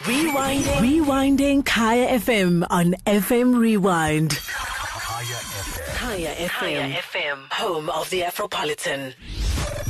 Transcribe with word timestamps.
Rewinding. 0.00 0.80
Rewinding 0.84 1.64
Kaya 1.64 2.18
FM 2.20 2.66
on 2.70 2.94
FM 3.06 3.58
Rewind. 3.58 4.38
Kaya 4.38 6.30
FM. 6.36 6.48
Kaya 6.48 7.00
FM. 7.00 7.38
Home 7.52 7.88
of 7.90 8.08
the 8.10 8.20
Afropolitan. 8.20 9.14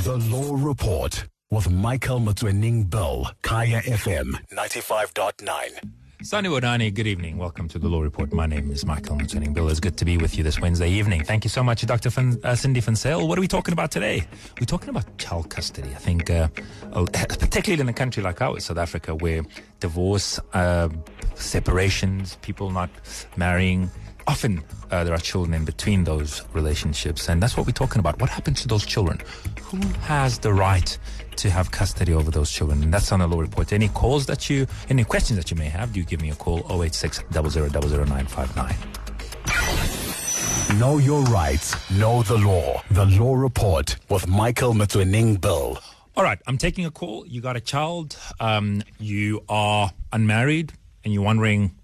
The 0.05 0.17
Law 0.31 0.55
Report 0.55 1.27
with 1.51 1.69
Michael 1.71 2.21
Motsoeneng 2.21 2.89
Bill, 2.89 3.29
Kaya 3.43 3.81
FM 3.83 4.35
95.9. 4.53 5.91
Sani 6.27 6.49
Wadani, 6.49 6.93
good 6.93 7.07
evening. 7.07 7.39
Welcome 7.39 7.69
to 7.69 7.79
the 7.79 7.87
Law 7.87 8.01
Report. 8.01 8.33
My 8.33 8.47
name 8.47 8.73
is 8.73 8.85
Michael 8.85 9.15
Motsoeneng 9.15 9.55
Bill. 9.55 9.69
It's 9.69 9.79
good 9.79 9.97
to 9.99 10.05
be 10.05 10.19
with 10.19 10.37
you 10.37 10.43
this 10.43 10.61
Wednesday 10.61 10.91
evening. 10.91 11.23
Thank 11.23 11.45
you 11.45 11.49
so 11.51 11.63
much, 11.63 11.87
Dr. 11.87 12.11
Fin, 12.11 12.41
uh, 12.43 12.57
Cindy 12.57 12.81
Finsale. 12.81 13.29
What 13.29 13.39
are 13.39 13.41
we 13.41 13.47
talking 13.47 13.73
about 13.73 13.93
today? 13.93 14.27
We're 14.59 14.67
talking 14.67 14.89
about 14.89 15.19
child 15.19 15.51
custody. 15.51 15.89
I 15.91 15.99
think, 15.99 16.29
uh, 16.29 16.49
particularly 16.93 17.81
in 17.81 17.89
a 17.89 17.93
country 17.93 18.25
like 18.25 18.43
ours, 18.43 18.65
South 18.65 18.79
Africa, 18.79 19.15
where 19.15 19.43
divorce, 19.79 20.41
uh, 20.53 20.89
separations, 21.37 22.39
people 22.43 22.73
not 22.73 22.91
marrying, 23.37 23.89
often 24.27 24.65
uh, 24.91 25.05
there 25.05 25.15
are 25.15 25.19
children 25.19 25.55
in 25.55 25.65
between 25.65 26.03
those 26.03 26.43
relationships. 26.53 27.29
And 27.29 27.41
that's 27.41 27.57
what 27.57 27.67
we're 27.67 27.73
talking 27.73 28.01
about. 28.01 28.21
What 28.21 28.31
happens 28.31 28.63
to 28.63 28.69
those 28.69 28.85
children? 28.85 29.21
Who 29.63 29.79
has 30.01 30.41
the 30.41 30.53
right 30.53 30.99
to 31.39 31.51
have 31.51 31.71
custody 31.71 32.13
over 32.13 32.31
those 32.31 32.51
children? 32.51 32.83
And 32.83 32.93
that's 32.93 33.13
on 33.13 33.21
the 33.21 33.27
law 33.27 33.41
report. 33.41 33.73
Any 33.73 33.89
calls 33.89 34.27
that 34.27 34.49
you, 34.51 34.67
any 34.89 35.05
questions 35.05 35.39
that 35.39 35.51
you 35.51 35.57
may 35.57 35.69
have, 35.69 35.93
do 35.93 36.03
give 36.03 36.21
me 36.21 36.31
a 36.31 36.35
call 36.35 36.65
086 36.83 37.23
00959. 37.33 38.77
Know 40.79 40.99
your 40.99 41.23
rights, 41.23 41.75
know 41.91 42.23
the 42.25 42.37
law. 42.37 42.83
The 42.91 43.07
Law 43.07 43.37
Report 43.37 43.97
with 44.11 44.27
Michael 44.27 44.75
Motsoeneng 44.75 45.41
Bill. 45.41 45.79
All 46.17 46.25
right, 46.25 46.39
I'm 46.47 46.59
taking 46.59 46.85
a 46.85 46.91
call. 46.91 47.27
You 47.27 47.41
got 47.41 47.57
a 47.57 47.61
child, 47.61 48.17
um, 48.41 48.83
you 48.99 49.43
are 49.49 49.93
unmarried, 50.13 50.73
and 51.05 51.15
you're 51.15 51.23
wondering 51.23 51.77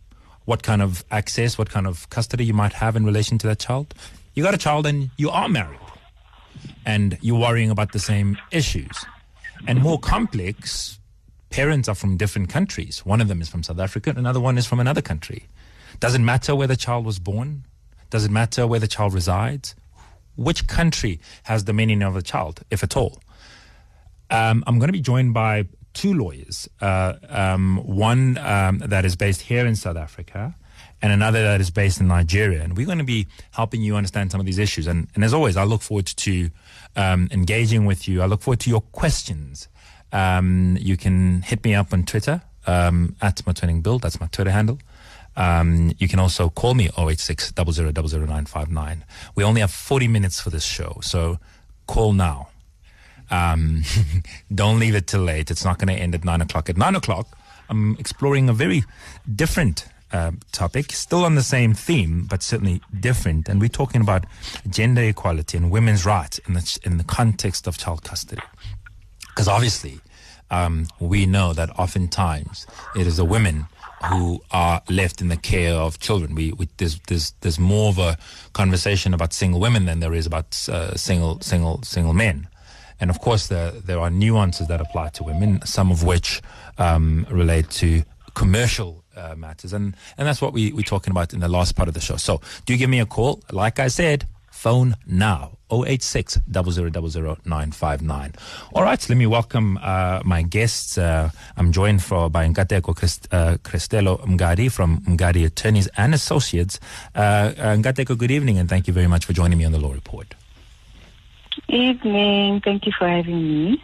what 0.47 0.62
kind 0.62 0.83
of 0.83 1.05
access, 1.11 1.56
what 1.56 1.70
kind 1.70 1.87
of 1.87 2.11
custody 2.11 2.44
you 2.44 2.55
might 2.55 2.72
have 2.72 2.97
in 2.97 3.06
relation 3.06 3.39
to 3.39 3.47
that 3.47 3.61
child. 3.61 3.94
You 4.34 4.42
got 4.42 4.53
a 4.53 4.59
child 4.59 4.87
and 4.87 5.11
you 5.16 5.31
are 5.31 5.48
married, 5.48 5.78
and 6.84 7.16
you're 7.20 7.39
worrying 7.41 7.70
about 7.70 7.92
the 7.92 8.00
same 8.00 8.37
issues. 8.50 9.05
And 9.67 9.81
more 9.81 9.99
complex, 9.99 10.99
parents 11.51 11.89
are 11.89 11.95
from 11.95 12.17
different 12.17 12.49
countries. 12.49 13.05
One 13.07 13.21
of 13.21 13.29
them 13.29 13.41
is 13.41 13.49
from 13.49 13.63
South 13.63 13.79
Africa, 13.79 14.13
another 14.17 14.41
one 14.41 14.59
is 14.59 14.67
from 14.67 14.81
another 14.81 15.03
country. 15.03 15.47
Doesn't 16.01 16.25
matter 16.25 16.57
where 16.57 16.67
the 16.67 16.77
child 16.77 17.05
was 17.05 17.19
born, 17.19 17.65
doesn't 18.11 18.33
matter 18.33 18.67
where 18.67 18.81
the 18.81 18.89
child 18.89 19.15
resides. 19.15 19.75
Which 20.35 20.67
country 20.67 21.21
has 21.45 21.65
the 21.65 21.73
meaning 21.73 22.03
of 22.03 22.15
the 22.15 22.23
child, 22.23 22.63
if 22.71 22.83
at 22.83 22.97
all? 22.97 23.21
Um, 24.31 24.65
I'm 24.67 24.79
going 24.79 24.89
to 24.89 24.93
be 24.93 25.01
joined 25.01 25.35
by 25.35 25.67
two 25.93 26.15
lawyers, 26.15 26.69
uh, 26.81 27.15
um, 27.29 27.77
one 27.85 28.39
um, 28.39 28.79
that 28.79 29.05
is 29.05 29.15
based 29.15 29.43
here 29.43 29.67
in 29.67 29.77
South 29.77 29.97
Africa 29.97 30.57
and 31.03 31.13
another 31.13 31.43
that 31.43 31.61
is 31.61 31.71
based 31.71 32.01
in 32.01 32.09
Nigeria. 32.09 32.63
And 32.63 32.77
we're 32.77 32.87
going 32.87 32.99
to 32.99 33.05
be 33.05 33.27
helping 33.51 33.83
you 33.83 33.97
understand 33.97 34.31
some 34.31 34.41
of 34.41 34.47
these 34.47 34.59
issues. 34.59 34.87
And, 34.87 35.09
and 35.15 35.25
as 35.25 35.35
always, 35.35 35.57
I 35.57 35.65
look 35.65 35.83
forward 35.83 36.07
to 36.07 36.51
um, 36.97 37.29
engaging 37.31 37.87
with 37.87 38.09
you. 38.09 38.23
I 38.23 38.27
look 38.27 38.43
forward 38.43 38.61
to 38.61 38.71
your 38.71 38.81
questions. 38.81 39.69
Um, 40.12 40.77
you 40.81 40.97
can 40.97 41.43
hit 41.43 41.65
me 41.65 41.75
up 41.75 41.93
on 41.93 42.05
Twitter 42.05 42.43
um, 42.67 43.17
at 43.23 43.37
Motsoeneng 43.45 43.83
Bill. 43.83 43.99
That's 43.99 44.21
my 44.21 44.27
Twitter 44.27 44.51
handle. 44.51 44.79
Um, 45.34 45.93
you 45.99 46.09
can 46.09 46.19
also 46.19 46.51
call 46.51 46.75
me 46.75 46.91
086 46.99 47.53
000959. 47.53 49.05
We 49.34 49.45
only 49.45 49.62
have 49.62 49.71
40 49.71 50.09
minutes 50.09 50.41
for 50.41 50.51
this 50.51 50.65
show, 50.65 50.99
so 51.03 51.39
call 51.87 52.12
now. 52.12 52.49
Um, 53.31 53.83
don't 54.55 54.79
leave 54.79 54.95
it 54.95 55.06
till 55.06 55.23
late. 55.23 55.51
It's 55.51 55.65
not 55.65 55.79
going 55.79 55.89
to 55.89 56.01
end 56.01 56.15
at 56.15 56.25
nine 56.25 56.43
o'clock. 56.43 56.69
At 56.69 56.77
nine 56.77 56.95
o'clock, 56.95 57.27
I'm 57.71 57.97
exploring 57.99 58.51
a 58.51 58.53
very 58.53 58.84
different 59.34 59.87
uh, 60.13 60.33
topic, 60.53 60.93
still 60.93 61.25
on 61.25 61.35
the 61.35 61.43
same 61.43 61.75
theme, 61.75 62.27
but 62.29 62.43
certainly 62.43 62.81
different. 63.01 63.49
And 63.49 63.61
we're 63.61 63.69
talking 63.69 64.01
about 64.01 64.25
gender 64.69 65.03
equality 65.03 65.57
and 65.57 65.71
women's 65.71 66.05
rights 66.05 66.39
in 66.47 66.55
the, 66.55 66.78
in 66.84 66.99
the 66.99 67.05
context 67.05 67.67
of 67.67 67.78
child 67.78 68.05
custody. 68.05 68.43
Because 69.28 69.49
obviously, 69.49 70.01
um, 70.51 70.87
we 71.01 71.25
know 71.27 71.53
that 71.55 71.71
oftentimes 71.78 72.67
it 72.95 73.06
is 73.06 73.17
the 73.17 73.25
women 73.25 73.67
who 74.11 74.43
are 74.51 74.83
left 74.91 75.21
in 75.21 75.28
the 75.28 75.37
care 75.37 75.75
of 75.75 75.99
children. 76.01 76.34
We, 76.34 76.53
we 76.53 76.69
there's, 76.77 76.99
there's, 77.06 77.33
there's 77.41 77.59
more 77.59 77.89
of 77.89 77.99
a 77.99 78.19
conversation 78.53 79.15
about 79.15 79.33
single 79.33 79.61
women 79.61 79.87
than 79.87 80.01
there 80.01 80.12
is 80.12 80.27
about 80.27 80.69
uh, 80.69 80.95
single, 80.97 81.41
single, 81.41 81.83
single 81.83 82.12
men. 82.12 82.49
And 83.01 83.11
of 83.11 83.21
course, 83.21 83.47
there, 83.49 83.71
there 83.71 83.99
are 83.99 84.11
nuances 84.11 84.69
that 84.69 84.81
apply 84.81 85.09
to 85.11 85.25
women, 85.25 85.65
some 85.65 85.91
of 85.91 86.05
which 86.05 86.43
um, 86.78 87.27
relate 87.31 87.71
to 87.71 88.03
commercial 88.34 89.02
uh, 89.17 89.34
matters. 89.37 89.73
And, 89.73 89.97
and 90.19 90.27
that's 90.27 90.41
what 90.41 90.53
we, 90.53 90.73
we're 90.73 90.83
talking 90.83 91.11
about 91.11 91.33
in 91.33 91.41
the 91.41 91.49
last 91.49 91.77
part 91.77 91.89
of 91.89 91.95
the 91.95 92.00
show. 92.00 92.17
So 92.17 92.41
do 92.67 92.77
give 92.77 92.91
me 92.91 93.00
a 93.00 93.06
call. 93.06 93.41
Like 93.50 93.78
I 93.78 93.89
said, 93.89 94.27
phone 94.50 94.97
now. 95.06 95.59
086 95.73 96.41
959 96.47 98.33
All 98.75 98.83
right, 98.83 99.09
let 99.09 99.17
me 99.17 99.27
welcome 99.27 99.78
uh, 99.83 100.21
my 100.22 100.43
guests. 100.43 100.99
Uh, 100.99 101.31
I'm 101.56 101.72
joined 101.72 102.03
for, 102.03 102.28
by 102.28 102.47
Nkateko 102.47 102.95
Christ, 102.95 103.27
uh, 103.33 103.56
Cristello 103.65 104.21
Mgadi 104.27 104.71
from 104.71 105.01
Mgadi 105.01 105.47
Attorneys 105.47 105.89
and 105.97 106.12
Associates. 106.15 106.78
Uh, 107.15 107.53
Nkateko, 107.56 108.19
good 108.19 108.31
evening, 108.31 108.59
and 108.59 108.69
thank 108.69 108.87
you 108.87 108.93
very 108.93 109.06
much 109.06 109.25
for 109.25 109.33
joining 109.33 109.59
me 109.59 109.65
on 109.65 109.72
the 109.72 109.78
Law 109.78 109.93
Report. 109.93 110.34
Evening. 111.69 112.61
Thank 112.61 112.87
you 112.87 112.93
for 112.99 113.09
having 113.09 113.43
me. 113.43 113.83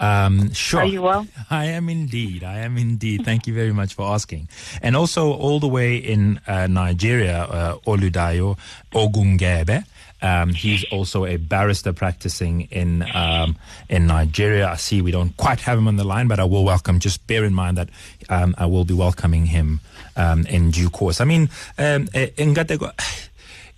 Um, 0.00 0.52
sure. 0.52 0.80
Are 0.80 0.86
you 0.86 1.02
well? 1.02 1.26
I 1.50 1.66
am 1.66 1.88
indeed. 1.88 2.42
I 2.42 2.58
am 2.60 2.78
indeed. 2.78 3.24
Thank 3.24 3.46
you 3.46 3.54
very 3.54 3.72
much 3.72 3.94
for 3.94 4.10
asking. 4.10 4.48
And 4.82 4.96
also, 4.96 5.32
all 5.32 5.60
the 5.60 5.68
way 5.68 5.96
in 5.96 6.40
uh, 6.46 6.66
Nigeria, 6.66 7.42
uh, 7.42 7.76
Oludayo 7.86 8.58
Ogungebe. 8.92 9.84
Um, 10.22 10.50
he's 10.50 10.84
also 10.92 11.24
a 11.24 11.36
barrister 11.38 11.94
practicing 11.94 12.62
in 12.70 13.04
um, 13.14 13.56
in 13.88 14.06
Nigeria. 14.06 14.68
I 14.68 14.76
see 14.76 15.00
we 15.00 15.10
don't 15.12 15.34
quite 15.36 15.60
have 15.60 15.78
him 15.78 15.88
on 15.88 15.96
the 15.96 16.04
line, 16.04 16.28
but 16.28 16.38
I 16.38 16.44
will 16.44 16.64
welcome. 16.64 16.98
Just 16.98 17.26
bear 17.26 17.44
in 17.44 17.54
mind 17.54 17.78
that 17.78 17.88
um, 18.28 18.54
I 18.58 18.66
will 18.66 18.84
be 18.84 18.92
welcoming 18.92 19.46
him 19.46 19.80
um, 20.16 20.44
in 20.46 20.70
due 20.72 20.90
course. 20.90 21.22
I 21.22 21.24
mean, 21.24 21.48
um, 21.78 22.06
Nkateko, 22.08 22.92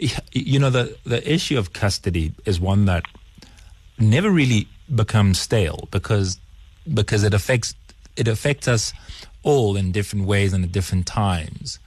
you 0.32 0.58
know, 0.58 0.70
the 0.70 0.96
the 1.04 1.32
issue 1.32 1.58
of 1.58 1.72
custody 1.72 2.32
is 2.44 2.58
one 2.60 2.86
that 2.86 3.04
never 3.98 4.30
really 4.30 4.66
becomes 4.94 5.38
stale 5.40 5.88
because 5.90 6.38
because 6.92 7.24
it 7.24 7.34
affects 7.34 7.74
it 8.16 8.28
affects 8.28 8.68
us 8.68 8.92
all 9.42 9.76
in 9.76 9.92
different 9.92 10.26
ways 10.26 10.52
and 10.52 10.64
at 10.64 10.72
different 10.72 11.06
times. 11.06 11.78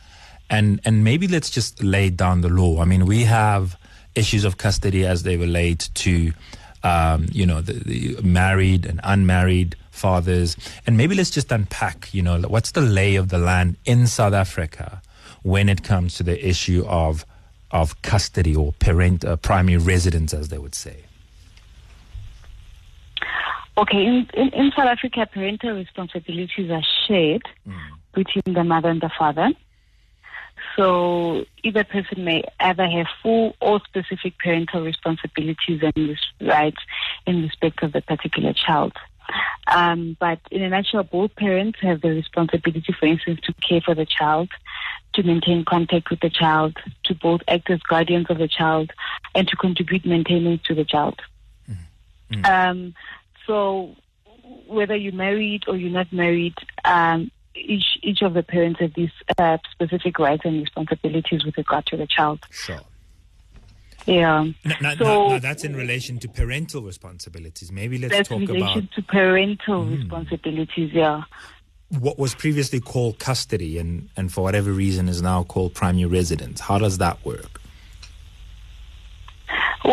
And 0.49 0.79
and 0.85 1.03
maybe 1.03 1.27
let's 1.27 1.49
just 1.49 1.83
lay 1.83 2.09
down 2.09 2.41
the 2.41 2.49
law. 2.49 2.81
I 2.81 2.85
mean, 2.85 3.05
we 3.05 3.23
have 3.23 3.77
issues 4.13 4.45
of 4.45 4.57
custody 4.57 5.05
as 5.05 5.23
they 5.23 5.37
relate 5.37 5.89
to 5.95 6.31
um, 6.83 7.27
you 7.31 7.45
know 7.45 7.61
the, 7.61 7.73
the 7.73 8.21
married 8.21 8.85
and 8.85 8.99
unmarried 9.03 9.75
fathers, 9.91 10.55
and 10.85 10.97
maybe 10.97 11.15
let's 11.15 11.31
just 11.31 11.51
unpack. 11.51 12.13
You 12.13 12.21
know, 12.21 12.41
what's 12.41 12.71
the 12.71 12.81
lay 12.81 13.15
of 13.15 13.29
the 13.29 13.39
land 13.39 13.77
in 13.85 14.07
South 14.07 14.33
Africa 14.33 15.01
when 15.41 15.69
it 15.69 15.83
comes 15.83 16.15
to 16.15 16.23
the 16.23 16.47
issue 16.47 16.85
of 16.87 17.25
of 17.71 18.01
custody 18.03 18.55
or 18.55 18.71
parent 18.73 19.25
uh, 19.25 19.35
primary 19.37 19.77
residence, 19.77 20.33
as 20.33 20.49
they 20.49 20.57
would 20.57 20.75
say. 20.75 21.05
Okay, 23.77 24.05
in, 24.05 24.27
in, 24.33 24.49
in, 24.49 24.71
South 24.71 24.87
Africa, 24.87 25.27
parental 25.31 25.71
responsibilities 25.71 26.71
are 26.71 26.83
shared 27.07 27.43
mm. 27.67 27.77
between 28.13 28.55
the 28.55 28.63
mother 28.63 28.89
and 28.89 29.01
the 29.01 29.11
father. 29.17 29.51
So 30.75 31.45
either 31.63 31.83
person 31.83 32.23
may 32.23 32.43
either 32.59 32.87
have 32.87 33.07
full 33.21 33.55
or 33.59 33.81
specific 33.85 34.37
parental 34.39 34.83
responsibilities 34.83 35.81
and 35.81 36.17
rights 36.41 36.81
in 37.25 37.41
respect 37.41 37.83
of 37.83 37.93
the 37.93 38.01
particular 38.01 38.53
child. 38.53 38.93
Um, 39.67 40.15
but 40.19 40.39
in 40.51 40.61
a 40.61 40.69
nutshell, 40.69 41.03
both 41.03 41.35
parents 41.35 41.79
have 41.81 42.01
the 42.01 42.09
responsibility, 42.09 42.93
for 42.97 43.07
instance, 43.07 43.39
to 43.43 43.53
care 43.67 43.81
for 43.81 43.95
the 43.95 44.05
child, 44.05 44.49
to 45.13 45.23
maintain 45.23 45.65
contact 45.65 46.09
with 46.09 46.19
the 46.19 46.29
child, 46.29 46.77
to 47.05 47.15
both 47.15 47.41
act 47.47 47.69
as 47.69 47.79
guardians 47.79 48.27
of 48.29 48.37
the 48.37 48.47
child, 48.47 48.91
and 49.33 49.47
to 49.47 49.55
contribute 49.55 50.05
maintenance 50.05 50.61
to 50.63 50.75
the 50.75 50.85
child. 50.85 51.19
Mm. 51.69 51.77
Mm. 52.31 52.69
Um, 52.69 52.93
so 53.45 53.95
whether 54.67 54.95
you're 54.95 55.13
married 55.13 55.63
or 55.67 55.75
you're 55.75 55.91
not 55.91 56.11
married, 56.11 56.55
um, 56.83 57.31
each 57.55 57.97
each 58.03 58.21
of 58.21 58.33
the 58.33 58.43
parents 58.43 58.79
have 58.79 58.93
these 58.95 59.11
uh, 59.37 59.57
specific 59.71 60.19
rights 60.19 60.43
and 60.45 60.61
responsibilities 60.61 61.45
with 61.45 61.57
regard 61.57 61.85
to 61.87 61.97
the 61.97 62.07
child. 62.07 62.39
Sure. 62.51 62.81
Yeah. 64.05 64.43
No, 64.63 64.75
no, 64.81 64.95
so 64.95 65.03
no, 65.03 65.29
no, 65.29 65.39
that's 65.39 65.63
in 65.63 65.75
relation 65.75 66.19
to 66.19 66.27
parental 66.27 66.81
responsibilities. 66.83 67.71
Maybe 67.71 67.97
let's 67.97 68.13
that's 68.13 68.29
talk 68.29 68.41
in 68.41 68.47
relation 68.47 68.79
about 68.79 68.91
to 68.93 69.01
parental 69.01 69.85
mm. 69.85 69.97
responsibilities. 69.97 70.91
Yeah. 70.93 71.23
What 71.89 72.19
was 72.19 72.35
previously 72.35 72.79
called 72.79 73.19
custody 73.19 73.77
and, 73.79 74.09
and 74.15 74.31
for 74.31 74.41
whatever 74.41 74.71
reason 74.71 75.07
is 75.07 75.21
now 75.21 75.43
called 75.43 75.73
primary 75.73 76.05
residence. 76.05 76.59
How 76.59 76.77
does 76.77 76.97
that 76.99 77.23
work? 77.25 77.61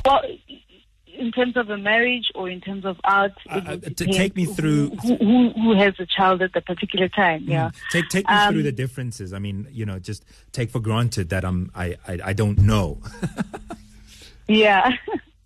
Well, 0.04 0.22
in 1.22 1.32
terms 1.32 1.56
of 1.56 1.70
a 1.70 1.78
marriage 1.78 2.30
or 2.34 2.50
in 2.50 2.60
terms 2.60 2.84
of 2.84 3.00
art? 3.04 3.32
Uh, 3.48 3.60
uh, 3.66 3.76
to 3.76 4.06
take 4.06 4.36
me 4.36 4.44
through 4.44 4.90
who, 5.02 5.16
who, 5.16 5.50
who, 5.50 5.74
has 5.74 5.94
a 5.98 6.06
child 6.06 6.42
at 6.42 6.52
the 6.52 6.60
particular 6.60 7.08
time. 7.08 7.44
Yeah. 7.46 7.68
Mm. 7.68 7.90
Take 7.90 8.08
take 8.08 8.28
me 8.28 8.34
um, 8.34 8.52
through 8.52 8.64
the 8.64 8.72
differences. 8.72 9.32
I 9.32 9.38
mean, 9.38 9.68
you 9.70 9.86
know, 9.86 9.98
just 9.98 10.24
take 10.52 10.70
for 10.70 10.80
granted 10.80 11.30
that 11.30 11.44
I'm 11.44 11.70
I 11.74 11.96
I, 12.06 12.18
I 12.24 12.32
don't 12.32 12.58
know. 12.58 12.98
yeah. 14.48 14.90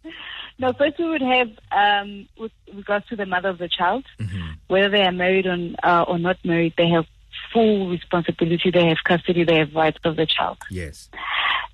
no, 0.58 0.72
first 0.72 0.98
we 0.98 1.08
would 1.08 1.22
have 1.22 1.50
um, 1.70 2.28
with 2.38 2.52
regards 2.74 3.06
to 3.08 3.16
the 3.16 3.26
mother 3.26 3.50
of 3.50 3.58
the 3.58 3.68
child, 3.68 4.04
mm-hmm. 4.18 4.52
whether 4.68 4.88
they 4.88 5.02
are 5.02 5.12
married 5.12 5.46
on, 5.46 5.76
uh, 5.82 6.04
or 6.08 6.18
not 6.18 6.38
married, 6.44 6.74
they 6.76 6.88
have 6.88 7.04
full 7.52 7.88
responsibility. 7.88 8.70
They 8.70 8.86
have 8.86 8.98
custody. 9.04 9.44
They 9.44 9.58
have 9.58 9.74
rights 9.74 9.98
of 10.04 10.16
the 10.16 10.26
child. 10.26 10.58
Yes. 10.70 11.08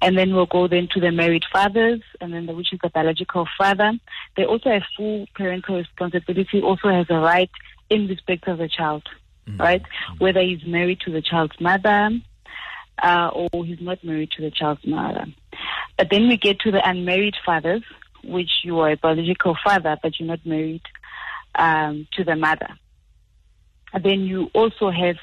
And 0.03 0.19
then 0.19 0.35
we'll 0.35 0.47
go 0.47 0.67
then 0.67 0.89
to 0.93 1.01
the 1.01 1.13
married 1.13 1.45
fathers, 1.53 2.03
and 2.21 2.35
then 2.35 2.47
the, 2.47 2.53
which 2.55 2.73
is 2.73 2.81
the 2.83 2.91
biological 2.91 3.47
father. 3.57 3.93
They 4.37 4.45
also 4.45 4.71
have 4.71 4.83
full 4.97 5.27
parental 5.35 5.77
responsibility. 5.77 6.61
Also 6.61 6.89
has 6.89 7.07
a 7.09 7.19
right 7.19 7.51
in 7.89 8.09
respect 8.09 8.49
of 8.49 8.59
the 8.59 8.69
child, 8.69 9.05
mm-hmm. 9.49 9.61
right? 9.61 9.83
Whether 10.19 10.41
he's 10.41 10.67
married 10.67 11.01
to 11.07 11.13
the 11.13 11.23
child's 11.23 11.59
mother, 11.61 12.11
uh, 13.01 13.29
or 13.33 13.65
he's 13.65 13.81
not 13.81 14.03
married 14.03 14.33
to 14.33 14.43
the 14.43 14.51
child's 14.51 14.85
mother. 14.85 15.27
But 15.97 16.09
then 16.11 16.29
we 16.29 16.37
get 16.37 16.59
to 16.61 16.73
the 16.73 16.87
unmarried 16.87 17.37
fathers, 17.47 17.83
which 18.25 18.51
you 18.65 18.81
are 18.81 18.91
a 18.91 18.97
biological 18.97 19.57
father, 19.65 19.97
but 20.03 20.19
you're 20.19 20.29
not 20.29 20.45
married 20.45 20.83
um, 21.55 22.09
to 22.15 22.25
the 22.25 22.35
mother. 22.35 22.71
And 23.93 24.05
then 24.05 24.21
you 24.23 24.51
also 24.55 24.91
have 24.91 25.17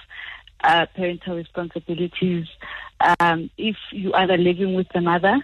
uh, 0.64 0.86
parental 0.96 1.36
responsibilities 1.36 2.48
um, 3.19 3.50
if 3.57 3.75
you 3.92 4.13
either 4.13 4.38
living 4.38 4.74
with 4.74 4.88
the 4.94 5.01
mother 5.01 5.40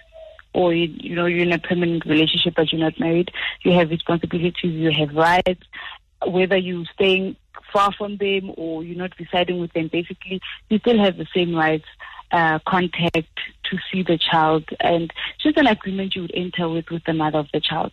or 0.54 0.74
you, 0.74 0.94
you 1.00 1.16
know 1.16 1.25
you're 1.25 1.44
in 1.44 1.52
a 1.52 1.60
permanent 1.60 2.06
relationship 2.06 2.54
but 2.56 2.72
you're 2.72 2.81
not 2.81 3.00
married. 3.00 3.31
You 3.63 3.74
have 3.74 3.90
responsibilities. 3.90 4.74
You 4.74 4.92
have 4.92 5.16
rights. 5.16 5.63
Whether 6.25 6.57
you're 6.57 6.86
staying 6.94 7.36
far 7.72 7.92
from 7.94 8.18
them 8.18 8.52
or 8.56 8.84
you're 8.84 8.98
not 8.98 9.12
residing 9.19 9.60
with 9.60 9.74
them, 9.74 9.90
basically 9.92 10.42
you 10.69 10.80
still 10.80 10.98
have 11.04 11.18
the 11.18 11.28
same 11.34 11.54
rights 11.56 11.86
uh, 12.31 12.60
contact 12.68 13.40
to 13.69 13.78
see 13.92 14.04
the 14.04 14.18
child 14.18 14.63
and 14.80 15.12
just 15.42 15.58
an 15.58 15.68
agreement 15.68 16.16
you 16.16 16.24
would 16.24 16.34
enter 16.34 16.68
with 16.69 16.90
with 16.90 17.04
the 17.06 17.13
mother 17.13 17.40
of 17.40 17.48
the 17.54 17.60
child. 17.60 17.92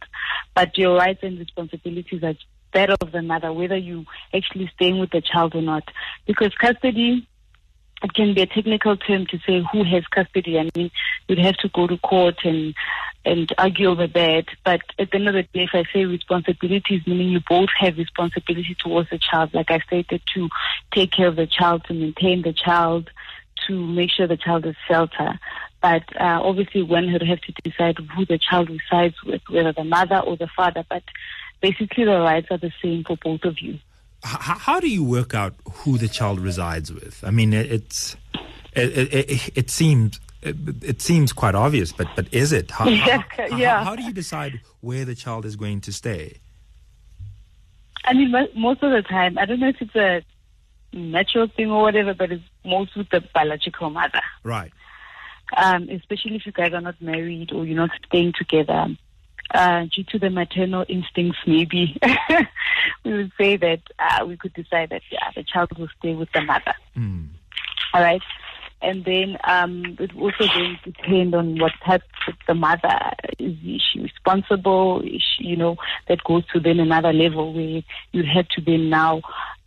But 0.55 0.77
your 0.77 0.97
rights 0.97 1.21
and 1.23 1.39
responsibilities 1.39 2.23
are 2.23 2.35
that 2.75 2.91
of 2.91 3.13
the 3.13 3.23
mother, 3.23 3.53
whether 3.53 3.77
you 3.77 4.07
actually 4.35 4.71
staying 4.75 4.99
with 4.99 5.11
the 5.11 5.21
child 5.21 5.55
or 5.55 5.63
not. 5.63 5.85
Because 6.27 6.55
custody, 6.55 7.27
it 8.03 8.15
can 8.15 8.35
be 8.35 8.43
a 8.43 8.47
technical 8.47 8.97
term 8.97 9.27
to 9.27 9.39
say 9.47 9.63
who 9.73 9.85
has 9.85 10.05
custody. 10.07 10.59
I 10.59 10.69
mean, 10.75 10.91
you'd 11.29 11.39
have 11.39 11.57
to 11.59 11.69
go 11.69 11.87
to 11.87 11.97
court 11.99 12.39
and 12.45 12.75
and 13.25 13.53
argue 13.57 13.89
over 13.89 14.07
that. 14.09 14.47
But 14.65 14.81
at 14.99 15.11
the 15.11 15.17
end 15.17 15.29
of 15.29 15.35
the 15.35 15.43
day, 15.43 15.65
if 15.65 15.71
I 15.73 15.85
say 15.93 16.05
responsibilities, 16.05 17.03
meaning 17.07 17.29
you 17.29 17.41
both 17.49 17.69
have 17.79 17.97
responsibility 17.97 18.77
towards 18.83 19.11
the 19.11 19.19
child, 19.19 19.55
like 19.55 19.71
I 19.71 19.79
stated, 19.81 20.23
to 20.35 20.49
take 20.93 21.13
care 21.13 21.29
of 21.29 21.37
the 21.37 21.47
child, 21.47 21.85
to 21.85 21.95
maintain 21.95 22.43
the 22.43 22.53
child, 22.53 23.11
to 23.69 23.87
make 23.87 24.11
sure 24.11 24.27
the 24.27 24.37
child 24.37 24.67
is 24.67 24.75
shelter. 24.89 25.39
But 25.81 26.03
uh, 26.21 26.41
obviously, 26.43 26.83
one 26.83 27.13
would 27.13 27.23
have 27.23 27.41
to 27.43 27.53
decide 27.63 27.97
who 27.99 28.25
the 28.25 28.39
child 28.39 28.71
resides 28.71 29.15
with, 29.25 29.43
whether 29.49 29.73
the 29.73 29.85
mother 29.85 30.19
or 30.19 30.37
the 30.37 30.49
father. 30.57 30.85
But 30.89 31.03
basically, 31.61 32.05
the 32.05 32.21
rights 32.21 32.49
are 32.51 32.59
the 32.59 32.73
same 32.83 33.05
for 33.05 33.17
both 33.23 33.45
of 33.45 33.61
you. 33.61 33.79
How, 34.23 34.55
how 34.55 34.81
do 34.81 34.89
you 34.89 35.03
work 35.03 35.35
out 35.35 35.55
who 35.71 35.99
the 35.99 36.09
child 36.09 36.39
resides 36.39 36.93
with? 36.93 37.23
I 37.25 37.31
mean, 37.31 37.53
it's 37.53 38.17
it, 38.73 39.13
it, 39.13 39.59
it 39.59 39.71
seems 39.71 40.21
it, 40.43 40.57
it, 40.83 41.03
seems 41.03 41.33
quite 41.33 41.55
obvious, 41.55 41.93
but 41.93 42.09
but 42.15 42.33
is 42.33 42.53
it? 42.53 42.71
How, 42.71 42.89
yeah, 42.89 43.23
how, 43.29 43.57
yeah. 43.57 43.79
How, 43.79 43.85
how, 43.85 43.97
do 43.97 44.03
you 44.03 44.13
decide 44.13 44.61
where 44.81 45.05
the 45.05 45.15
child 45.15 45.45
is 45.45 45.57
going 45.57 45.81
to 45.83 45.93
stay? 45.93 46.39
I 48.05 48.15
mean, 48.15 48.33
most 48.57 48.83
of 48.83 48.91
the 48.91 49.03
time, 49.03 49.39
I 49.39 49.45
don't 49.45 49.61
know 49.61 49.69
if 49.69 49.81
it's 49.81 49.95
a 49.95 50.23
natural 50.93 51.49
thing 51.49 51.71
or 51.71 51.83
whatever, 51.83 52.15
but 52.15 52.33
it's 52.33 52.45
most 52.65 52.97
with 52.97 53.09
the 53.11 53.23
biological 53.35 53.91
mother. 53.91 54.21
Right. 54.43 54.73
Um, 55.57 55.89
especially 55.89 56.37
if 56.37 56.47
you 56.47 56.53
guys 56.53 56.73
are 56.73 56.81
not 56.81 57.01
married 57.01 57.53
or 57.53 57.65
you're 57.65 57.77
not 57.77 57.91
staying 58.07 58.33
together. 58.37 58.89
Uh, 59.55 59.85
due 59.95 60.05
to 60.05 60.19
the 60.19 60.31
maternal 60.31 60.85
instincts, 60.89 61.39
maybe 61.47 61.99
we 63.05 63.13
would 63.13 63.33
say 63.39 63.57
that 63.57 63.81
uh, 63.99 64.25
we 64.25 64.37
could 64.37 64.53
decide 64.55 64.89
that 64.89 65.03
yeah, 65.11 65.31
the 65.37 65.43
child 65.43 65.69
will 65.79 65.89
stay 65.99 66.15
with 66.15 66.31
the 66.33 66.41
mother. 66.41 66.75
Mm. 66.97 67.29
All 67.93 68.03
right. 68.03 68.23
And 68.81 69.05
then 69.05 69.37
um, 69.45 69.97
it 70.01 70.11
also 70.17 70.47
going 70.53 70.79
to 70.83 70.91
depend 70.91 71.35
on 71.35 71.59
what 71.61 71.73
type 71.87 72.03
of 72.27 72.35
the 72.49 72.55
mother 72.55 73.13
is. 73.39 73.57
Is 73.65 73.83
she 73.93 74.01
responsible? 74.01 75.03
Is 75.03 75.23
she, 75.23 75.45
you 75.45 75.57
know, 75.57 75.77
that 76.09 76.25
goes 76.25 76.45
to 76.53 76.61
then 76.61 76.81
another 76.81 77.13
level 77.13 77.53
where 77.53 77.83
you 78.11 78.25
have 78.35 78.49
to 78.49 78.61
then 78.61 78.91
now 78.91 79.23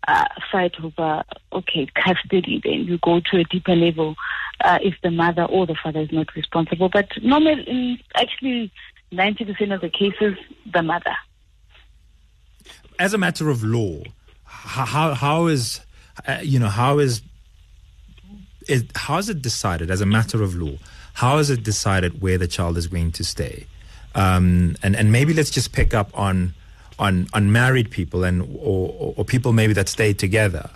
uh, 0.07 0.25
fight 0.51 0.73
over, 0.83 1.23
okay, 1.53 1.87
custody, 1.95 2.61
then 2.63 2.85
you 2.85 2.97
go 2.97 3.21
to 3.31 3.37
a 3.37 3.43
deeper 3.45 3.75
level 3.75 4.15
uh, 4.63 4.79
if 4.81 4.95
the 5.01 5.11
mother 5.11 5.45
or 5.45 5.65
the 5.65 5.75
father 5.81 6.01
is 6.01 6.11
not 6.11 6.35
responsible. 6.35 6.89
But 6.89 7.07
normally, 7.21 8.03
actually 8.15 8.71
90% 9.15 9.73
of 9.73 9.81
the 9.81 9.89
cases, 9.89 10.37
the 10.71 10.81
mother. 10.81 11.15
As 12.99 13.13
a 13.13 13.17
matter 13.17 13.49
of 13.49 13.63
law, 13.63 14.03
how, 14.43 15.13
how 15.13 15.47
is, 15.47 15.81
uh, 16.27 16.39
you 16.41 16.59
know, 16.59 16.69
how 16.69 16.99
is, 16.99 17.21
it, 18.67 18.91
how 18.95 19.17
is 19.17 19.29
it 19.29 19.41
decided 19.41 19.91
as 19.91 20.01
a 20.01 20.05
matter 20.05 20.41
of 20.41 20.55
law? 20.55 20.77
How 21.13 21.37
is 21.37 21.49
it 21.49 21.63
decided 21.63 22.21
where 22.21 22.37
the 22.37 22.47
child 22.47 22.77
is 22.77 22.87
going 22.87 23.11
to 23.13 23.23
stay? 23.23 23.67
Um, 24.15 24.75
and, 24.81 24.95
and 24.95 25.11
maybe 25.11 25.33
let's 25.33 25.49
just 25.49 25.71
pick 25.73 25.93
up 25.93 26.17
on 26.17 26.53
on 26.97 27.27
unmarried 27.33 27.91
people 27.91 28.23
and 28.23 28.41
or, 28.57 29.13
or 29.17 29.25
people 29.25 29.51
maybe 29.51 29.73
that 29.73 29.89
stayed 29.89 30.17
together 30.17 30.69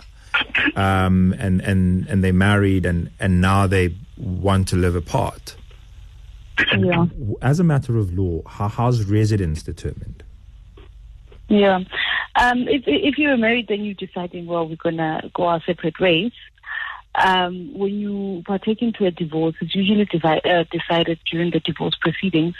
um, 0.76 1.34
and 1.38 1.60
and 1.60 2.06
and 2.08 2.24
they 2.24 2.32
married 2.32 2.86
and 2.86 3.10
and 3.20 3.40
now 3.40 3.66
they 3.66 3.94
want 4.16 4.68
to 4.68 4.76
live 4.76 4.94
apart. 4.94 5.56
Yeah. 6.78 7.06
As 7.42 7.60
a 7.60 7.64
matter 7.64 7.96
of 7.96 8.16
law, 8.16 8.42
how, 8.46 8.68
how's 8.68 9.04
residence 9.04 9.62
determined? 9.62 10.22
Yeah. 11.48 11.80
Um, 12.36 12.68
if 12.68 12.84
if 12.86 13.18
you 13.18 13.28
were 13.28 13.36
married, 13.36 13.66
then 13.68 13.84
you're 13.84 13.94
deciding, 13.94 14.46
well, 14.46 14.68
we're 14.68 14.76
gonna 14.76 15.30
go 15.34 15.46
our 15.46 15.60
separate 15.66 15.98
ways 15.98 16.32
um, 17.14 17.76
when 17.76 17.94
you 17.94 18.42
partake 18.46 18.82
into 18.82 19.04
a 19.04 19.10
divorce, 19.10 19.54
it's 19.60 19.74
usually 19.74 20.04
divide, 20.04 20.46
uh, 20.46 20.64
decided 20.70 21.18
during 21.30 21.50
the 21.50 21.60
divorce 21.60 21.96
proceedings, 22.00 22.54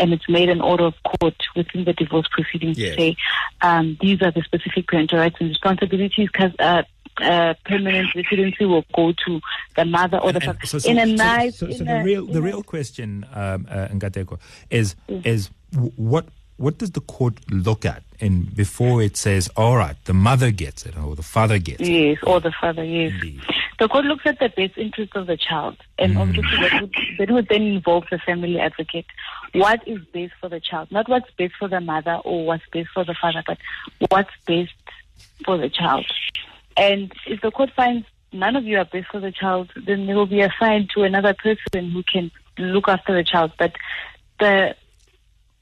and 0.00 0.12
it's 0.12 0.28
made 0.28 0.48
an 0.48 0.60
order 0.60 0.84
of 0.84 0.94
court 1.20 1.36
within 1.54 1.84
the 1.84 1.92
divorce 1.92 2.26
proceedings 2.30 2.78
yes. 2.78 2.96
to 2.96 3.00
say 3.00 3.16
um, 3.60 3.96
these 4.00 4.20
are 4.22 4.32
the 4.32 4.42
specific 4.42 4.88
parental 4.88 5.18
rights 5.18 5.36
and 5.38 5.48
responsibilities. 5.48 6.28
Uh, 6.58 6.82
uh, 7.20 7.54
permanent 7.64 8.14
residency 8.14 8.64
will 8.64 8.84
go 8.94 9.12
to 9.26 9.40
the 9.76 9.84
mother 9.84 10.18
or 10.18 10.32
the 10.32 10.40
father. 10.40 10.58
So, 10.64 10.78
so, 10.78 10.90
in 10.90 10.98
a 10.98 11.06
nice. 11.06 11.58
So, 11.58 11.70
so, 11.70 11.84
the 11.84 12.02
real 12.04 12.26
the 12.26 12.42
real 12.42 12.62
question, 12.62 13.26
um, 13.32 13.66
uh, 13.70 13.88
Nkateko, 13.88 14.38
is 14.70 14.94
is 15.08 15.50
what 15.96 16.26
what 16.56 16.78
does 16.78 16.92
the 16.92 17.00
court 17.00 17.34
look 17.50 17.84
at 17.84 18.02
in 18.20 18.44
before 18.44 19.02
it 19.02 19.16
says, 19.16 19.50
all 19.56 19.76
right, 19.76 19.96
the 20.04 20.14
mother 20.14 20.50
gets 20.50 20.86
it 20.86 20.96
or 20.96 21.16
the 21.16 21.22
father 21.22 21.58
gets 21.58 21.80
yes, 21.80 21.88
it? 21.88 21.92
Yes, 21.92 22.18
or 22.22 22.40
the 22.40 22.52
father, 22.52 22.84
yes. 22.84 23.12
Indeed. 23.14 23.40
The 23.78 23.88
court 23.88 24.04
looks 24.04 24.24
at 24.26 24.38
the 24.38 24.48
best 24.48 24.78
interest 24.78 25.16
of 25.16 25.26
the 25.26 25.36
child, 25.36 25.76
and 25.98 26.14
mm. 26.14 26.20
obviously 26.20 26.56
that 26.60 26.80
would, 26.80 26.94
that 27.18 27.30
would 27.32 27.48
then 27.48 27.62
involve 27.62 28.04
the 28.10 28.18
family 28.18 28.60
advocate. 28.60 29.06
What 29.54 29.86
is 29.88 29.98
best 30.12 30.34
for 30.40 30.48
the 30.48 30.60
child? 30.60 30.92
Not 30.92 31.08
what's 31.08 31.30
best 31.32 31.54
for 31.58 31.68
the 31.68 31.80
mother 31.80 32.20
or 32.24 32.46
what's 32.46 32.62
best 32.72 32.90
for 32.94 33.04
the 33.04 33.14
father, 33.20 33.42
but 33.44 33.58
what's 34.08 34.30
best 34.46 34.72
for 35.44 35.58
the 35.58 35.68
child. 35.68 36.06
And 36.76 37.12
if 37.26 37.40
the 37.40 37.50
court 37.50 37.70
finds 37.74 38.06
none 38.32 38.56
of 38.56 38.64
you 38.64 38.78
are 38.78 38.84
best 38.84 39.08
for 39.08 39.20
the 39.20 39.32
child, 39.32 39.70
then 39.86 40.06
they 40.06 40.14
will 40.14 40.26
be 40.26 40.40
assigned 40.40 40.90
to 40.90 41.02
another 41.02 41.34
person 41.34 41.90
who 41.90 42.02
can 42.02 42.30
look 42.58 42.88
after 42.88 43.14
the 43.14 43.24
child. 43.24 43.52
But 43.58 43.72
the 44.38 44.74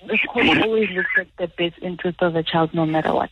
the 0.07 0.19
court 0.29 0.47
always 0.63 0.91
looks 0.91 1.11
at 1.19 1.29
the 1.37 1.49
best 1.49 1.83
interest 1.83 2.23
of 2.23 2.33
the 2.33 2.43
child 2.43 2.73
no 2.75 2.87
matter 2.87 3.13
what. 3.13 3.31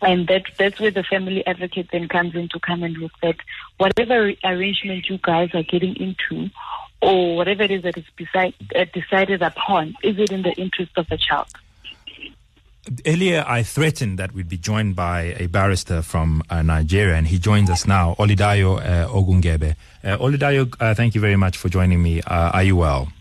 And 0.00 0.26
that, 0.26 0.42
that's 0.58 0.80
where 0.80 0.90
the 0.90 1.04
family 1.04 1.46
advocate 1.46 1.90
then 1.92 2.08
comes 2.08 2.34
in 2.34 2.48
to 2.48 2.58
come 2.58 2.82
and 2.82 2.96
look 2.96 3.12
at 3.22 3.36
whatever 3.76 4.32
arrangement 4.42 5.08
you 5.08 5.18
guys 5.22 5.50
are 5.54 5.62
getting 5.62 5.94
into 5.94 6.50
or 7.00 7.36
whatever 7.36 7.62
it 7.62 7.70
is 7.70 7.82
that 7.82 7.96
is 7.96 8.04
beside, 8.16 8.54
uh, 8.74 8.84
decided 8.92 9.42
upon, 9.42 9.94
is 10.02 10.18
it 10.18 10.32
in 10.32 10.42
the 10.42 10.52
interest 10.54 10.92
of 10.96 11.08
the 11.08 11.16
child? 11.16 11.46
Earlier, 13.06 13.44
I 13.46 13.62
threatened 13.62 14.18
that 14.18 14.32
we'd 14.32 14.48
be 14.48 14.56
joined 14.58 14.96
by 14.96 15.36
a 15.38 15.46
barrister 15.46 16.02
from 16.02 16.42
uh, 16.50 16.62
Nigeria, 16.62 17.14
and 17.14 17.28
he 17.28 17.38
joins 17.38 17.70
us 17.70 17.86
now, 17.86 18.16
Oludayo 18.18 18.80
uh, 18.80 19.08
Ogungebe. 19.08 19.76
Uh, 20.02 20.16
Oludayo, 20.18 20.74
uh, 20.80 20.92
thank 20.92 21.14
you 21.14 21.20
very 21.20 21.36
much 21.36 21.56
for 21.56 21.68
joining 21.68 22.02
me. 22.02 22.22
Uh, 22.22 22.50
are 22.50 22.64
you 22.64 22.74
well? 22.74 23.12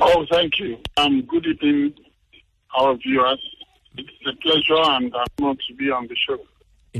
Oh, 0.00 0.26
thank 0.30 0.58
you. 0.58 0.76
Um, 0.98 1.22
good 1.22 1.46
evening, 1.46 1.94
our 2.76 2.94
viewers. 2.96 3.42
It's 3.96 4.10
a 4.26 4.36
pleasure 4.42 4.90
and 4.90 5.14
I'm 5.14 5.26
honored 5.42 5.60
to 5.68 5.74
be 5.74 5.90
on 5.90 6.06
the 6.08 6.16
show. 6.16 6.38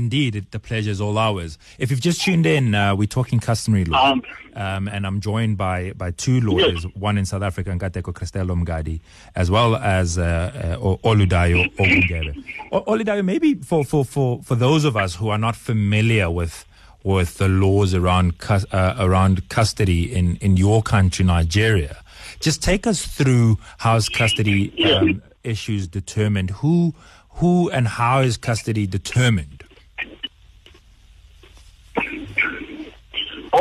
Indeed, 0.01 0.31
it, 0.39 0.45
the 0.55 0.59
pleasure 0.69 0.91
is 0.95 1.01
all 1.05 1.17
ours. 1.17 1.51
If 1.83 1.87
you've 1.89 2.05
just 2.09 2.19
tuned 2.25 2.45
in, 2.45 2.65
uh, 2.75 2.95
we're 2.99 3.15
talking 3.19 3.39
customary 3.51 3.85
law, 3.85 4.11
Um, 4.11 4.21
um, 4.65 4.83
and 4.93 5.01
I'm 5.07 5.19
joined 5.29 5.55
by 5.57 5.79
by 6.03 6.09
two 6.23 6.37
lawyers, 6.49 6.81
one 7.07 7.15
in 7.21 7.25
South 7.31 7.43
Africa, 7.49 7.69
Nkateko 7.77 8.11
Christelo 8.17 8.53
Mgadi, 8.61 8.97
as 9.35 9.47
well 9.55 9.71
as 9.75 10.17
uh, 10.17 10.23
uh, 10.23 11.09
Oludayo 11.09 11.59
Ogungebe. 11.81 12.31
Oludayo, 12.71 13.23
maybe 13.33 13.49
for, 13.69 13.81
for, 13.91 14.03
for, 14.05 14.29
for 14.47 14.55
those 14.55 14.83
of 14.89 14.95
us 15.03 15.11
who 15.19 15.27
are 15.29 15.41
not 15.47 15.55
familiar 15.69 16.29
with 16.39 16.55
with 17.03 17.37
the 17.37 17.47
laws 17.47 17.93
around 17.93 18.33
uh, 18.49 18.95
around 18.99 19.47
custody 19.49 20.01
in, 20.19 20.35
in 20.37 20.57
your 20.57 20.81
country, 20.83 21.23
Nigeria, 21.25 21.95
just 22.39 22.61
take 22.61 22.85
us 22.91 22.99
through 23.17 23.57
how's 23.77 24.09
custody 24.09 24.59
um, 24.93 25.21
issues 25.43 25.87
determined. 25.87 26.49
Who 26.61 26.93
who 27.39 27.69
and 27.69 27.87
how 27.87 28.21
is 28.21 28.35
custody 28.37 28.87
determined? 28.87 29.56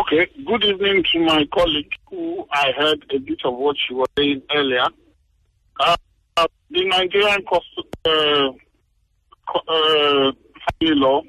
Okay. 0.07 0.31
Good 0.47 0.63
evening 0.63 1.05
to 1.13 1.19
my 1.19 1.45
colleague 1.53 1.91
who 2.09 2.47
I 2.53 2.71
heard 2.77 3.05
a 3.13 3.19
bit 3.19 3.41
of 3.45 3.55
what 3.55 3.75
she 3.77 3.93
was 3.93 4.07
saying 4.17 4.41
earlier. 4.55 4.87
Uh, 5.81 5.97
uh, 6.37 6.47
the 6.71 6.85
Nigerian 6.85 7.45
uh, 8.05 8.53
uh, 9.69 10.33
family 10.79 10.95
law, 10.95 11.23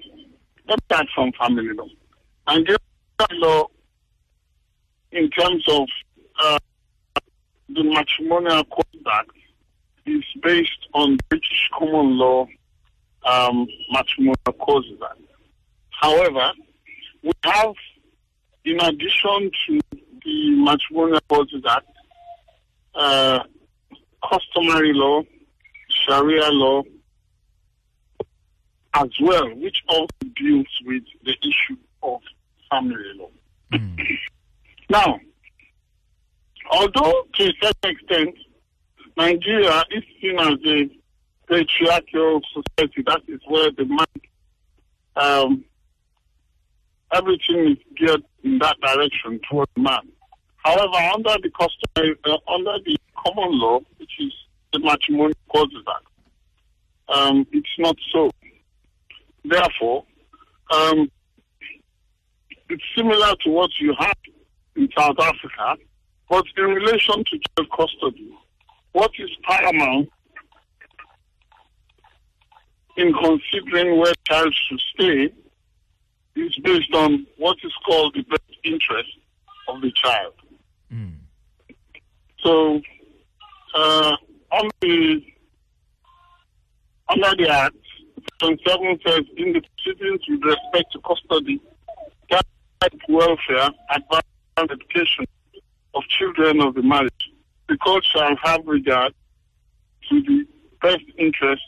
let's 0.68 0.84
start 0.86 1.08
from 1.16 1.32
family 1.40 1.74
law. 1.74 1.88
Nigerian 2.48 2.78
law, 3.32 3.66
in 5.12 5.28
terms 5.32 5.66
of 5.70 5.88
uh, 6.40 6.60
the 7.70 7.84
matrimonial 7.84 8.64
causes 8.66 9.02
act, 9.12 9.32
is 10.06 10.24
based 10.44 10.88
on 10.94 11.18
British 11.30 11.70
common 11.80 12.16
law 12.20 12.46
um, 13.26 13.68
matrimonial 13.92 14.54
causes. 14.60 15.00
However, 15.90 16.52
we 17.24 17.32
have, 17.44 17.74
in 18.68 18.80
addition 18.82 19.50
to 19.66 19.80
the 20.26 20.50
matrimonial 20.58 21.22
causes 21.30 21.64
act, 21.70 21.88
uh, 22.96 23.40
customary 24.30 24.92
law, 24.94 25.22
Sharia 25.90 26.50
law, 26.52 26.84
as 28.94 29.10
well, 29.22 29.48
which 29.56 29.78
also 29.88 30.08
deals 30.36 30.68
with 30.86 31.04
the 31.24 31.32
issue 31.42 31.78
of 32.04 32.20
family 32.70 32.98
law. 33.16 33.30
now, 34.90 35.18
although 36.70 37.24
to 37.36 37.44
a 37.46 37.54
certain 37.62 37.92
extent, 37.96 38.36
Nigeria 39.16 39.84
is 39.92 40.04
seen 40.22 40.38
as 40.40 40.60
a 40.66 40.90
patriarchal 41.48 42.42
society, 42.54 43.04
that 43.06 43.22
is 43.28 43.40
where 43.48 43.72
the 43.72 43.86
man, 43.86 44.06
um, 45.16 45.64
everything 47.14 47.72
is 47.72 47.78
geared 47.96 48.24
in 48.44 48.60
that 48.60 48.78
direction 48.82 49.40
towards 49.50 49.72
man. 49.76 50.02
However, 50.58 50.98
under 51.14 51.36
the 51.42 51.50
customary, 51.50 52.16
uh, 52.26 52.38
under 52.52 52.78
the 52.86 52.98
common 53.26 53.60
law, 53.60 53.80
which 53.98 54.12
is 54.20 54.34
the 54.74 54.80
matrimonial 54.80 55.34
causes 55.50 55.84
act, 55.88 56.06
um, 57.10 57.48
it's 57.52 57.70
not 57.78 57.96
so. 58.12 58.30
Therefore, 59.46 60.04
um, 60.72 61.10
it's 62.70 62.84
similar 62.96 63.34
to 63.44 63.50
what 63.50 63.72
you 63.80 63.94
have 63.98 64.18
in 64.76 64.90
South 64.98 65.18
Africa, 65.20 65.78
but 66.30 66.44
in 66.58 66.66
relation 66.66 67.24
to 67.24 67.40
child 67.58 67.70
custody, 67.72 68.30
what 68.92 69.12
is 69.20 69.30
paramount 69.44 70.10
in 72.98 73.14
considering 73.14 74.00
where 74.00 74.14
child 74.26 74.54
should 74.68 74.82
stay 74.94 75.34
is 76.40 76.56
based 76.64 76.94
on 76.94 77.26
what 77.38 77.58
is 77.64 77.74
called 77.86 78.14
the 78.16 78.24
best 78.24 78.44
interest 78.64 79.10
of 79.68 79.82
the 79.82 79.92
child. 79.92 80.34
So, 82.44 82.82
uh, 83.76 84.12
on 84.52 84.70
the 84.82 85.22
under 87.10 87.36
the 87.38 87.50
Act, 87.50 87.76
Section 88.42 88.60
7 88.68 89.00
says 89.06 89.22
in 89.38 89.54
the 89.54 89.62
proceedings 89.62 90.22
with 90.28 90.44
respect 90.44 90.92
to 90.94 91.00
custody, 91.00 91.62
child 92.30 92.46
welfare, 93.10 93.70
advanced 93.90 94.26
education 94.58 95.26
of 95.94 96.04
children 96.10 96.62
of 96.62 96.76
the 96.76 96.82
marriage, 96.82 97.32
the 97.70 97.78
court 97.78 98.04
shall 98.14 98.36
have 98.44 98.62
regard 98.66 99.14
to 100.10 100.22
the 100.22 100.46
best 100.82 101.04
interest 101.18 101.64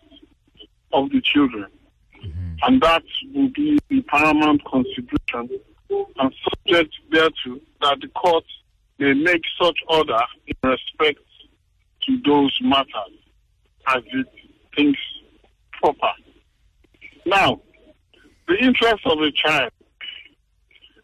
of 0.93 1.09
the 1.11 1.21
children. 1.21 1.67
And 2.63 2.81
that 2.81 3.03
will 3.33 3.49
be 3.49 3.79
the 3.89 4.01
paramount 4.01 4.61
consideration 4.65 5.59
and 5.89 6.33
subject 6.43 6.93
thereto 7.11 7.59
that 7.81 7.97
the 8.01 8.07
court 8.09 8.43
may 8.97 9.13
make 9.13 9.41
such 9.61 9.77
order 9.87 10.19
in 10.47 10.55
respect 10.69 11.19
to 12.05 12.21
those 12.25 12.57
matters 12.61 13.17
as 13.87 14.03
it 14.07 14.27
thinks 14.75 14.99
proper. 15.81 16.11
Now, 17.25 17.61
the 18.47 18.55
interest 18.57 19.05
of 19.05 19.19
the 19.19 19.31
child. 19.33 19.71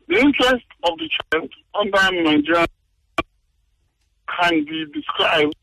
The 0.08 0.18
interest 0.20 0.66
of 0.84 0.98
the 0.98 1.10
child 1.32 1.52
under 1.74 2.22
Nigerian 2.24 2.68
can 4.40 4.66
be 4.66 4.86
described 4.94 5.56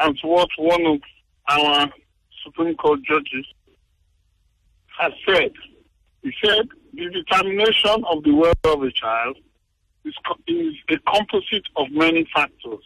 as 0.00 0.12
what 0.22 0.48
one 0.58 0.86
of 0.86 1.00
our 1.48 1.88
Supreme 2.44 2.74
Court 2.76 3.00
judges 3.02 3.46
has 5.00 5.12
said. 5.26 5.52
He 6.22 6.32
said 6.44 6.68
the 6.92 7.08
determination 7.10 8.04
of 8.08 8.22
the 8.24 8.34
welfare 8.34 8.72
of 8.72 8.82
a 8.82 8.92
child 8.92 9.38
is, 10.04 10.14
is 10.46 10.74
a 10.90 10.98
composite 11.10 11.66
of 11.76 11.90
many 11.90 12.26
factors. 12.34 12.84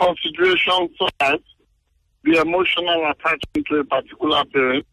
Considerations 0.00 0.90
such 0.98 1.14
as 1.20 1.38
the 2.24 2.40
emotional 2.40 3.10
attachment 3.10 3.66
to 3.68 3.80
a 3.80 3.84
particular 3.84 4.44
parent, 4.46 4.86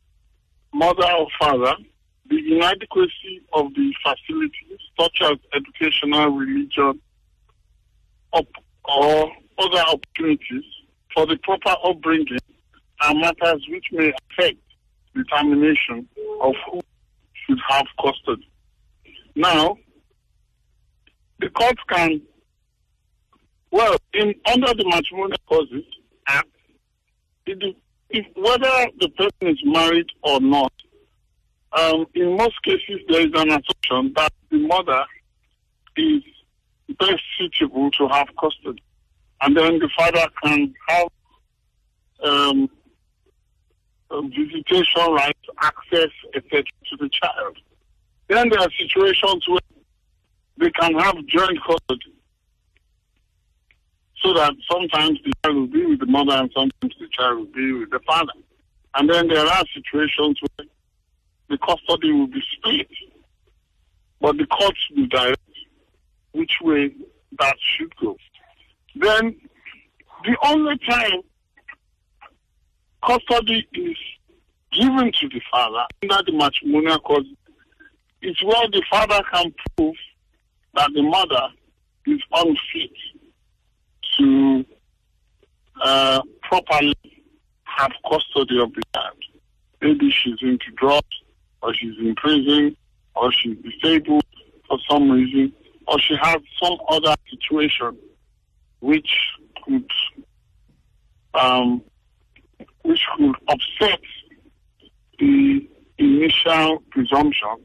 mother 0.74 1.10
or 1.18 1.28
father, 1.40 1.74
the 2.30 2.56
inadequacy 2.56 3.42
of 3.54 3.74
the 3.74 3.94
facilities 4.04 4.80
such 5.00 5.22
as 5.22 5.38
educational, 5.54 6.30
religion, 6.30 7.00
or 8.34 9.32
other 9.58 9.84
opportunities 9.88 10.64
for 11.14 11.26
the 11.26 11.38
proper 11.38 11.76
upbringing 11.84 12.38
are 13.02 13.14
matters 13.16 13.66
which 13.70 13.86
may 13.92 14.12
affect 14.32 14.58
determination 15.16 16.08
of 16.42 16.54
who 16.72 16.82
should 17.34 17.60
have 17.70 17.86
custody. 18.02 18.50
Now, 19.36 19.78
the 21.40 21.50
court 21.50 21.78
can, 21.90 22.22
well, 23.72 23.98
in 24.14 24.34
under 24.46 24.74
the 24.74 24.86
matrimonial 24.86 25.38
causes 25.48 25.86
act, 26.28 26.48
if 27.46 28.26
whether 28.36 28.88
the 29.00 29.10
person 29.10 29.48
is 29.48 29.60
married 29.64 30.08
or 30.24 30.40
not, 30.42 30.74
um, 31.72 32.06
in 32.16 32.36
most 32.36 32.62
cases 32.64 33.00
there 33.08 33.22
is 33.22 33.32
an 33.36 33.50
assumption 33.50 34.14
that 34.16 34.34
the 34.50 34.58
mother 34.58 35.06
is 35.96 36.24
best 37.00 37.22
suitable 37.38 37.92
to 37.92 38.08
have 38.08 38.28
custody, 38.40 38.84
and 39.42 39.56
then 39.56 39.80
the 39.80 39.90
father 39.98 40.26
can 40.44 40.74
have 40.88 41.08
um, 42.24 42.70
uh, 44.12 44.22
visitation 44.22 45.12
rights, 45.12 45.40
access, 45.62 46.12
etc., 46.36 46.64
to 46.90 46.98
the 46.98 47.10
child. 47.10 47.58
Then 48.28 48.50
there 48.50 48.60
are 48.60 48.70
situations 48.78 49.48
where 49.48 49.60
they 50.58 50.72
can 50.72 50.94
have 50.96 51.16
joint 51.28 51.58
custody, 51.66 52.14
so 54.22 54.34
that 54.34 54.54
sometimes 54.70 55.20
the 55.24 55.32
child 55.44 55.56
will 55.56 55.68
be 55.68 55.86
with 55.86 56.00
the 56.00 56.06
mother 56.06 56.34
and 56.34 56.52
sometimes 56.54 56.94
the 57.00 57.08
child 57.12 57.38
will 57.40 57.46
be 57.46 57.74
with 57.74 57.90
the 57.92 58.00
father. 58.06 58.34
And 58.96 59.10
then 59.10 59.28
there 59.28 59.46
are 59.46 59.64
situations 59.74 60.40
where 60.42 60.68
the 61.50 61.58
custody 61.58 62.12
will 62.12 62.28
be 62.28 62.42
split, 62.54 62.90
but 64.20 64.38
the 64.38 64.46
courts 64.48 64.80
will 64.96 65.08
direct 65.08 65.42
which 66.34 66.54
way 66.62 66.92
that 67.40 67.56
should 67.60 67.96
go. 67.98 68.18
Then 68.96 69.36
the 70.24 70.38
only 70.44 70.78
time 70.80 71.22
custody 73.06 73.68
is 73.74 73.98
given 74.72 75.12
to 75.20 75.30
the 75.30 75.42
father 75.52 75.86
under 76.04 76.24
the 76.26 76.38
matrimonial 76.38 77.00
cause 77.00 77.26
It's 78.22 78.44
where 78.44 78.68
the 78.72 78.84
father 78.90 79.22
can 79.34 79.54
prove 79.76 79.96
that 80.76 80.92
the 80.94 81.02
mother 81.02 81.48
is 82.06 82.20
unfit 82.34 82.92
to 84.18 84.66
uh, 85.82 86.22
properly 86.44 86.96
have 87.64 87.92
custody 88.10 88.60
of 88.60 88.74
the 88.74 88.82
child. 88.94 89.16
Maybe 89.82 90.12
she's 90.12 90.36
into 90.42 90.72
drugs, 90.76 91.08
or 91.62 91.74
she's 91.74 91.98
in 92.00 92.16
prison, 92.16 92.76
or 93.16 93.32
she's 93.32 93.58
disabled 93.58 94.26
for 94.68 94.78
some 94.90 95.10
reason, 95.10 95.54
or 95.88 96.00
she 96.00 96.16
has 96.22 96.38
some 96.62 96.78
other 96.90 97.16
situation 97.30 97.98
which 98.82 99.10
could 99.64 99.90
um, 101.34 101.82
which 102.90 103.06
could 103.16 103.36
upset 103.48 104.00
the 105.20 105.70
initial 106.00 106.82
presumption 106.90 107.56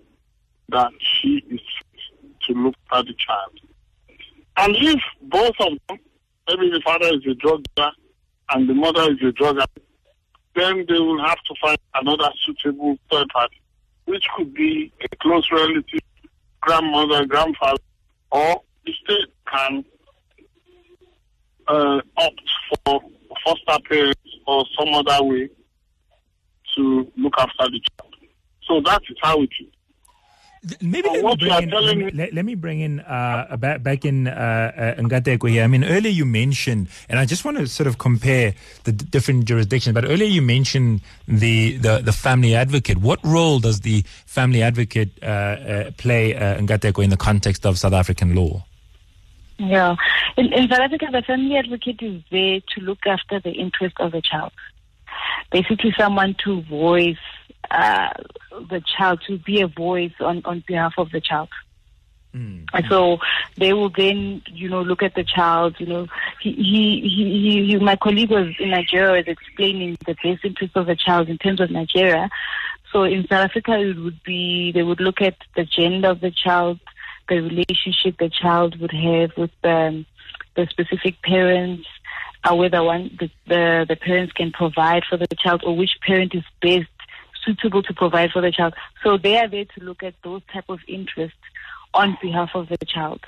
that 0.69 0.93
she 1.01 1.43
is 1.49 1.61
to 2.43 2.53
look 2.53 2.75
at 2.93 3.07
the 3.07 3.15
child. 3.15 3.59
And 4.59 4.77
if 4.77 5.01
both 5.23 5.55
of 5.61 5.79
them, 5.89 5.99
maybe 6.47 6.69
the 6.69 6.83
father 6.85 7.07
is 7.07 7.25
a 7.27 7.35
drug 7.37 7.65
dealer 7.75 7.93
and 8.51 8.69
the 8.69 8.75
mother 8.75 9.13
is 9.13 9.23
a 9.27 9.33
drug 9.33 9.57
addict, 9.57 9.89
then 10.55 10.85
they 10.91 11.01
will 11.01 11.25
have 11.25 11.39
to 11.49 11.55
find 11.59 11.79
another 11.95 12.29
suitable 12.45 12.99
third 13.11 13.27
party, 13.31 13.63
which 14.05 14.27
could 14.37 14.53
be 14.53 14.93
a 15.01 15.17
close 15.23 15.51
relative, 15.51 16.01
grandmother, 16.61 17.25
grandfather, 17.25 17.83
or 18.31 18.61
the 18.85 18.93
state 19.05 19.33
can 19.51 19.85
uh, 21.67 22.03
opt 22.19 22.51
for 22.85 23.01
foster 23.43 23.83
parents 23.89 24.24
or 24.47 24.65
some 24.79 24.93
other 24.95 25.25
way 25.25 25.49
to 26.77 27.11
look 27.17 27.35
after 27.39 27.71
the 27.71 27.81
child. 27.81 28.15
So 28.67 28.81
that 28.85 29.03
is 29.09 29.17
how 29.23 29.43
it 29.43 29.51
is. 29.61 29.69
Maybe 30.81 31.11
let 31.11 31.23
me, 31.23 31.37
bring 31.37 31.63
in, 31.63 31.71
let, 31.71 31.97
me, 31.97 32.11
let, 32.13 32.33
let, 32.33 32.45
me 32.47 32.55
bring 32.55 32.81
in 32.81 33.01
uh, 33.01 33.55
back, 33.59 33.83
back 33.83 34.07
in 34.07 34.27
uh, 34.27 34.97
uh, 34.99 35.47
here. 35.47 35.63
I 35.63 35.67
mean, 35.67 35.85
earlier 35.85 36.11
you 36.11 36.25
mentioned, 36.25 36.89
and 37.07 37.19
I 37.19 37.27
just 37.27 37.45
want 37.45 37.59
to 37.59 37.67
sort 37.67 37.87
of 37.87 37.99
compare 37.99 38.55
the 38.85 38.93
d- 38.93 39.05
different 39.11 39.45
jurisdictions. 39.45 39.93
But 39.93 40.07
earlier 40.07 40.29
you 40.29 40.41
mentioned 40.41 41.03
the, 41.29 41.77
the, 41.77 41.99
the 41.99 42.13
family 42.13 42.55
advocate. 42.55 42.97
What 42.97 43.23
role 43.23 43.59
does 43.59 43.81
the 43.81 44.05
family 44.25 44.63
advocate 44.63 45.11
uh, 45.23 45.27
uh, 45.27 45.91
play 45.99 46.35
uh, 46.35 46.57
in 46.57 47.11
the 47.11 47.19
context 47.19 47.67
of 47.67 47.79
South 47.79 47.93
African 47.93 48.35
law? 48.35 48.65
Yeah, 49.59 49.97
in, 50.37 50.53
in 50.53 50.69
South 50.69 50.81
Africa, 50.81 51.07
the 51.13 51.23
family 51.23 51.57
advocate 51.57 52.03
is 52.03 52.23
there 52.31 52.61
to 52.61 52.81
look 52.81 53.07
after 53.07 53.41
the 53.41 53.53
interest 53.53 53.97
of 54.01 54.13
the 54.13 54.21
child. 54.21 54.53
Basically, 55.53 55.95
someone 55.97 56.35
to 56.45 56.63
voice 56.63 57.17
uh, 57.71 58.11
the 58.69 58.83
child, 58.97 59.23
to 59.29 59.39
be 59.39 59.61
a 59.61 59.69
voice 59.69 60.13
on, 60.21 60.43
on 60.45 60.65
behalf 60.67 60.95
of 60.99 61.11
the 61.11 61.21
child. 61.21 61.49
Mm. 62.35 62.67
So 62.89 63.19
they 63.57 63.73
will 63.73 63.91
then, 63.91 64.43
you 64.49 64.69
know, 64.69 64.83
look 64.83 65.03
at 65.03 65.15
the 65.15 65.23
child. 65.23 65.77
You 65.79 65.87
know, 65.87 66.07
he, 66.41 66.53
he, 66.53 67.01
he, 67.09 67.67
he, 67.67 67.79
my 67.79 67.97
colleague 67.97 68.31
was 68.31 68.49
in 68.59 68.71
Nigeria 68.71 69.13
was 69.13 69.29
explaining 69.29 69.97
the 70.05 70.17
best 70.23 70.45
interest 70.45 70.77
of 70.77 70.87
the 70.87 70.97
child 70.97 71.29
in 71.29 71.39
terms 71.39 71.61
of 71.61 71.71
Nigeria. 71.71 72.29
So 72.93 73.05
in 73.05 73.23
South 73.29 73.51
Africa, 73.51 73.79
it 73.79 73.97
would 73.99 74.23
be 74.25 74.73
they 74.73 74.83
would 74.83 75.01
look 75.01 75.21
at 75.21 75.37
the 75.57 75.65
gender 75.65 76.11
of 76.11 76.21
the 76.21 76.33
child, 76.33 76.81
the 77.29 77.41
relationship 77.41 78.19
the 78.19 78.31
child 78.31 78.81
would 78.81 78.93
have 78.93 79.31
with 79.37 79.51
the, 79.63 80.05
the 80.57 80.67
specific 80.71 81.21
parents, 81.23 81.87
uh, 82.45 82.55
whether 82.55 82.83
one 82.83 83.17
the, 83.19 83.31
the 83.47 83.87
the 83.89 83.97
parents 83.97 84.33
can 84.33 84.53
provide 84.53 85.03
for 85.09 85.17
the 85.17 85.27
child 85.43 85.63
or 85.65 85.77
which 85.77 85.93
parent 86.07 86.35
is 86.35 86.45
best 86.61 86.89
suitable 87.45 87.83
to 87.83 87.95
provide 87.95 88.31
for 88.31 88.41
the 88.41 88.51
child. 88.51 88.75
So 89.03 89.19
they 89.19 89.37
are 89.37 89.49
there 89.49 89.65
to 89.65 89.85
look 89.85 90.03
at 90.03 90.15
those 90.23 90.43
type 90.53 90.65
of 90.69 90.81
interests 90.89 91.39
on 91.93 92.17
behalf 92.21 92.51
of 92.55 92.69
the 92.69 92.79
child. 92.87 93.21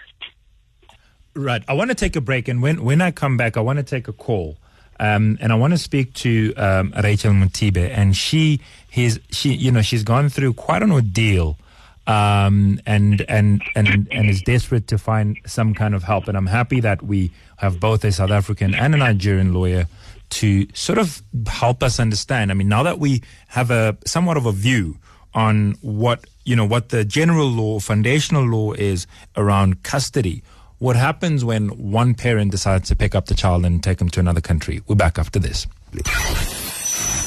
Right. 1.34 1.62
I 1.68 1.74
want 1.74 1.90
to 1.90 1.94
take 1.94 2.16
a 2.16 2.20
break, 2.20 2.48
and 2.48 2.62
when 2.62 2.82
when 2.82 3.00
I 3.00 3.10
come 3.10 3.36
back, 3.36 3.56
I 3.56 3.60
want 3.60 3.78
to 3.78 3.82
take 3.82 4.08
a 4.08 4.12
call. 4.12 4.56
Um, 4.98 5.36
and 5.42 5.52
I 5.52 5.56
want 5.56 5.74
to 5.74 5.78
speak 5.78 6.14
to 6.14 6.54
um, 6.54 6.94
Rachel 7.02 7.32
Mothibe, 7.32 7.90
and 7.90 8.16
she, 8.16 8.60
his, 8.88 9.20
she, 9.30 9.52
you 9.52 9.70
know, 9.70 9.82
she's 9.82 10.02
gone 10.02 10.30
through 10.30 10.54
quite 10.54 10.82
an 10.82 10.90
ordeal, 10.90 11.58
um, 12.06 12.80
and 12.86 13.24
and 13.28 13.62
and 13.74 14.08
and 14.10 14.30
is 14.30 14.42
desperate 14.42 14.86
to 14.88 14.98
find 14.98 15.38
some 15.46 15.74
kind 15.74 15.94
of 15.94 16.02
help. 16.02 16.28
And 16.28 16.36
I'm 16.36 16.46
happy 16.46 16.80
that 16.80 17.02
we 17.02 17.30
have 17.56 17.80
both 17.80 18.04
a 18.04 18.12
South 18.12 18.30
African 18.30 18.74
and 18.74 18.94
a 18.94 18.98
Nigerian 18.98 19.52
lawyer 19.52 19.86
to 20.28 20.66
sort 20.74 20.98
of 20.98 21.22
help 21.46 21.82
us 21.82 22.00
understand. 22.00 22.50
I 22.50 22.54
mean, 22.54 22.68
now 22.68 22.82
that 22.82 22.98
we 22.98 23.22
have 23.48 23.70
a 23.70 23.96
somewhat 24.04 24.36
of 24.36 24.46
a 24.46 24.52
view 24.52 24.98
on 25.34 25.76
what 25.82 26.24
you 26.44 26.56
know 26.56 26.64
what 26.64 26.90
the 26.90 27.04
general 27.04 27.48
law, 27.48 27.78
foundational 27.80 28.44
law 28.44 28.72
is 28.72 29.06
around 29.36 29.82
custody. 29.82 30.42
What 30.78 30.94
happens 30.94 31.42
when 31.42 31.68
one 31.68 32.14
parent 32.14 32.50
decides 32.50 32.88
to 32.90 32.96
pick 32.96 33.14
up 33.14 33.26
the 33.26 33.34
child 33.34 33.64
and 33.64 33.82
take 33.82 33.98
him 33.98 34.10
to 34.10 34.20
another 34.20 34.42
country? 34.42 34.82
We're 34.86 34.94
back 34.94 35.18
after 35.18 35.38
this. 35.38 35.66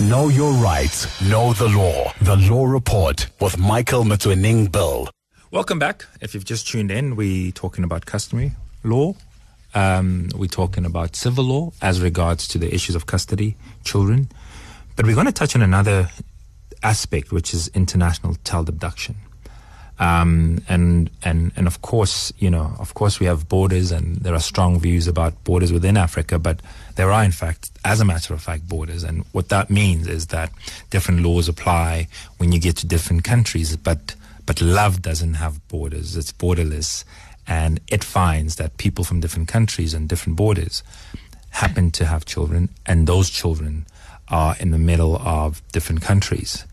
Know 0.02 0.30
your 0.30 0.54
rights, 0.54 1.22
know 1.22 1.54
the 1.54 1.68
law. 1.68 2.14
The 2.22 2.38
Law 2.38 2.66
Report 2.66 3.28
with 3.42 3.58
Michael 3.58 4.04
Motsoeneng 4.06 4.72
Bill. 4.72 5.10
Welcome 5.52 5.78
back. 5.78 6.06
If 6.22 6.34
you've 6.34 6.46
just 6.46 6.68
tuned 6.68 6.90
in, 6.90 7.16
we're 7.16 7.52
talking 7.52 7.84
about 7.84 8.06
customary 8.06 8.54
law 8.84 9.14
um, 9.74 10.30
we're 10.36 10.48
talking 10.48 10.86
about 10.86 11.16
civil 11.16 11.44
law 11.44 11.72
as 11.82 12.02
regards 12.02 12.48
to 12.50 12.58
the 12.58 12.74
issues 12.74 12.96
of 12.96 13.06
custody, 13.06 13.56
children. 13.84 14.30
But 14.96 15.06
we're 15.06 15.16
going 15.16 15.28
to 15.28 15.32
touch 15.32 15.56
on 15.56 15.62
another 15.62 16.10
aspect, 16.82 17.32
which 17.32 17.54
is 17.54 17.68
international 17.70 18.36
child 18.44 18.70
abduction. 18.70 19.16
Um, 20.00 20.64
and 20.70 21.10
and 21.24 21.52
and 21.56 21.68
of 21.68 21.82
course, 21.82 22.32
you 22.40 22.50
know, 22.50 22.74
of 22.80 22.94
course, 22.94 23.20
we 23.20 23.26
have 23.26 23.50
borders, 23.50 23.92
and 23.92 24.18
there 24.18 24.34
are 24.34 24.40
strong 24.40 24.80
views 24.80 25.08
about 25.08 25.44
borders 25.44 25.74
within 25.74 25.98
Africa. 25.98 26.40
But 26.40 26.62
there 26.96 27.12
are, 27.12 27.24
in 27.24 27.32
fact, 27.32 27.70
as 27.84 28.00
a 28.00 28.06
matter 28.06 28.34
of 28.34 28.42
fact, 28.42 28.68
borders. 28.68 29.04
And 29.04 29.26
what 29.34 29.50
that 29.50 29.70
means 29.70 30.08
is 30.08 30.28
that 30.28 30.52
different 30.90 31.22
laws 31.22 31.50
apply 31.50 32.08
when 32.38 32.52
you 32.52 32.60
get 32.60 32.78
to 32.78 32.88
different 32.88 33.24
countries. 33.24 33.76
But 33.76 34.16
but 34.46 34.62
love 34.62 35.02
doesn't 35.02 35.36
have 35.36 35.68
borders; 35.68 36.16
it's 36.16 36.32
borderless 36.32 37.04
and 37.50 37.80
it 37.88 38.04
finds 38.04 38.58
that 38.58 38.78
people 38.78 39.04
from 39.04 39.20
different 39.20 39.48
countries 39.48 39.96
and 39.96 40.08
different 40.08 40.38
borders 40.38 40.84
happen 41.50 41.90
to 41.90 42.06
have 42.06 42.24
children, 42.24 42.70
and 42.86 43.08
those 43.08 43.30
children 43.30 43.88
are 44.30 44.56
in 44.60 44.70
the 44.70 44.78
middle 44.78 45.18
of 45.18 45.64
different 45.72 46.02
countries. 46.02 46.64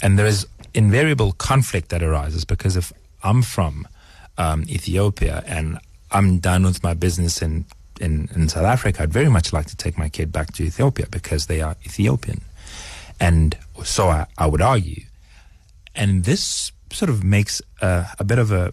And 0.00 0.16
there 0.16 0.26
is 0.26 0.46
invariable 0.74 1.32
conflict 1.32 1.88
that 1.90 2.02
arises 2.02 2.44
because 2.44 2.76
if 2.76 2.92
I'm 3.22 3.42
from 3.42 3.86
um, 4.38 4.64
Ethiopia 4.68 5.42
and 5.46 5.78
I'm 6.10 6.38
done 6.38 6.64
with 6.64 6.82
my 6.82 6.94
business 6.94 7.42
in, 7.42 7.64
in, 8.00 8.28
in 8.34 8.48
South 8.48 8.64
Africa, 8.64 9.02
I'd 9.02 9.12
very 9.12 9.28
much 9.28 9.52
like 9.52 9.66
to 9.66 9.76
take 9.76 9.98
my 9.98 10.08
kid 10.08 10.32
back 10.32 10.52
to 10.54 10.62
Ethiopia 10.62 11.06
because 11.10 11.46
they 11.46 11.60
are 11.60 11.76
Ethiopian. 11.84 12.40
And 13.20 13.56
so 13.84 14.08
I, 14.08 14.26
I 14.38 14.46
would 14.46 14.62
argue. 14.62 15.02
And 15.94 16.24
this 16.24 16.72
sort 16.92 17.10
of 17.10 17.22
makes 17.22 17.60
a, 17.82 18.24
bit 18.24 18.38
of 18.38 18.50
a, 18.50 18.72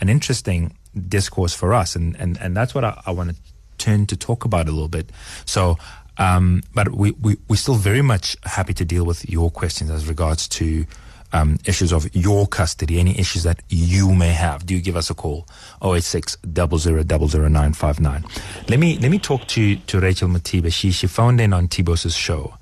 an 0.00 0.08
interesting 0.08 0.76
discourse 1.08 1.54
for 1.54 1.72
us. 1.74 1.96
And, 1.96 2.14
and, 2.16 2.38
and 2.40 2.56
that's 2.56 2.74
what 2.74 2.84
I, 2.84 3.00
I 3.06 3.10
want 3.10 3.30
to 3.30 3.36
turn 3.78 4.06
to 4.06 4.16
talk 4.16 4.44
about 4.44 4.68
a 4.68 4.72
little 4.72 4.88
bit. 4.88 5.10
So, 5.44 5.78
um, 6.18 6.62
but 6.74 6.92
we, 6.92 7.12
we, 7.12 7.36
we're 7.48 7.56
still 7.56 7.74
very 7.74 8.02
much 8.02 8.36
happy 8.44 8.74
to 8.74 8.84
deal 8.84 9.04
with 9.04 9.28
your 9.28 9.50
questions 9.50 9.90
as 9.90 10.06
regards 10.08 10.48
to 10.48 10.86
um, 11.32 11.58
issues 11.64 11.92
of 11.92 12.14
your 12.14 12.46
custody, 12.46 12.98
any 12.98 13.18
issues 13.18 13.42
that 13.42 13.60
you 13.68 14.14
may 14.14 14.30
have. 14.32 14.66
Do 14.66 14.74
you 14.74 14.80
give 14.80 14.96
us 14.96 15.10
a 15.10 15.14
call, 15.14 15.46
086 15.82 16.38
959 16.44 18.24
Let 18.68 18.78
me, 18.78 18.98
let 18.98 19.10
me 19.10 19.18
talk 19.18 19.46
to, 19.48 19.76
to 19.76 20.00
Rachel 20.00 20.28
Mothibe. 20.28 20.72
She, 20.72 20.90
she 20.90 21.06
phoned 21.06 21.40
in 21.40 21.52
on 21.52 21.68
Tibos's 21.68 22.14
show. 22.14 22.54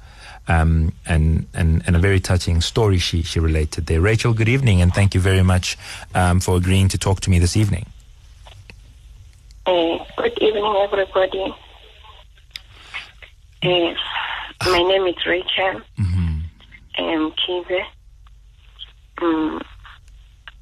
Um, 0.46 0.92
and, 1.07 1.46
and, 1.55 1.83
and 1.87 1.96
a 1.96 1.98
very 1.98 2.20
touching 2.20 2.61
story 2.61 2.98
she, 2.98 3.22
she 3.22 3.40
related 3.40 3.87
there. 3.87 4.03
Rachel, 4.03 4.35
good 4.35 4.48
evening, 4.48 4.83
and 4.83 4.92
thank 4.92 5.14
you 5.14 5.20
very 5.20 5.42
much 5.42 5.79
um, 6.14 6.38
for 6.38 6.57
agreeing 6.57 6.88
to 6.88 6.98
talk 6.98 7.20
to 7.20 7.31
me 7.31 7.38
this 7.38 7.57
evening. 7.57 7.87
Uh, 9.64 10.05
good 10.18 10.37
evening, 10.42 10.74
everybody. 10.83 11.55
Uh, 13.62 13.94
my 14.66 14.83
name 14.83 15.07
is 15.07 15.27
Rachel. 15.27 15.81
Mm-hmm. 15.98 16.38
I'm 16.98 17.33
Kive. 17.33 17.87
Um, 19.22 19.61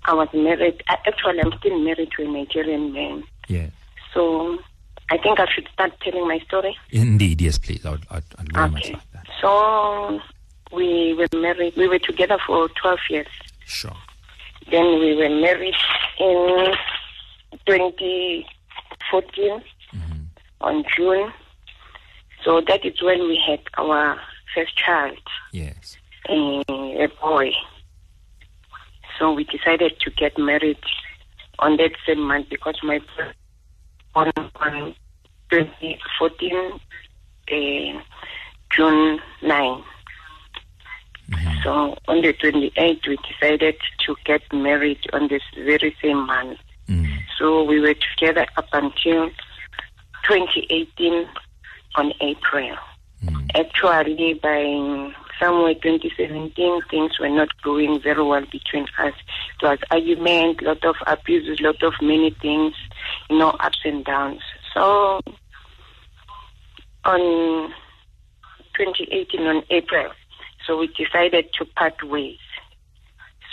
I 0.05 0.15
was 0.15 0.29
married. 0.35 0.83
Actually, 0.88 1.41
I'm 1.41 1.53
still 1.59 1.79
married 1.79 2.11
to 2.17 2.25
a 2.25 2.29
Nigerian 2.29 2.93
man. 2.93 3.25
Yeah. 3.49 3.69
So 4.12 4.59
I 5.11 5.19
think 5.19 5.38
I 5.41 5.47
should 5.47 5.69
start 5.73 5.93
telling 6.01 6.27
my 6.27 6.38
story. 6.41 6.77
Indeed, 6.91 7.41
yes, 7.41 7.59
please. 7.59 7.85
I'd, 7.85 8.01
I'd, 8.11 8.25
I'd 8.38 8.53
very 8.53 8.65
okay. 8.65 8.73
much 8.73 8.91
like 8.93 9.12
that. 9.12 9.27
So 9.41 10.21
we 10.73 11.15
were 11.15 11.29
married. 11.38 11.77
We 11.77 11.87
were 11.88 11.99
together 11.99 12.38
for 12.47 12.69
12 12.69 12.99
years. 13.11 13.27
Sure. 13.67 13.97
Then 14.71 15.01
we 15.01 15.15
were 15.15 15.29
married 15.29 15.75
in 16.19 16.75
2014 17.67 18.45
mm-hmm. 19.95 20.23
on 20.61 20.85
June. 20.97 21.33
So 22.45 22.61
that 22.62 22.85
is 22.85 23.01
when 23.03 23.21
we 23.29 23.41
had 23.47 23.61
our 23.79 24.21
first 24.55 24.77
child. 24.77 25.19
Yes. 25.53 25.97
A, 26.29 26.62
a 26.69 27.09
boy. 27.21 27.53
So 29.23 29.33
we 29.33 29.45
decided 29.45 30.01
to 30.01 30.11
get 30.11 30.37
married 30.37 30.83
on 31.61 31.77
that 31.77 31.93
same 32.05 32.27
month 32.27 32.49
because 32.51 32.75
my 32.83 32.99
on, 34.17 34.33
on 34.57 34.97
2014, 35.49 36.73
uh, 37.53 38.01
June 38.75 39.21
9. 39.43 39.85
Mm-hmm. 41.31 41.63
So 41.63 41.97
on 42.09 42.23
the 42.23 42.33
28th, 42.33 43.07
we 43.07 43.17
decided 43.31 43.77
to 44.07 44.17
get 44.25 44.43
married 44.53 44.99
on 45.13 45.29
this 45.29 45.43
very 45.55 45.95
same 46.03 46.27
month. 46.27 46.59
Mm. 46.89 47.07
So 47.39 47.63
we 47.63 47.79
were 47.79 47.95
together 47.95 48.49
up 48.57 48.67
until 48.73 49.31
2018 50.25 51.29
on 51.95 52.13
April. 52.21 52.77
Mm. 53.25 53.51
Actually, 53.55 54.35
by 54.35 55.15
somewhere 55.40 55.75
2017, 55.75 56.83
things 56.90 57.18
were 57.18 57.29
not 57.29 57.49
going 57.62 58.01
very 58.01 58.23
well 58.23 58.45
between 58.51 58.85
us. 58.99 59.14
It 59.61 59.62
was 59.62 59.79
argument, 59.90 60.62
lot 60.62 60.85
of 60.85 60.97
abuses, 61.07 61.61
lot 61.61 61.83
of 61.83 61.95
many 62.01 62.31
things, 62.40 62.75
you 63.31 63.38
know, 63.38 63.51
ups 63.51 63.79
and 63.85 64.05
downs. 64.05 64.40
So 64.75 65.21
on 67.05 67.73
2018, 68.77 69.47
on 69.47 69.62
April, 69.71 70.11
so 70.66 70.79
we 70.79 70.88
decided 70.88 71.47
to 71.59 71.64
part 71.64 72.03
ways. 72.03 72.38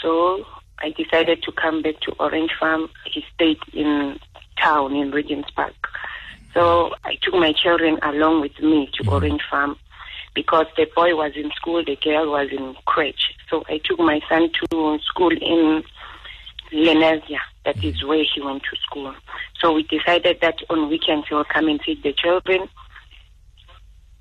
So 0.02 0.46
I 0.80 0.92
decided 0.92 1.44
to 1.44 1.52
come 1.52 1.82
back 1.82 2.00
to 2.02 2.12
Orange 2.20 2.52
Farm. 2.60 2.90
He 3.06 3.24
stayed 3.34 3.60
in 3.74 4.20
town 4.58 4.96
in 4.96 5.12
Regent's 5.12 5.50
Park. 5.52 5.76
So 6.54 6.92
I 7.04 7.16
took 7.22 7.34
my 7.34 7.54
children 7.54 8.00
along 8.02 8.42
with 8.42 8.60
me 8.60 8.90
to 8.94 9.04
mm. 9.04 9.12
Orange 9.12 9.42
Farm 9.50 9.78
because 10.40 10.68
the 10.78 10.88
boy 10.96 11.14
was 11.14 11.34
in 11.36 11.52
school, 11.52 11.84
the 11.84 11.98
girl 11.98 12.32
was 12.32 12.48
in 12.50 12.74
crèche. 12.88 13.36
So 13.50 13.66
I 13.68 13.82
took 13.84 14.00
my 14.00 14.22
son 14.30 14.50
to 14.72 14.98
school 15.04 15.32
in 15.32 15.84
Lenasia. 16.72 17.40
That 17.66 17.84
is 17.84 18.02
where 18.06 18.24
he 18.24 18.42
went 18.42 18.64
to 18.64 18.78
school. 18.86 19.14
So 19.60 19.74
we 19.74 19.84
decided 19.84 20.38
that 20.40 20.56
on 20.70 20.88
weekends 20.90 21.28
he 21.28 21.36
will 21.36 21.44
come 21.44 21.68
and 21.68 21.82
see 21.86 22.00
the 22.02 22.14
children. 22.14 22.70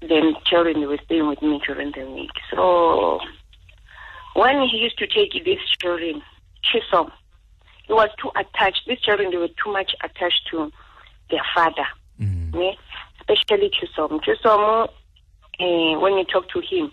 Then 0.01 0.35
children 0.45 0.81
were 0.89 0.99
staying 1.05 1.29
with 1.29 1.41
me 1.41 1.61
during 1.65 1.93
the 1.93 2.05
week. 2.11 2.33
So 2.51 3.21
when 4.35 4.69
he 4.69 4.79
used 4.79 4.99
to 4.99 5.07
take 5.07 5.45
these 5.45 5.61
children, 5.81 6.21
Chisom, 6.65 7.13
he 7.87 7.93
was 7.93 8.09
too 8.21 8.33
attached. 8.35 8.83
These 8.89 9.03
children, 9.03 9.31
they 9.31 9.37
were 9.37 9.55
too 9.63 9.73
much 9.73 9.93
attached 10.03 10.49
to 10.51 10.73
their 11.31 11.47
father. 11.55 11.87
Mm. 12.21 12.53
Yeah? 12.55 12.73
Especially 13.21 13.71
Chisom. 13.71 14.21
Chisom 14.25 14.89
uh, 15.61 15.99
when 16.01 16.17
you 16.19 16.25
talk 16.25 16.49
to 16.51 16.61
him, 16.61 16.93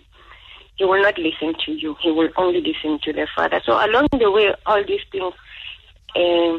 he 0.76 0.84
will 0.84 1.02
not 1.02 1.16
listen 1.18 1.54
to 1.64 1.72
you. 1.72 1.96
He 2.00 2.10
will 2.10 2.28
only 2.36 2.60
listen 2.60 2.98
to 3.02 3.12
the 3.12 3.26
father. 3.34 3.60
So 3.64 3.72
along 3.72 4.08
the 4.12 4.30
way, 4.30 4.54
all 4.66 4.84
these 4.86 5.00
things, 5.10 5.32
uh, 6.14 6.58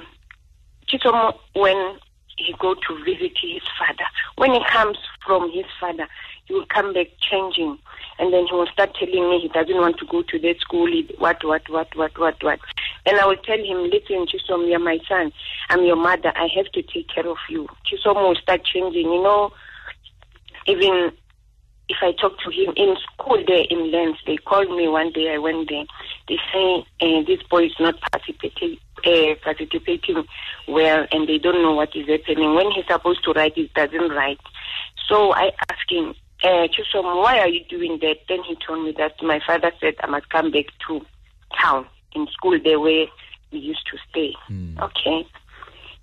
Chisom, 0.88 1.38
when 1.54 1.98
he 2.38 2.54
go 2.60 2.74
to 2.74 3.04
visit 3.04 3.38
his 3.42 3.62
father, 3.78 4.06
when 4.38 4.54
he 4.54 4.62
comes 4.72 4.98
from 5.26 5.52
his 5.52 5.66
father, 5.80 6.08
he 6.46 6.54
will 6.54 6.66
come 6.68 6.94
back 6.94 7.08
changing. 7.20 7.78
And 8.20 8.34
then 8.34 8.48
he 8.48 8.56
will 8.56 8.68
start 8.68 8.96
telling 8.96 9.30
me 9.30 9.40
he 9.40 9.50
doesn't 9.50 9.76
want 9.76 9.98
to 10.00 10.06
go 10.06 10.24
to 10.24 10.40
that 10.40 10.60
school, 10.62 10.90
what, 11.20 11.44
what, 11.44 11.70
what, 11.70 11.96
what, 11.96 12.18
what, 12.18 12.44
what. 12.44 12.60
And 13.06 13.20
I 13.20 13.26
will 13.26 13.38
tell 13.38 13.58
him, 13.58 13.90
listen, 13.92 14.26
Chisom, 14.26 14.68
you're 14.68 14.80
my 14.80 15.00
son. 15.08 15.32
I'm 15.70 15.86
your 15.86 15.96
mother. 15.96 16.32
I 16.36 16.48
have 16.56 16.72
to 16.72 16.82
take 16.82 17.10
care 17.14 17.28
of 17.28 17.38
you. 17.50 17.68
Chisom 17.86 18.16
will 18.16 18.36
start 18.36 18.66
changing. 18.66 19.12
You 19.12 19.22
know, 19.22 19.52
even 20.66 21.12
if 21.90 21.98
I 22.02 22.12
talk 22.12 22.38
to 22.40 22.52
him 22.52 22.74
in 22.76 22.96
school 23.14 23.42
there 23.48 23.64
in 23.70 23.92
Lens, 23.92 24.18
they 24.26 24.38
called 24.38 24.70
me 24.70 24.88
one 24.88 25.12
day. 25.14 25.34
I 25.34 25.38
went 25.38 25.70
there. 25.70 25.86
They 26.28 26.38
say 26.52 26.86
uh, 27.02 27.24
this 27.26 27.42
boy 27.50 27.66
is 27.66 27.76
not 27.80 27.96
participating, 28.12 28.78
uh, 29.06 29.36
participating 29.44 30.26
well, 30.68 31.08
and 31.12 31.30
they 31.30 31.38
don't 31.38 31.62
know 31.62 31.74
what 31.74 31.96
is 31.96 32.08
happening. 32.08 32.56
When 32.56 32.72
he's 32.72 32.88
supposed 32.88 33.24
to 33.24 33.32
write, 33.32 33.54
he 33.56 33.72
doesn't 33.74 34.10
write. 34.12 34.40
So 35.08 35.34
I 35.34 35.52
asked 35.70 35.90
him, 35.90 36.14
uh, 36.44 36.68
Chisom, 36.68 37.04
why 37.24 37.40
are 37.40 37.50
you 37.50 37.64
doing 37.70 38.00
that? 38.02 38.18
Then 38.28 38.44
he 38.44 38.58
told 38.66 38.84
me 38.84 38.94
that 38.98 39.14
my 39.22 39.40
father 39.46 39.72
said 39.80 39.96
I 40.02 40.08
must 40.08 40.30
come 40.30 40.52
back 40.52 40.66
to 40.88 41.06
town 41.62 41.88
in 42.14 42.28
school 42.28 42.60
there 42.62 42.80
where 42.80 43.06
we 43.52 43.60
used 43.60 43.88
to 43.92 43.98
stay. 44.10 44.34
Mm. 44.50 44.78
Okay. 44.82 45.26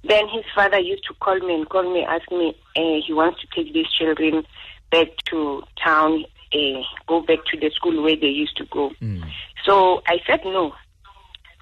Then 0.02 0.28
his 0.28 0.44
father 0.54 0.78
used 0.78 1.04
to 1.08 1.14
call 1.14 1.38
me 1.40 1.54
and 1.54 1.68
call 1.68 1.92
me, 1.92 2.04
ask 2.04 2.30
me, 2.30 2.54
uh, 2.76 3.00
he 3.06 3.12
wants 3.12 3.40
to 3.40 3.46
take 3.54 3.72
these 3.72 3.90
children 3.98 4.44
back 4.94 5.08
to 5.30 5.62
town, 5.82 6.24
uh, 6.54 6.82
go 7.08 7.20
back 7.20 7.40
to 7.50 7.58
the 7.58 7.70
school 7.70 8.00
where 8.02 8.16
they 8.16 8.28
used 8.28 8.56
to 8.58 8.64
go. 8.66 8.90
Mm. 9.02 9.24
So 9.64 10.02
I 10.06 10.20
said 10.26 10.44
no. 10.44 10.72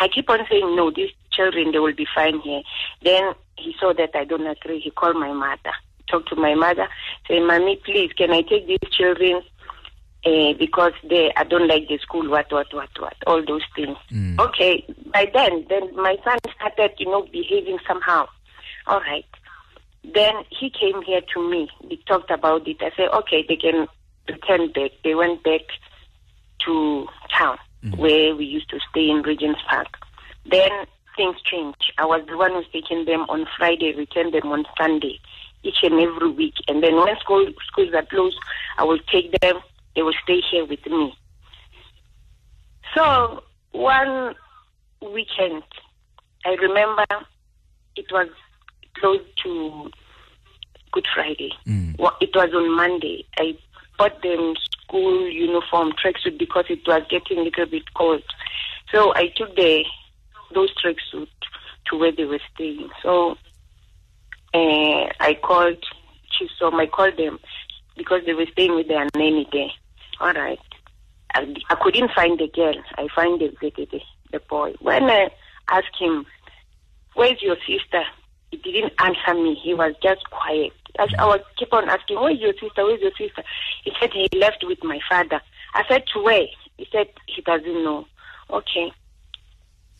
I 0.00 0.08
keep 0.08 0.28
on 0.28 0.40
saying 0.50 0.76
no. 0.76 0.90
These 0.90 1.12
children, 1.32 1.72
they 1.72 1.78
will 1.78 1.94
be 1.94 2.06
fine 2.14 2.40
here. 2.40 2.62
Then 3.02 3.32
he 3.56 3.74
saw 3.80 3.94
that 3.94 4.10
I 4.14 4.24
don't 4.24 4.46
agree. 4.46 4.80
He 4.80 4.90
called 4.90 5.16
my 5.16 5.32
mother, 5.32 5.72
talked 6.10 6.28
to 6.28 6.36
my 6.36 6.54
mother, 6.54 6.88
say, 7.26 7.40
"Mommy, 7.40 7.80
please, 7.84 8.12
can 8.12 8.32
I 8.32 8.42
take 8.42 8.66
these 8.66 8.90
children?" 8.90 9.42
Uh, 10.24 10.52
because 10.56 10.92
they, 11.10 11.32
I 11.36 11.42
don't 11.42 11.66
like 11.66 11.88
the 11.88 11.98
school, 11.98 12.30
what, 12.30 12.52
what, 12.52 12.72
what, 12.72 12.90
what, 13.00 13.16
all 13.26 13.44
those 13.44 13.64
things. 13.74 13.96
Mm. 14.12 14.38
Okay, 14.38 14.84
by 15.12 15.28
then, 15.34 15.66
then 15.68 15.84
my 15.96 16.16
son 16.22 16.38
started, 16.54 16.92
you 16.98 17.06
know, 17.06 17.22
behaving 17.32 17.78
somehow. 17.88 18.28
All 18.86 19.00
right. 19.00 19.24
Then 20.04 20.34
he 20.50 20.70
came 20.70 21.02
here 21.02 21.20
to 21.34 21.50
me. 21.50 21.68
We 21.88 21.96
talked 22.08 22.30
about 22.30 22.66
it. 22.66 22.78
I 22.80 22.90
said, 22.96 23.08
okay, 23.08 23.44
they 23.48 23.56
can 23.56 23.86
return 24.28 24.72
back. 24.72 24.90
They 25.04 25.14
went 25.14 25.42
back 25.42 25.62
to 26.64 27.06
town 27.36 27.58
mm-hmm. 27.84 28.00
where 28.00 28.34
we 28.34 28.44
used 28.44 28.68
to 28.70 28.78
stay 28.90 29.08
in 29.08 29.22
Regent's 29.22 29.60
Park. 29.68 29.88
Then 30.50 30.70
things 31.16 31.36
changed. 31.42 31.92
I 31.98 32.06
was 32.06 32.24
the 32.26 32.36
one 32.36 32.52
who's 32.52 32.66
taking 32.72 33.04
them 33.04 33.26
on 33.28 33.46
Friday, 33.56 33.94
return 33.94 34.32
them 34.32 34.50
on 34.50 34.64
Sunday, 34.78 35.20
each 35.62 35.82
and 35.82 36.00
every 36.00 36.30
week. 36.30 36.54
And 36.68 36.82
then 36.82 36.96
when 36.96 37.16
school, 37.20 37.46
schools 37.66 37.94
are 37.94 38.06
closed, 38.06 38.38
I 38.78 38.84
will 38.84 39.00
take 39.12 39.38
them. 39.40 39.60
They 39.94 40.02
will 40.02 40.14
stay 40.24 40.40
here 40.50 40.64
with 40.64 40.84
me. 40.86 41.14
So 42.94 43.42
one 43.72 44.34
weekend, 45.00 45.62
I 46.44 46.50
remember 46.50 47.06
it 47.96 48.06
was 48.10 48.28
close 48.94 49.20
to 49.42 49.90
Good 50.92 51.06
Friday. 51.14 51.52
Mm. 51.66 51.98
Well, 51.98 52.16
it 52.20 52.30
was 52.34 52.50
on 52.54 52.76
Monday. 52.76 53.24
I 53.38 53.56
bought 53.98 54.22
them 54.22 54.54
school 54.82 55.28
uniform 55.28 55.92
tracksuit 55.92 56.38
because 56.38 56.64
it 56.68 56.80
was 56.86 57.02
getting 57.08 57.38
a 57.38 57.42
little 57.42 57.66
bit 57.66 57.94
cold. 57.94 58.22
So 58.90 59.14
I 59.14 59.28
took 59.36 59.54
the 59.56 59.84
those 60.54 60.70
tracksuit 60.76 61.28
to 61.86 61.96
where 61.96 62.12
they 62.12 62.24
were 62.24 62.40
staying. 62.54 62.90
So 63.02 63.36
uh, 64.52 65.06
I 65.20 65.38
called 65.42 65.82
Chisom. 66.30 66.74
I 66.74 66.86
called 66.86 67.16
them 67.16 67.38
because 67.96 68.22
they 68.26 68.34
were 68.34 68.46
staying 68.52 68.74
with 68.74 68.88
their 68.88 69.06
nanny 69.16 69.48
there. 69.50 69.70
All 70.20 70.32
right. 70.32 70.58
I, 71.34 71.54
I 71.70 71.74
couldn't 71.76 72.10
find 72.14 72.38
the 72.38 72.48
girl. 72.48 72.74
I 72.96 73.08
find 73.14 73.40
the, 73.40 73.50
the, 73.62 73.72
the, 73.76 74.00
the 74.30 74.40
boy. 74.40 74.74
When 74.80 75.04
I 75.04 75.30
asked 75.70 75.96
him, 75.98 76.26
where's 77.14 77.40
your 77.40 77.56
sister? 77.66 78.02
He 78.52 78.58
didn't 78.58 78.92
answer 78.98 79.34
me. 79.34 79.58
He 79.60 79.74
was 79.74 79.94
just 80.02 80.28
quiet. 80.30 80.72
I, 80.98 81.06
I 81.18 81.26
was 81.26 81.40
keep 81.56 81.72
on 81.72 81.88
asking, 81.88 82.20
where's 82.20 82.38
your 82.38 82.52
sister? 82.52 82.84
Where's 82.84 83.00
your 83.00 83.12
sister? 83.18 83.42
He 83.82 83.92
said 83.98 84.10
he 84.12 84.28
left 84.38 84.62
with 84.62 84.84
my 84.84 85.00
father. 85.08 85.40
I 85.74 85.84
said, 85.88 86.04
to 86.12 86.22
where? 86.22 86.46
He 86.76 86.86
said 86.92 87.08
he 87.26 87.40
doesn't 87.42 87.84
know. 87.84 88.06
Okay. 88.50 88.92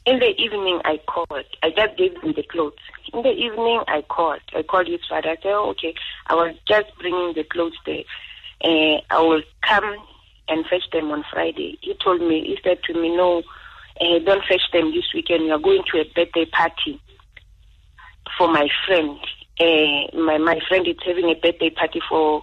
In 0.05 0.19
the 0.19 0.35
evening, 0.37 0.81
I 0.85 1.01
called. 1.09 1.45
I 1.63 1.71
just 1.71 1.97
gave 1.97 2.13
him 2.21 2.35
the 2.35 2.43
clothes. 2.43 2.75
In 3.15 3.23
the 3.23 3.31
evening, 3.31 3.83
I 3.89 4.03
called. 4.03 4.41
I 4.55 4.63
called 4.63 4.89
his 4.89 5.01
father. 5.09 5.31
I 5.31 5.37
said, 5.37 5.53
okay, 5.53 5.95
I 6.27 6.35
was 6.35 6.55
just 6.69 6.87
bringing 6.99 7.33
the 7.35 7.45
clothes 7.45 7.79
there. 7.87 8.05
Uh, 8.63 9.01
I 9.11 9.21
will 9.21 9.43
come 9.67 9.97
and 10.49 10.67
fetch 10.67 10.91
them 10.93 11.11
on 11.11 11.25
Friday. 11.33 11.79
He 11.81 11.95
told 12.05 12.21
me, 12.21 12.45
he 12.45 12.59
said 12.63 12.83
to 12.85 12.95
me, 13.01 13.17
no, 13.17 13.43
uh, 14.01 14.19
don't 14.25 14.45
fetch 14.45 14.63
them 14.73 14.93
this 14.93 15.05
weekend. 15.15 15.45
You 15.45 15.53
are 15.53 15.59
going 15.59 15.85
to 15.93 16.01
a 16.01 16.05
birthday 16.15 16.45
party 16.47 17.01
for 18.39 18.49
my 18.49 18.69
friend. 18.87 19.19
Uh, 19.61 20.17
my 20.19 20.39
my 20.39 20.59
friend 20.69 20.87
is 20.89 20.97
having 21.05 21.31
a 21.31 21.35
birthday 21.35 21.71
party 21.71 22.01
for 22.09 22.43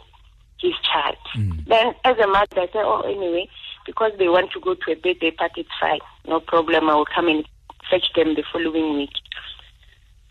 his 0.59 0.73
child. 0.91 1.17
Mm. 1.35 1.65
Then, 1.65 1.93
as 2.05 2.17
a 2.17 2.27
mother, 2.27 2.61
I 2.61 2.67
said, 2.71 2.83
"Oh, 2.85 3.01
anyway, 3.01 3.49
because 3.85 4.11
they 4.19 4.29
want 4.29 4.51
to 4.51 4.59
go 4.59 4.75
to 4.75 4.91
a 4.91 4.95
birthday 4.95 5.31
party, 5.31 5.61
it's 5.61 5.69
fine, 5.79 5.99
no 6.27 6.39
problem. 6.39 6.89
I 6.89 6.95
will 6.95 7.07
come 7.13 7.27
and 7.27 7.45
fetch 7.89 8.13
them 8.15 8.35
the 8.35 8.43
following 8.51 8.95
week." 8.97 9.13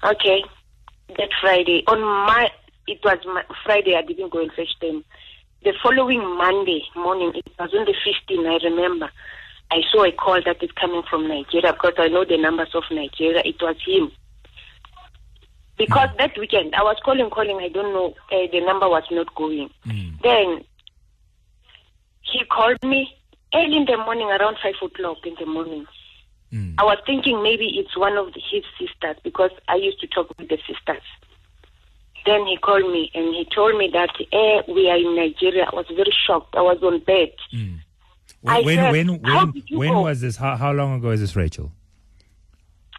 Okay, 0.04 0.44
that 1.16 1.30
Friday 1.40 1.82
on 1.88 2.00
my 2.00 2.48
it 2.88 3.00
was 3.04 3.18
my, 3.26 3.44
Friday. 3.64 3.94
I 3.94 4.02
didn't 4.02 4.32
go 4.32 4.40
and 4.40 4.52
fetch 4.52 4.74
them. 4.80 5.04
The 5.62 5.72
following 5.82 6.20
Monday 6.36 6.82
morning, 6.96 7.32
it 7.34 7.46
was 7.58 7.70
on 7.74 7.84
the 7.84 7.94
15th. 7.94 8.48
I 8.48 8.64
remember. 8.64 9.10
I 9.70 9.82
saw 9.92 10.04
a 10.04 10.12
call 10.12 10.40
that 10.46 10.62
is 10.62 10.70
coming 10.72 11.02
from 11.10 11.28
Nigeria 11.28 11.74
because 11.74 11.94
I 11.98 12.08
know 12.08 12.24
the 12.24 12.38
numbers 12.38 12.70
of 12.74 12.84
Nigeria. 12.90 13.42
It 13.44 13.60
was 13.60 13.76
him. 13.86 14.10
Because 15.78 16.10
mm. 16.10 16.18
that 16.18 16.36
weekend 16.38 16.74
I 16.74 16.82
was 16.82 16.96
calling, 17.04 17.30
calling, 17.30 17.58
I 17.62 17.68
don't 17.68 17.94
know, 17.94 18.14
uh, 18.32 18.46
the 18.50 18.60
number 18.60 18.88
was 18.88 19.04
not 19.10 19.32
going. 19.34 19.70
Mm. 19.86 20.20
Then 20.22 20.64
he 22.22 22.44
called 22.44 22.82
me 22.82 23.14
early 23.54 23.76
in 23.76 23.84
the 23.86 23.96
morning, 23.96 24.26
around 24.26 24.56
5 24.62 24.74
o'clock 24.82 25.18
in 25.24 25.34
the 25.38 25.46
morning. 25.46 25.86
Mm. 26.52 26.74
I 26.78 26.84
was 26.84 26.98
thinking 27.06 27.42
maybe 27.42 27.66
it's 27.78 27.96
one 27.96 28.16
of 28.16 28.32
his 28.34 28.64
sisters 28.78 29.16
because 29.22 29.50
I 29.68 29.76
used 29.76 30.00
to 30.00 30.06
talk 30.08 30.28
with 30.38 30.48
the 30.48 30.58
sisters. 30.66 31.02
Then 32.26 32.46
he 32.46 32.56
called 32.58 32.90
me 32.90 33.10
and 33.14 33.34
he 33.34 33.46
told 33.54 33.78
me 33.78 33.90
that 33.92 34.10
eh, 34.20 34.72
we 34.72 34.90
are 34.90 34.96
in 34.96 35.16
Nigeria. 35.16 35.68
I 35.70 35.74
was 35.74 35.86
very 35.88 36.12
shocked. 36.26 36.54
I 36.56 36.62
was 36.62 36.82
on 36.82 37.00
bed. 37.00 37.32
Mm. 37.54 37.78
When, 38.40 38.64
when, 38.64 38.76
said, 38.76 38.92
when, 38.92 39.08
when, 39.22 39.52
when 39.70 39.94
was 39.94 40.20
this? 40.20 40.36
How, 40.36 40.56
how 40.56 40.72
long 40.72 40.94
ago 40.94 41.10
is 41.10 41.20
this, 41.20 41.34
Rachel? 41.34 41.72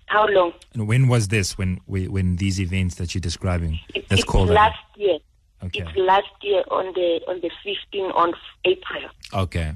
How 0.09 0.25
long? 0.27 0.53
And 0.73 0.87
when 0.87 1.07
was 1.07 1.27
this? 1.27 1.57
When 1.57 1.79
when 1.85 2.35
these 2.37 2.59
events 2.59 2.95
that 2.95 3.13
you're 3.13 3.21
describing? 3.21 3.79
It, 3.93 4.09
that's 4.09 4.21
it's 4.21 4.29
called 4.29 4.49
last 4.49 4.79
year. 4.95 5.19
Okay. 5.63 5.81
It's 5.81 5.95
last 5.97 6.31
year 6.41 6.63
on 6.71 6.93
the 6.93 7.21
on 7.27 7.41
the 7.41 7.51
15th 7.63 8.11
of 8.15 8.33
April. 8.65 9.03
Okay. 9.33 9.73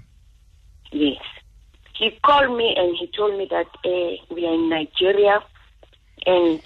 Yes. 0.91 1.21
He 1.95 2.11
called 2.23 2.57
me 2.57 2.73
and 2.75 2.95
he 2.97 3.07
told 3.15 3.37
me 3.37 3.47
that 3.51 3.67
uh, 3.85 4.33
we 4.33 4.47
are 4.47 4.53
in 4.55 4.69
Nigeria 4.69 5.39
and 6.25 6.61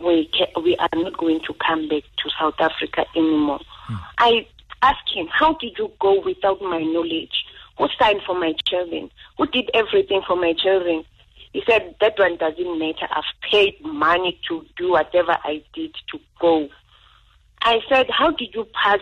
we 0.00 0.30
ca- 0.36 0.60
we 0.60 0.76
are 0.76 0.88
not 0.94 1.16
going 1.16 1.40
to 1.46 1.54
come 1.66 1.88
back 1.88 2.02
to 2.02 2.30
South 2.38 2.60
Africa 2.60 3.06
anymore. 3.16 3.60
I 4.18 4.46
asked 4.82 5.10
him, 5.14 5.28
How 5.32 5.54
did 5.54 5.78
you 5.78 5.90
go 5.98 6.20
without 6.20 6.60
my 6.60 6.82
knowledge? 6.82 7.44
Who 7.78 7.86
signed 7.98 8.20
for 8.26 8.38
my 8.38 8.52
children? 8.66 9.10
Who 9.38 9.46
did 9.46 9.70
everything 9.72 10.20
for 10.26 10.36
my 10.36 10.52
children? 10.52 11.04
He 11.52 11.62
said, 11.68 11.94
That 12.00 12.18
one 12.18 12.36
doesn't 12.36 12.78
matter. 12.78 13.08
I've 13.10 13.50
paid 13.50 13.80
money 13.82 14.40
to 14.48 14.64
do 14.76 14.92
whatever 14.92 15.36
I 15.44 15.62
did 15.74 15.94
to 16.12 16.18
go. 16.40 16.68
I 17.62 17.80
said, 17.88 18.06
How 18.10 18.30
did 18.30 18.50
you 18.54 18.66
pass 18.82 19.00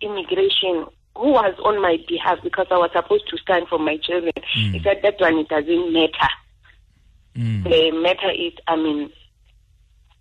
immigration? 0.00 0.86
Who 1.16 1.32
was 1.32 1.54
on 1.64 1.82
my 1.82 1.98
behalf 2.08 2.38
because 2.42 2.66
I 2.70 2.78
was 2.78 2.90
supposed 2.94 3.28
to 3.30 3.38
stand 3.38 3.68
for 3.68 3.78
my 3.78 3.96
children? 3.96 4.32
He 4.52 4.78
mm. 4.78 4.84
said, 4.84 5.00
That 5.02 5.20
one, 5.20 5.38
it 5.38 5.48
doesn't 5.48 5.92
matter. 5.92 6.28
Mm. 7.36 7.64
The 7.64 7.90
matter 7.92 8.30
is, 8.30 8.52
I'm 8.66 8.84
in 8.84 9.10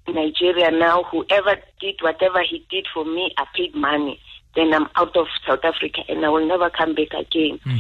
Nigeria 0.08 0.72
now. 0.72 1.04
Whoever 1.04 1.56
did 1.80 1.96
whatever 2.02 2.42
he 2.42 2.66
did 2.70 2.88
for 2.94 3.06
me, 3.06 3.34
I 3.38 3.46
paid 3.56 3.76
money. 3.76 4.20
Then 4.56 4.74
I'm 4.74 4.88
out 4.96 5.16
of 5.16 5.28
South 5.46 5.64
Africa 5.64 6.02
and 6.10 6.26
I 6.26 6.30
will 6.30 6.48
never 6.48 6.70
come 6.70 6.96
back 6.96 7.14
again. 7.14 7.60
Mm. 7.66 7.80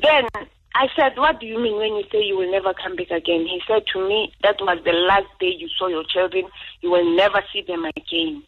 Then 0.00 0.28
I 0.74 0.88
said, 0.96 1.16
What 1.16 1.40
do 1.40 1.46
you 1.46 1.58
mean 1.60 1.76
when 1.76 1.96
you 1.96 2.04
say 2.10 2.22
you 2.22 2.36
will 2.36 2.50
never 2.50 2.72
come 2.74 2.96
back 2.96 3.10
again? 3.10 3.46
He 3.46 3.60
said 3.66 3.82
to 3.92 4.08
me, 4.08 4.32
That 4.42 4.56
was 4.60 4.78
the 4.84 4.92
last 4.92 5.26
day 5.38 5.52
you 5.56 5.68
saw 5.78 5.88
your 5.88 6.04
children. 6.04 6.46
You 6.80 6.90
will 6.90 7.16
never 7.16 7.42
see 7.52 7.62
them 7.62 7.84
again. 7.96 8.42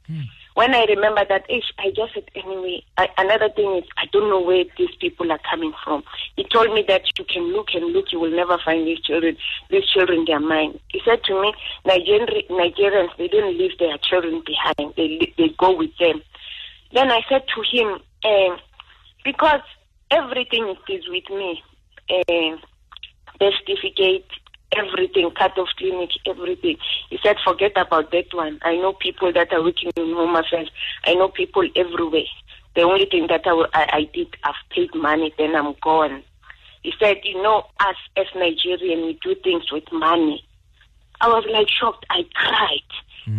When 0.55 0.73
I 0.73 0.85
remember 0.85 1.25
that 1.29 1.45
age, 1.49 1.65
I 1.79 1.91
just 1.95 2.15
said, 2.15 2.25
Anyway, 2.35 2.83
I, 2.97 3.09
another 3.19 3.49
thing 3.51 3.77
is, 3.77 3.85
I 3.99 4.07
don't 4.13 4.31
know 4.31 4.41
where 4.41 4.65
these 4.79 4.95
people 5.01 5.31
are 5.33 5.41
coming 5.51 5.73
from. 5.85 6.03
He 6.37 6.45
told 6.45 6.73
me 6.73 6.85
that 6.89 7.03
you 7.19 7.25
can 7.25 7.53
look 7.53 7.69
and 7.75 7.93
look, 7.93 8.07
you 8.13 8.21
will 8.21 8.35
never 8.35 8.59
find 8.65 8.87
these 8.87 9.01
children. 9.01 9.37
These 9.71 9.87
children, 9.93 10.25
they 10.27 10.33
are 10.33 10.41
mine. 10.41 10.79
He 10.89 11.01
said 11.05 11.25
to 11.25 11.43
me, 11.43 11.53
Nigeri- 11.85 12.49
Nigerians, 12.49 13.17
they 13.19 13.29
don't 13.29 13.59
leave 13.59 13.77
their 13.79 13.99
children 13.99 14.43
behind, 14.47 14.95
they, 14.97 15.33
they 15.37 15.51
go 15.59 15.77
with 15.77 15.91
them. 15.99 16.23
Then 16.93 17.11
I 17.11 17.21
said 17.29 17.43
to 17.55 17.63
him, 17.77 17.99
um, 18.25 18.59
because 19.25 19.61
everything 20.11 20.75
is 20.89 21.09
with 21.09 21.29
me, 21.31 21.61
uh, 22.11 22.57
certificate, 23.40 24.27
everything, 24.77 25.31
cut 25.37 25.57
off 25.59 25.69
clinic, 25.77 26.11
everything. 26.27 26.77
He 27.11 27.19
said, 27.23 27.37
forget 27.45 27.73
about 27.77 28.11
that 28.12 28.33
one. 28.33 28.59
I 28.62 28.77
know 28.77 28.93
people 28.93 29.33
that 29.33 29.53
are 29.53 29.62
working 29.62 29.90
in 29.97 30.14
home 30.14 30.37
affairs. 30.37 30.71
I 31.05 31.14
know 31.14 31.29
people 31.29 31.69
everywhere. 31.77 32.23
The 32.75 32.83
only 32.83 33.07
thing 33.07 33.27
that 33.29 33.43
I, 33.47 33.88
I, 33.93 34.11
did, 34.12 34.37
I've 34.43 34.55
paid 34.71 34.95
money, 34.95 35.33
then 35.38 35.55
I'm 35.55 35.75
gone. 35.83 36.23
He 36.83 36.93
said, 37.01 37.19
you 37.23 37.40
know, 37.43 37.67
us 37.81 37.97
as 38.17 38.27
Nigerian, 38.35 39.07
we 39.07 39.19
do 39.23 39.35
things 39.43 39.71
with 39.73 39.85
money. 39.93 40.45
I 41.21 41.29
was 41.29 41.45
like 41.51 41.69
shocked. 41.69 42.05
I 42.11 42.25
cried. 42.35 42.81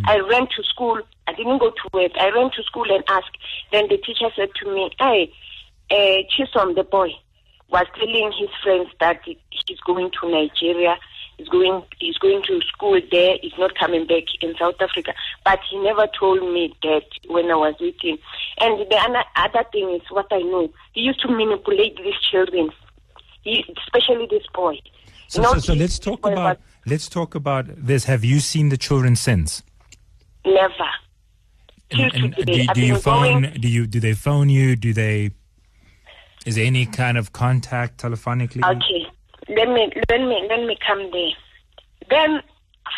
I 0.05 0.19
ran 0.19 0.47
to 0.47 0.63
school. 0.63 0.99
I 1.27 1.33
didn't 1.33 1.59
go 1.59 1.69
to 1.69 1.89
work. 1.93 2.11
I 2.19 2.29
ran 2.31 2.49
to 2.51 2.63
school 2.63 2.85
and 2.89 3.03
asked. 3.07 3.37
Then 3.71 3.87
the 3.87 3.97
teacher 3.97 4.29
said 4.35 4.49
to 4.55 4.73
me, 4.73 4.89
"Hey, 4.97 5.31
uh, 5.91 6.23
Chisom, 6.31 6.75
the 6.75 6.83
boy, 6.83 7.09
was 7.69 7.85
telling 7.97 8.31
his 8.37 8.49
friends 8.63 8.89
that 8.99 9.21
he's 9.25 9.79
going 9.85 10.11
to 10.21 10.29
Nigeria. 10.29 10.95
He's 11.37 11.49
going. 11.49 11.83
He's 11.99 12.17
going 12.17 12.41
to 12.47 12.61
school 12.61 12.99
there. 13.11 13.35
He's 13.41 13.57
not 13.57 13.75
coming 13.77 14.07
back 14.07 14.23
in 14.39 14.55
South 14.57 14.75
Africa. 14.79 15.13
But 15.43 15.59
he 15.69 15.77
never 15.79 16.07
told 16.17 16.39
me 16.53 16.73
that 16.83 17.03
when 17.27 17.51
I 17.51 17.55
was 17.55 17.75
with 17.81 17.95
him. 18.01 18.17
And 18.59 18.79
the 18.89 19.23
other 19.35 19.65
thing 19.73 19.89
is 19.91 20.01
what 20.09 20.27
I 20.31 20.39
know. 20.39 20.71
He 20.93 21.01
used 21.01 21.19
to 21.23 21.27
manipulate 21.27 21.97
these 21.97 22.13
children, 22.31 22.69
he, 23.41 23.65
especially 23.85 24.27
this 24.29 24.45
boy. 24.53 24.77
So, 25.27 25.43
so, 25.43 25.59
so 25.59 25.73
let's 25.73 25.99
talk 25.99 26.25
about 26.25 26.59
let's 26.85 27.09
talk 27.09 27.35
about 27.35 27.65
this. 27.67 28.05
Have 28.05 28.23
you 28.23 28.39
seen 28.39 28.69
the 28.69 28.77
children 28.77 29.17
since? 29.17 29.61
Never. 30.45 30.71
And, 31.91 32.13
and 32.13 32.35
do, 32.35 32.65
do 32.73 32.81
you 32.81 32.97
phone? 32.97 33.41
going- 33.41 33.53
Do 33.59 33.67
you 33.67 33.87
do 33.87 33.99
they 33.99 34.13
phone 34.13 34.49
you? 34.49 34.75
Do 34.77 34.93
they? 34.93 35.31
Is 36.45 36.55
there 36.55 36.65
any 36.65 36.85
kind 36.85 37.17
of 37.17 37.33
contact 37.33 38.01
telephonically? 38.01 38.63
Okay, 38.63 39.07
let 39.49 39.67
me 39.67 39.91
let 40.09 40.21
me 40.21 40.45
let 40.47 40.63
me 40.65 40.77
come 40.85 41.09
there. 41.11 41.31
Then 42.09 42.41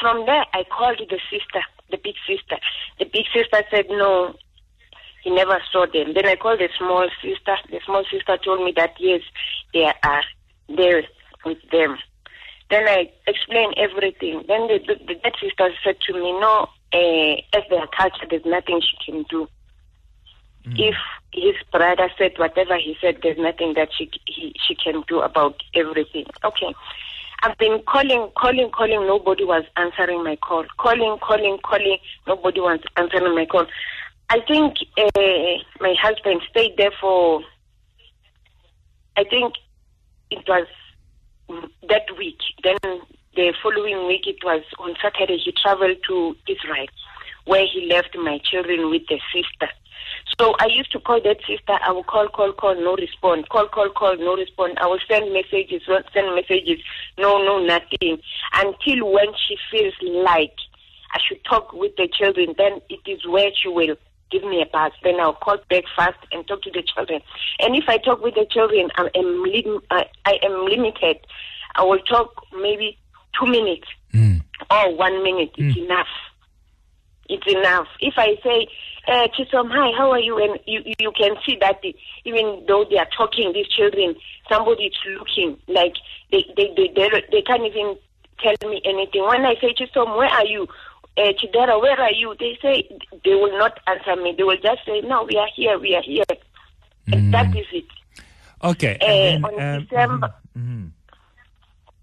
from 0.02 0.26
there, 0.26 0.46
I 0.54 0.64
called 0.66 1.00
the 1.00 1.20
sister, 1.32 1.62
the 1.90 1.98
big 1.98 2.16
sister. 2.28 2.58
The 3.00 3.06
big 3.06 3.26
sister 3.34 3.64
said 3.72 3.86
no, 3.90 4.36
he 5.24 5.30
never 5.30 5.62
saw 5.72 5.86
them. 5.86 6.14
Then 6.14 6.26
I 6.26 6.36
called 6.36 6.60
the 6.60 6.70
small 6.78 7.08
sister. 7.22 7.56
The 7.72 7.80
small 7.86 8.04
sister 8.12 8.38
told 8.44 8.66
me 8.66 8.74
that 8.76 8.96
yes, 9.00 9.22
they 9.74 9.92
are 10.04 10.24
there 10.76 11.04
with 11.46 11.60
them. 11.72 11.98
Then 12.70 12.86
I 12.86 13.10
explained 13.28 13.76
everything. 13.78 14.44
Then 14.48 14.68
the, 14.68 14.80
the, 14.86 14.96
the 15.06 15.20
that 15.24 15.34
sister 15.40 15.70
said 15.86 15.96
to 16.08 16.14
me, 16.14 16.32
no, 16.40 16.68
uh, 16.94 17.58
as 17.58 17.64
their 17.70 17.88
culture, 17.98 18.28
there's 18.30 18.46
nothing 18.46 18.82
she 18.82 19.12
can 19.12 19.24
do. 19.30 19.48
If 20.76 20.96
his 21.32 21.56
brother 21.72 22.10
said 22.18 22.34
whatever 22.38 22.78
he 22.78 22.96
said, 23.02 23.20
there's 23.24 23.38
nothing 23.38 23.74
that 23.76 23.90
she 23.98 24.10
he, 24.26 24.54
she 24.68 24.76
can 24.76 25.04
do 25.08 25.22
about 25.22 25.62
everything. 25.76 26.26
Okay. 26.44 26.74
I've 27.44 27.58
been 27.58 27.82
calling, 27.88 28.32
calling, 28.36 28.72
calling. 28.72 29.06
Nobody 29.06 29.44
was 29.44 29.64
answering 29.76 30.24
my 30.24 30.38
call. 30.38 30.66
Calling, 30.80 31.18
calling, 31.22 31.60
calling. 31.64 31.98
Nobody 32.26 32.60
was 32.60 32.80
answering 32.96 33.36
my 33.36 33.46
call. 33.46 33.68
I 34.30 34.40
think 34.48 34.78
uh, 34.98 35.64
my 35.80 35.94
husband 36.02 36.42
stayed 36.50 36.76
there 36.78 36.92
for. 37.00 37.42
I 39.16 39.24
think 39.24 39.54
it 40.32 40.44
was 40.48 40.68
mm, 41.50 41.70
that 41.90 42.06
week. 42.18 42.40
Then 42.64 42.78
the 43.36 43.54
following 43.62 44.08
week, 44.08 44.26
it 44.26 44.44
was 44.44 44.64
on 44.80 44.96
Saturday. 45.02 45.38
He 45.38 45.52
traveled 45.52 45.98
to 46.08 46.36
Israel, 46.48 46.88
where 47.46 47.66
he 47.72 47.88
left 47.88 48.18
my 48.18 48.40
children 48.44 48.90
with 48.90 49.04
the 49.08 49.20
sister. 49.32 49.72
So 50.40 50.54
I 50.60 50.68
used 50.68 50.92
to 50.92 51.00
call 51.00 51.22
that 51.22 51.38
sister. 51.48 51.80
I 51.84 51.92
will 51.92 52.04
call, 52.04 52.28
call, 52.28 52.54
call, 52.54 52.76
no 52.76 52.96
respond. 52.96 53.50
Call, 53.50 53.68
call, 53.68 53.90
call, 53.90 54.18
no 54.18 54.36
respond. 54.36 54.78
I 54.80 54.88
will 54.88 55.00
send 55.08 55.34
messages, 55.34 55.82
send 56.14 56.36
messages, 56.36 56.80
no, 57.18 57.44
no, 57.44 57.60
nothing. 57.60 58.20
Until 58.54 59.12
when 59.12 59.28
she 59.48 59.58
feels 59.72 59.94
like 60.02 60.54
I 61.14 61.20
should 61.28 61.44
talk 61.46 61.74
with 61.74 61.96
the 61.96 62.08
children, 62.08 62.54
then 62.58 62.82
it 62.90 63.00
is 63.08 63.26
where 63.28 63.50
she 63.60 63.70
will 63.70 63.96
give 64.30 64.44
me 64.44 64.62
a 64.62 64.66
pass. 64.66 64.92
Then 65.04 65.20
I'll 65.20 65.34
call 65.34 65.58
back 65.70 65.84
fast 65.96 66.18
and 66.32 66.48
talk 66.48 66.62
to 66.64 66.72
the 66.72 66.84
children. 66.84 67.22
And 67.60 67.76
if 67.76 67.86
I 67.88 67.98
talk 67.98 68.22
with 68.22 68.36
the 68.36 68.46
children, 68.50 68.90
I 68.96 69.10
am, 69.16 69.44
lim- 69.44 69.82
I, 69.90 70.06
I 70.26 70.38
am 70.44 70.66
limited. 70.66 71.18
I 71.76 71.84
will 71.84 72.00
talk 72.00 72.44
maybe 72.60 72.98
two 73.40 73.50
minutes 73.50 73.88
hmm. 74.12 74.38
or 74.70 74.96
one 74.96 75.24
minute. 75.24 75.52
It's 75.58 75.78
hmm. 75.78 75.86
enough. 75.86 76.08
It's 77.30 77.46
enough. 77.48 77.88
If 78.00 78.14
I 78.18 78.36
say, 78.44 78.68
uh, 79.08 79.28
Chisom, 79.36 79.70
hi, 79.72 79.92
how 79.98 80.12
are 80.12 80.20
you? 80.20 80.38
And 80.38 80.60
you, 80.66 80.82
you 81.00 81.12
can 81.12 81.36
see 81.46 81.58
that 81.62 81.82
the, 81.82 81.96
even 82.26 82.64
though 82.68 82.86
they 82.90 82.98
are 82.98 83.08
talking, 83.18 83.52
these 83.54 83.68
children, 83.68 84.16
somebody 84.50 84.86
is 84.86 84.94
looking 85.18 85.58
like 85.68 85.94
they, 86.32 86.46
they, 86.56 86.74
they, 86.76 86.92
they, 86.96 87.10
they 87.32 87.42
can't 87.42 87.64
even 87.64 87.98
tell 88.40 88.70
me 88.70 88.82
anything. 88.86 89.24
When 89.26 89.46
I 89.46 89.56
say, 89.60 89.74
Chisom, 89.74 90.18
where 90.18 90.30
are 90.30 90.46
you? 90.46 90.68
Uh, 91.18 91.34
Chidera, 91.34 91.82
where 91.82 92.00
are 92.00 92.12
you? 92.12 92.36
They 92.40 92.58
say 92.62 92.88
they 93.26 93.34
will 93.34 93.58
not 93.58 93.80
answer 93.88 94.16
me. 94.22 94.36
They 94.38 94.44
will 94.44 94.58
just 94.62 94.86
say, 94.86 95.02
no, 95.02 95.24
we 95.24 95.36
are 95.38 95.50
here, 95.56 95.80
we 95.80 95.96
are 95.96 96.04
here. 96.04 96.24
And 97.12 97.34
that 97.34 97.56
is 97.58 97.66
it. 97.72 97.86
Okay. 98.64 98.98
Uh, 99.02 99.06
and 99.06 99.46
on 99.46 99.62
um, 99.62 99.82
December, 99.84 100.34
mhm. 100.58 100.92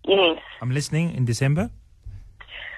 yes. 0.07 0.39
I'm 0.61 0.71
listening. 0.71 1.15
In 1.15 1.25
December. 1.25 1.71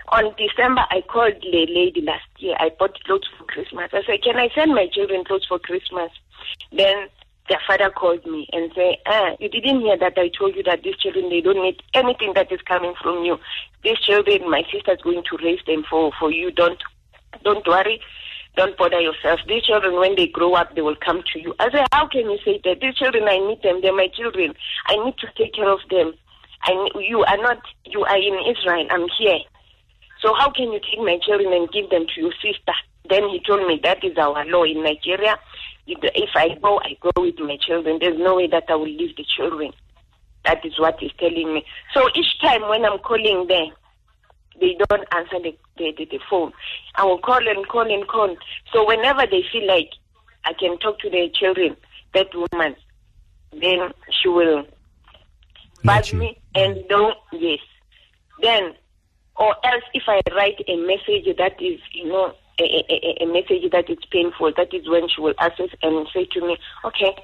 On 0.08 0.34
December, 0.38 0.82
I 0.90 1.02
called 1.02 1.34
the 1.42 1.66
lady 1.68 2.00
last 2.00 2.28
year. 2.38 2.54
I 2.60 2.70
bought 2.78 3.02
clothes 3.04 3.28
for 3.36 3.44
Christmas. 3.44 3.90
I 3.92 4.02
said, 4.06 4.22
"Can 4.22 4.36
I 4.36 4.48
send 4.54 4.72
my 4.72 4.86
children 4.86 5.24
clothes 5.24 5.46
for 5.46 5.58
Christmas?" 5.58 6.10
Then 6.72 7.08
their 7.48 7.60
father 7.66 7.90
called 7.90 8.24
me 8.24 8.48
and 8.52 8.72
said, 8.74 8.96
"Ah, 9.06 9.34
you 9.40 9.48
didn't 9.48 9.80
hear 9.80 9.96
that 9.96 10.16
I 10.16 10.28
told 10.28 10.54
you 10.54 10.62
that 10.62 10.82
these 10.84 10.96
children 10.98 11.28
they 11.28 11.40
don't 11.40 11.62
need 11.62 11.82
anything 11.94 12.34
that 12.34 12.52
is 12.52 12.62
coming 12.62 12.94
from 13.02 13.24
you. 13.24 13.38
These 13.82 13.98
children, 13.98 14.48
my 14.48 14.62
sister 14.70 14.92
is 14.92 15.02
going 15.02 15.24
to 15.24 15.36
raise 15.42 15.62
them 15.66 15.84
for 15.90 16.12
for 16.18 16.30
you. 16.30 16.50
Don't 16.50 16.80
don't 17.42 17.66
worry." 17.66 18.00
Don't 18.56 18.76
bother 18.78 19.00
yourself. 19.00 19.40
These 19.46 19.64
children, 19.64 19.96
when 19.96 20.16
they 20.16 20.28
grow 20.28 20.54
up, 20.54 20.74
they 20.74 20.80
will 20.80 20.96
come 20.96 21.22
to 21.34 21.38
you. 21.38 21.54
I 21.58 21.70
said, 21.70 21.86
how 21.92 22.06
can 22.06 22.30
you 22.30 22.38
say 22.42 22.58
that? 22.64 22.80
These 22.80 22.94
children, 22.94 23.28
I 23.28 23.36
need 23.36 23.60
them. 23.62 23.82
They're 23.82 23.94
my 23.94 24.08
children. 24.08 24.54
I 24.86 24.96
need 25.04 25.18
to 25.18 25.26
take 25.36 25.52
care 25.52 25.68
of 25.68 25.80
them. 25.90 26.14
I, 26.62 26.88
you 26.98 27.22
are 27.24 27.36
not, 27.36 27.58
you 27.84 28.02
are 28.04 28.16
in 28.16 28.38
Israel. 28.56 28.86
I'm 28.90 29.08
here. 29.18 29.40
So 30.20 30.34
how 30.34 30.50
can 30.50 30.72
you 30.72 30.80
take 30.80 30.98
my 30.98 31.18
children 31.22 31.52
and 31.52 31.70
give 31.70 31.90
them 31.90 32.06
to 32.14 32.20
your 32.20 32.32
sister? 32.42 32.72
Then 33.08 33.28
he 33.28 33.40
told 33.46 33.66
me 33.66 33.80
that 33.84 34.02
is 34.04 34.16
our 34.18 34.44
law 34.46 34.64
in 34.64 34.82
Nigeria. 34.82 35.38
If 35.86 36.30
I 36.34 36.56
go, 36.60 36.80
I 36.80 36.96
go 37.00 37.10
with 37.16 37.38
my 37.38 37.56
children. 37.64 37.98
There's 38.00 38.18
no 38.18 38.36
way 38.36 38.48
that 38.48 38.64
I 38.68 38.74
will 38.74 38.86
leave 38.86 39.16
the 39.16 39.24
children. 39.36 39.72
That 40.44 40.64
is 40.64 40.78
what 40.78 40.98
he's 40.98 41.12
telling 41.18 41.54
me. 41.54 41.64
So 41.94 42.08
each 42.14 42.40
time 42.40 42.68
when 42.68 42.84
I'm 42.84 42.98
calling 42.98 43.46
them, 43.48 43.68
they 44.60 44.76
don't 44.88 45.04
answer 45.12 45.38
the, 45.40 45.56
the, 45.76 45.92
the, 45.96 46.04
the 46.06 46.20
phone. 46.30 46.52
I 46.94 47.04
will 47.04 47.18
call 47.18 47.46
and 47.46 47.66
call 47.68 47.92
and 47.92 48.06
call. 48.08 48.34
So 48.72 48.86
whenever 48.86 49.26
they 49.26 49.44
feel 49.52 49.66
like 49.66 49.90
I 50.44 50.52
can 50.54 50.78
talk 50.78 50.98
to 51.00 51.10
their 51.10 51.28
children, 51.28 51.76
that 52.14 52.28
woman, 52.34 52.74
then 53.52 53.92
she 54.10 54.28
will 54.28 54.66
buzz 55.84 56.12
me 56.14 56.40
and 56.54 56.82
don't, 56.88 57.16
yes. 57.32 57.58
Then, 58.40 58.74
or 59.38 59.54
else 59.64 59.84
if 59.94 60.04
I 60.06 60.20
write 60.34 60.60
a 60.68 60.76
message 60.76 61.36
that 61.36 61.60
is, 61.60 61.80
you 61.92 62.08
know, 62.08 62.34
a, 62.58 62.84
a, 62.88 63.24
a 63.24 63.26
message 63.26 63.70
that 63.70 63.90
is 63.90 63.98
painful, 64.10 64.52
that 64.56 64.72
is 64.72 64.88
when 64.88 65.08
she 65.08 65.20
will 65.20 65.34
access 65.38 65.68
and 65.82 66.06
say 66.12 66.24
to 66.32 66.40
me, 66.40 66.56
okay, 66.84 67.14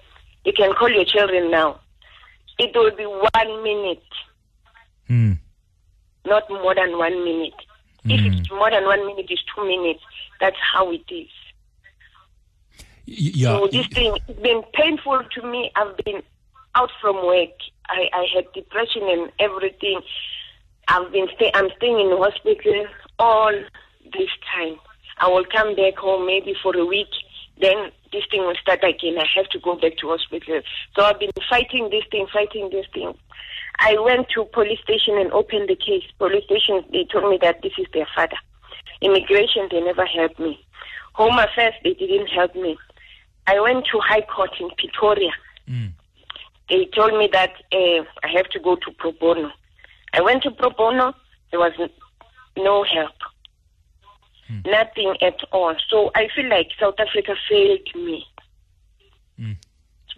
you 0.44 0.53
can 0.53 0.72
call 0.75 0.90
your 0.90 1.05
children 1.05 1.51
now. 1.51 1.81
It 2.59 2.72
will 2.75 2.94
be 2.94 3.05
one 3.05 3.62
minute. 3.62 4.03
Mm. 5.09 5.38
Not 6.27 6.48
more 6.51 6.75
than 6.75 6.98
one 6.98 7.25
minute. 7.25 7.55
Mm. 8.05 8.14
If 8.14 8.20
hmm. 8.20 8.38
it's 8.38 8.51
more 8.51 8.70
than 8.70 8.85
one 8.85 9.07
minute, 9.07 9.27
it's 9.29 9.42
two 9.55 9.66
minutes. 9.66 10.03
That's 10.40 10.57
how 10.72 10.90
it 10.92 11.05
is. 11.11 11.29
Yeah. 13.07 13.59
So 13.59 13.68
this 13.70 13.87
thing 13.88 14.16
has 14.27 14.37
been 14.37 14.62
painful 14.75 15.22
to 15.35 15.46
me. 15.46 15.70
I've 15.77 15.96
been 15.98 16.22
out 16.75 16.90
from 17.01 17.16
work. 17.27 17.51
I, 17.88 18.09
I 18.12 18.27
had 18.35 18.44
depression 18.53 19.03
and 19.05 19.33
everything. 19.38 20.01
I've 20.88 21.12
been 21.12 21.29
stay, 21.37 21.51
I'm 21.55 21.68
staying 21.77 22.01
in 22.01 22.11
the 22.11 22.16
hospital 22.16 22.87
all 23.18 23.53
this 24.05 24.31
time. 24.55 24.77
I 25.18 25.29
will 25.29 25.45
come 25.45 25.77
back 25.77 25.97
home 25.97 26.27
maybe 26.27 26.55
for 26.62 26.77
a 26.77 26.85
week. 26.85 27.09
Then 27.61 27.92
this 28.12 28.25
thing 28.31 28.40
will 28.40 28.57
start 28.61 28.83
again. 28.83 29.18
I 29.18 29.27
have 29.37 29.49
to 29.51 29.61
go 29.61 29.77
back 29.77 29.97
to 29.99 30.09
hospital. 30.09 30.61
So 30.97 31.05
I've 31.05 31.21
been 31.21 31.31
fighting 31.49 31.90
this 31.90 32.05
thing, 32.11 32.27
fighting 32.33 32.71
this 32.71 32.87
thing. 32.92 33.14
I 33.79 33.97
went 33.99 34.29
to 34.35 34.45
police 34.47 34.81
station 34.83 35.16
and 35.18 35.33
opened 35.33 35.68
the 35.68 35.77
case. 35.77 36.05
Police 36.18 36.45
station, 36.45 36.85
they 36.92 37.07
told 37.11 37.31
me 37.31 37.38
that 37.42 37.62
this 37.62 37.73
is 37.79 37.87
their 37.92 38.09
father. 38.14 38.37
Immigration, 39.01 39.68
they 39.71 39.81
never 39.81 40.07
helped 40.07 40.38
me. 40.38 40.64
Home 41.14 41.38
Affairs, 41.38 41.75
they 41.85 41.95
didn't 41.95 42.29
help 42.29 42.55
me. 42.55 42.77
I 43.47 43.61
went 43.61 43.87
to 43.92 44.01
High 44.01 44.23
Court 44.23 44.51
in 44.61 44.71
Pretoria. 44.77 45.33
Mm. 45.68 45.92
They 46.68 46.87
told 46.95 47.12
me 47.18 47.29
that 47.33 47.53
uh, 47.73 48.05
I 48.23 48.29
have 48.35 48.49
to 48.51 48.61
go 48.61 48.77
to 48.77 48.90
pro 48.99 49.12
bono. 49.12 49.51
I 50.12 50.20
went 50.20 50.42
to 50.44 50.51
pro 50.51 50.70
bono. 50.70 51.14
There 51.51 51.61
was 51.61 51.72
no 52.57 52.85
help. 52.85 53.12
Mm. 54.51 54.70
Nothing 54.70 55.16
at 55.22 55.42
all. 55.53 55.75
So 55.88 56.11
I 56.14 56.29
feel 56.35 56.48
like 56.48 56.68
South 56.79 56.94
Africa 56.98 57.35
failed 57.48 57.88
me. 57.94 58.27
Mm. 59.38 59.57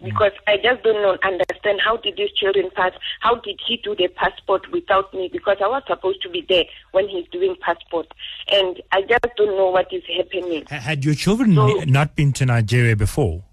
Because 0.03 0.33
I 0.45 0.57
just 0.57 0.83
don't 0.83 1.01
know, 1.01 1.17
understand 1.23 1.79
how 1.83 1.97
did 1.97 2.17
these 2.17 2.31
children 2.33 2.69
pass? 2.75 2.91
How 3.21 3.35
did 3.35 3.59
he 3.65 3.77
do 3.77 3.95
the 3.95 4.09
passport 4.09 4.69
without 4.71 5.13
me? 5.13 5.29
Because 5.31 5.57
I 5.63 5.67
was 5.67 5.83
supposed 5.87 6.21
to 6.23 6.29
be 6.29 6.45
there 6.47 6.65
when 6.91 7.07
he's 7.07 7.25
doing 7.29 7.55
passport, 7.61 8.07
and 8.51 8.81
I 8.91 9.03
just 9.03 9.25
don't 9.37 9.55
know 9.57 9.69
what 9.69 9.87
is 9.93 10.03
happening. 10.17 10.65
Had 10.67 11.05
your 11.05 11.15
children 11.15 11.55
so, 11.55 11.67
not 11.85 12.13
been 12.13 12.33
to 12.33 12.45
Nigeria 12.45 12.97
before? 12.97 13.43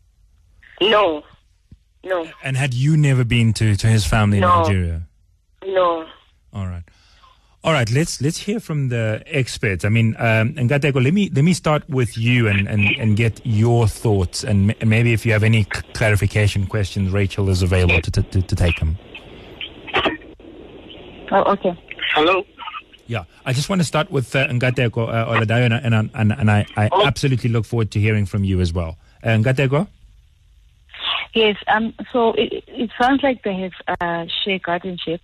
No, 0.80 1.22
no. 2.04 2.28
And 2.42 2.56
had 2.56 2.74
you 2.74 2.96
never 2.96 3.24
been 3.24 3.52
to, 3.54 3.76
to 3.76 3.86
his 3.86 4.04
family 4.04 4.40
no. 4.40 4.52
in 4.52 4.62
Nigeria? 4.62 5.02
No. 5.64 6.06
All 6.52 6.66
right. 6.66 6.82
All 7.64 7.72
right, 7.72 7.88
let's 7.92 8.20
let's 8.20 8.38
hear 8.38 8.58
from 8.58 8.88
the 8.88 9.22
experts. 9.26 9.84
I 9.84 9.88
mean, 9.88 10.16
um, 10.18 10.54
Nkateko, 10.54 11.02
let 11.02 11.14
me 11.14 11.30
let 11.32 11.44
me 11.44 11.52
start 11.52 11.88
with 11.88 12.18
you 12.18 12.48
and, 12.48 12.66
and, 12.66 12.84
and 12.98 13.16
get 13.16 13.40
your 13.44 13.86
thoughts, 13.86 14.42
and 14.42 14.74
m- 14.82 14.88
maybe 14.88 15.12
if 15.12 15.24
you 15.24 15.32
have 15.32 15.44
any 15.44 15.64
clarification 15.94 16.66
questions, 16.66 17.12
Rachel 17.12 17.48
is 17.48 17.62
available 17.62 18.00
to 18.00 18.10
to, 18.10 18.42
to 18.42 18.56
take 18.56 18.80
them. 18.80 18.98
Oh, 21.30 21.52
okay. 21.52 21.72
Hello. 22.14 22.44
Yeah, 23.06 23.24
I 23.46 23.52
just 23.52 23.68
want 23.68 23.80
to 23.80 23.86
start 23.86 24.10
with 24.10 24.34
uh, 24.34 24.48
Nkateko 24.48 25.08
uh, 25.08 25.26
Oludayo, 25.32 25.64
and, 25.66 25.94
and, 25.94 26.10
and, 26.14 26.32
and 26.32 26.50
I, 26.50 26.66
I 26.76 26.88
oh. 26.90 27.06
absolutely 27.06 27.50
look 27.50 27.64
forward 27.64 27.90
to 27.92 28.00
hearing 28.00 28.26
from 28.26 28.42
you 28.42 28.60
as 28.60 28.72
well. 28.72 28.96
Uh, 29.22 29.28
Nkateko? 29.28 29.86
Yes, 31.34 31.56
um, 31.68 31.94
so 32.12 32.32
it, 32.32 32.64
it 32.66 32.90
sounds 33.00 33.22
like 33.22 33.42
they 33.44 33.54
have 33.54 33.96
uh, 34.00 34.26
share 34.44 34.58
guardianship. 34.58 35.20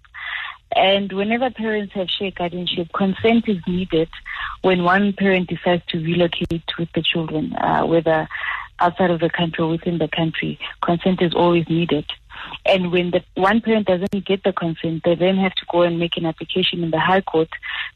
And 0.74 1.12
whenever 1.12 1.50
parents 1.50 1.94
have 1.94 2.08
shared 2.08 2.36
guardianship, 2.36 2.88
consent 2.92 3.48
is 3.48 3.58
needed 3.66 4.08
when 4.62 4.84
one 4.84 5.12
parent 5.12 5.48
decides 5.48 5.82
to 5.88 5.98
relocate 5.98 6.62
with 6.78 6.88
the 6.94 7.02
children, 7.02 7.54
uh, 7.54 7.86
whether 7.86 8.28
outside 8.80 9.10
of 9.10 9.20
the 9.20 9.30
country 9.30 9.64
or 9.64 9.70
within 9.70 9.98
the 9.98 10.08
country. 10.08 10.58
Consent 10.82 11.20
is 11.22 11.34
always 11.34 11.68
needed. 11.68 12.06
And 12.64 12.92
when 12.92 13.10
the 13.10 13.22
one 13.34 13.60
parent 13.60 13.86
doesn't 13.86 14.24
get 14.24 14.44
the 14.44 14.52
consent, 14.52 15.02
they 15.04 15.14
then 15.14 15.36
have 15.36 15.54
to 15.54 15.66
go 15.70 15.82
and 15.82 15.98
make 15.98 16.16
an 16.16 16.26
application 16.26 16.84
in 16.84 16.90
the 16.90 17.00
High 17.00 17.22
Court 17.22 17.48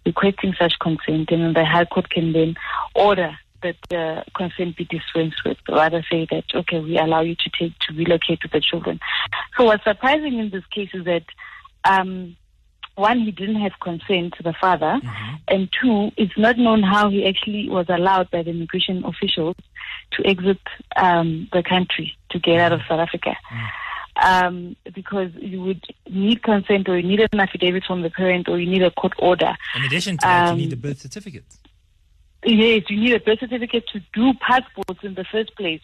requesting 0.04 0.54
such 0.58 0.78
consent, 0.80 1.30
and 1.30 1.54
the 1.54 1.64
High 1.64 1.84
Court 1.84 2.10
can 2.10 2.32
then 2.32 2.56
order 2.94 3.38
that 3.62 3.76
the 3.90 4.24
consent 4.34 4.76
be 4.76 4.84
dispensed 4.84 5.42
with, 5.44 5.58
rather 5.68 6.04
say 6.10 6.26
that 6.30 6.44
okay, 6.52 6.80
we 6.80 6.98
allow 6.98 7.20
you 7.20 7.36
to 7.36 7.50
take 7.56 7.78
to 7.80 7.94
relocate 7.94 8.40
with 8.42 8.50
the 8.50 8.60
children. 8.60 8.98
So 9.56 9.64
what's 9.64 9.84
surprising 9.84 10.38
in 10.38 10.50
this 10.50 10.66
case 10.66 10.90
is 10.92 11.04
that 11.04 11.24
um, 11.84 12.36
one, 12.94 13.20
he 13.20 13.30
didn't 13.30 13.60
have 13.60 13.72
consent 13.80 14.34
to 14.36 14.42
the 14.42 14.54
father, 14.60 15.00
mm-hmm. 15.02 15.34
and 15.48 15.68
two, 15.80 16.10
it's 16.16 16.36
not 16.36 16.58
known 16.58 16.82
how 16.82 17.10
he 17.10 17.26
actually 17.26 17.68
was 17.68 17.86
allowed 17.88 18.30
by 18.30 18.42
the 18.42 18.50
immigration 18.50 19.04
officials 19.04 19.56
to 20.12 20.26
exit 20.26 20.60
um, 20.96 21.48
the 21.52 21.62
country 21.62 22.16
to 22.30 22.38
get 22.38 22.60
out 22.60 22.72
of 22.72 22.80
mm-hmm. 22.80 22.88
South 22.88 23.00
Africa. 23.00 23.30
Mm-hmm. 23.30 23.66
Um, 24.14 24.76
because 24.94 25.30
you 25.36 25.62
would 25.62 25.82
need 26.10 26.42
consent 26.42 26.86
or 26.86 26.98
you 26.98 27.08
need 27.08 27.26
an 27.32 27.40
affidavit 27.40 27.84
from 27.86 28.02
the 28.02 28.10
parent 28.10 28.46
or 28.46 28.60
you 28.60 28.70
need 28.70 28.82
a 28.82 28.90
court 28.90 29.14
order. 29.18 29.56
In 29.74 29.84
addition 29.84 30.18
to 30.18 30.26
that, 30.26 30.48
um, 30.48 30.58
you 30.58 30.66
need 30.66 30.72
a 30.74 30.76
birth 30.76 31.00
certificate. 31.00 31.46
Yes, 32.44 32.82
you 32.88 32.98
need 32.98 33.14
a 33.14 33.20
birth 33.20 33.38
certificate 33.38 33.86
to 33.92 34.00
do 34.12 34.32
passports 34.40 35.04
in 35.04 35.14
the 35.14 35.24
first 35.30 35.54
place. 35.56 35.80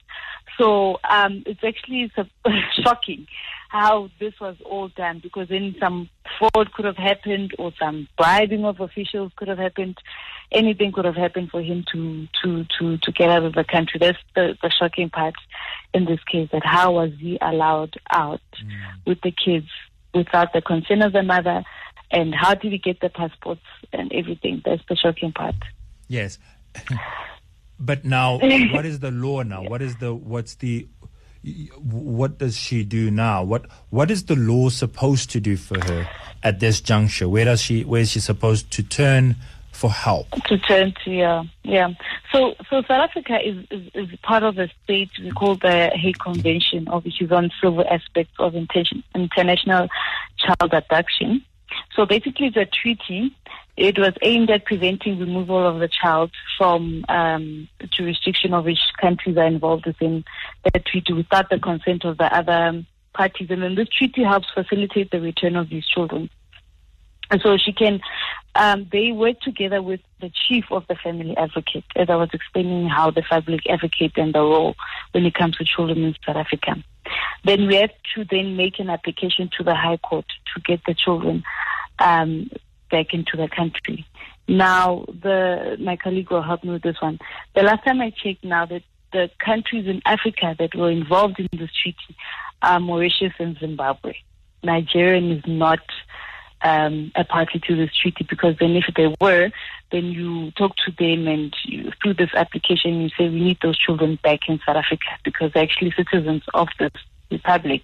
So 0.59 0.99
um, 1.09 1.45
it's 1.47 1.63
actually 1.63 2.11
shocking 2.83 3.29
how 3.69 4.11
this 4.19 4.33
was 4.41 4.57
all 4.65 4.89
done 4.89 5.21
because 5.23 5.49
then 5.49 5.77
some 5.79 6.09
fraud 6.39 6.73
could 6.73 6.85
have 6.85 6.97
happened 6.97 7.53
or 7.59 7.73
some 7.79 8.09
bribing 8.17 8.65
of 8.65 8.81
officials 8.81 9.31
could 9.37 9.47
have 9.47 9.59
happened. 9.59 9.99
Anything 10.51 10.91
could 10.91 11.05
have 11.05 11.15
happened 11.15 11.51
for 11.51 11.63
him 11.63 11.85
to 11.93 12.27
to 12.43 12.65
to 12.79 12.97
to 12.99 13.13
get 13.13 13.29
out 13.29 13.45
of 13.45 13.53
the 13.53 13.65
country. 13.65 14.01
That's 14.01 14.19
the, 14.35 14.57
the 14.63 14.71
shocking 14.71 15.11
part 15.11 15.35
in 15.95 16.07
this 16.07 16.21
case. 16.25 16.49
That 16.51 16.65
how 16.65 16.95
was 16.95 17.13
he 17.21 17.39
allowed 17.41 17.97
out 18.11 18.41
mm. 18.61 19.07
with 19.07 19.21
the 19.21 19.31
kids 19.31 19.69
without 20.15 20.53
the 20.55 20.63
consent 20.63 21.05
of 21.05 21.13
the 21.13 21.23
mother, 21.23 21.63
and 22.11 22.35
how 22.35 22.55
did 22.55 22.73
he 22.73 22.79
get 22.79 23.01
the 23.01 23.11
passports 23.11 23.61
and 23.93 24.11
everything? 24.13 24.63
That's 24.65 24.83
the 24.89 24.97
shocking 24.97 25.33
part. 25.33 25.55
Yes. 26.09 26.39
But 27.81 28.05
now, 28.05 28.39
what 28.73 28.85
is 28.85 28.99
the 28.99 29.13
law 29.13 29.43
now? 29.43 29.63
What 29.63 29.83
is 29.83 29.97
the 29.97 30.13
what's 30.13 30.57
the 30.57 30.89
what 31.81 32.39
does 32.39 32.57
she 32.57 32.83
do 32.83 33.11
now? 33.11 33.45
What 33.45 33.67
what 33.91 34.11
is 34.11 34.25
the 34.25 34.35
law 34.35 34.69
supposed 34.69 35.31
to 35.31 35.41
do 35.41 35.57
for 35.57 35.79
her 35.85 36.09
at 36.43 36.59
this 36.59 36.81
juncture? 36.81 37.29
Where 37.29 37.45
does 37.45 37.63
she 37.63 37.85
where 37.85 38.01
is 38.01 38.11
she 38.11 38.21
supposed 38.21 38.73
to 38.73 38.83
turn 38.83 39.37
for 39.71 39.91
help? 39.91 40.29
To 40.47 40.59
turn 40.59 40.93
to 41.05 41.11
yeah 41.13 41.45
yeah. 41.63 41.91
So 42.33 42.55
so 42.69 42.83
South 42.83 43.11
Africa 43.11 43.39
is, 43.45 43.65
is, 43.71 43.91
is 43.95 44.19
part 44.23 44.43
of 44.43 44.59
a 44.59 44.69
state 44.83 45.11
we 45.23 45.31
call 45.31 45.55
the 45.55 45.91
Hague 45.95 46.19
Convention, 46.19 46.87
which 46.87 47.23
is 47.23 47.31
on 47.31 47.53
civil 47.63 47.85
aspects 47.89 48.35
of 48.41 48.57
intention, 48.57 49.05
international 49.15 49.89
child 50.37 50.75
abduction. 50.75 51.45
So 51.95 52.07
basically, 52.07 52.49
it's 52.49 52.57
a 52.57 52.65
treaty 52.65 53.37
it 53.79 53.97
was 53.97 54.13
aimed 54.23 54.51
at 54.51 54.65
preventing 54.65 55.21
removal 55.21 55.65
of 55.65 55.79
the 55.79 55.89
child 55.89 56.33
from 56.59 57.05
um, 57.09 57.69
jurisdiction 57.97 58.53
of 58.53 58.65
which 58.65 58.81
countries 59.01 59.37
are 59.37 59.47
involved 59.47 59.87
within 59.87 60.25
the 60.65 60.81
treaty 60.81 61.13
without 61.13 61.49
the 61.49 61.61
consent 61.61 62.05
of 62.05 62.19
the 62.19 62.37
other 62.37 62.85
parties. 63.15 63.47
And 63.51 63.63
then 63.63 63.77
this 63.77 63.89
treaty 63.89 64.25
helps 64.25 64.49
facilitate 64.53 65.13
the 65.13 65.21
return 65.21 65.55
of 65.55 65.69
these 65.69 65.87
children. 65.87 66.29
And 67.31 67.41
so 67.41 67.57
she 67.57 67.73
can, 67.73 68.01
um, 68.57 68.89
they 68.91 69.13
work 69.13 69.39
together 69.43 69.81
with 69.81 70.01
the 70.21 70.33
chief 70.49 70.65
of 70.73 70.85
the 70.89 70.97
family 70.97 71.37
advocate, 71.37 71.85
as 71.95 72.11
I 72.11 72.17
was 72.17 72.31
explaining 72.33 72.89
how 72.89 73.13
the 73.13 73.23
family 73.23 73.61
advocate 73.69 74.13
and 74.17 74.35
the 74.35 74.41
role 74.41 74.75
when 75.13 75.25
it 75.25 75.35
comes 75.35 75.57
to 75.59 75.65
children 75.65 76.03
in 76.03 76.17
South 76.27 76.37
Africa. 76.37 76.83
Then 77.45 77.69
we 77.69 77.77
have 77.77 77.93
to 78.17 78.25
then 78.29 78.57
make 78.57 78.81
an 78.81 78.91
application 78.91 79.51
to 79.57 79.63
the 79.63 79.77
High 79.77 79.99
Court 79.99 80.27
to 80.55 80.61
get 80.63 80.81
the 80.85 80.95
children 80.95 81.45
um, 82.01 82.51
back 82.91 83.13
into 83.13 83.37
the 83.37 83.49
country. 83.49 84.07
Now, 84.47 85.05
the 85.09 85.77
my 85.79 85.97
colleague 85.97 86.31
will 86.31 86.43
help 86.43 86.65
me 86.65 86.71
with 86.71 86.83
this 86.83 87.01
one. 87.01 87.19
The 87.55 87.63
last 87.63 87.85
time 87.85 88.01
I 88.01 88.11
checked, 88.11 88.45
now 88.45 88.67
that 88.67 88.83
the 89.13 89.31
countries 89.45 89.87
in 89.87 90.03
Africa 90.05 90.55
that 90.59 90.75
were 90.75 90.91
involved 90.91 91.39
in 91.39 91.49
this 91.53 91.71
treaty 91.83 92.17
are 92.63 92.81
Mauritius 92.81 93.33
and 93.39 93.59
Zimbabwe. 93.59 94.15
Nigeria 94.63 95.37
is 95.37 95.43
not 95.47 95.81
um, 96.63 97.13
a 97.15 97.25
party 97.25 97.61
to 97.67 97.77
this 97.77 97.95
treaty 97.95 98.27
because 98.29 98.57
then 98.59 98.77
if 98.77 98.85
they 98.97 99.15
were, 99.21 99.51
then 99.93 100.07
you 100.07 100.51
talk 100.53 100.75
to 100.85 100.93
them 100.99 101.29
and 101.29 101.55
you, 101.65 101.93
through 102.03 102.15
this 102.15 102.31
application 102.35 103.01
you 103.01 103.09
say 103.11 103.29
we 103.29 103.41
need 103.41 103.59
those 103.63 103.79
children 103.79 104.19
back 104.23 104.41
in 104.49 104.59
South 104.67 104.77
Africa 104.77 105.07
because 105.25 105.53
they're 105.53 105.63
actually 105.63 105.93
citizens 105.97 106.43
of 106.55 106.69
this 106.79 106.93
republic, 107.31 107.83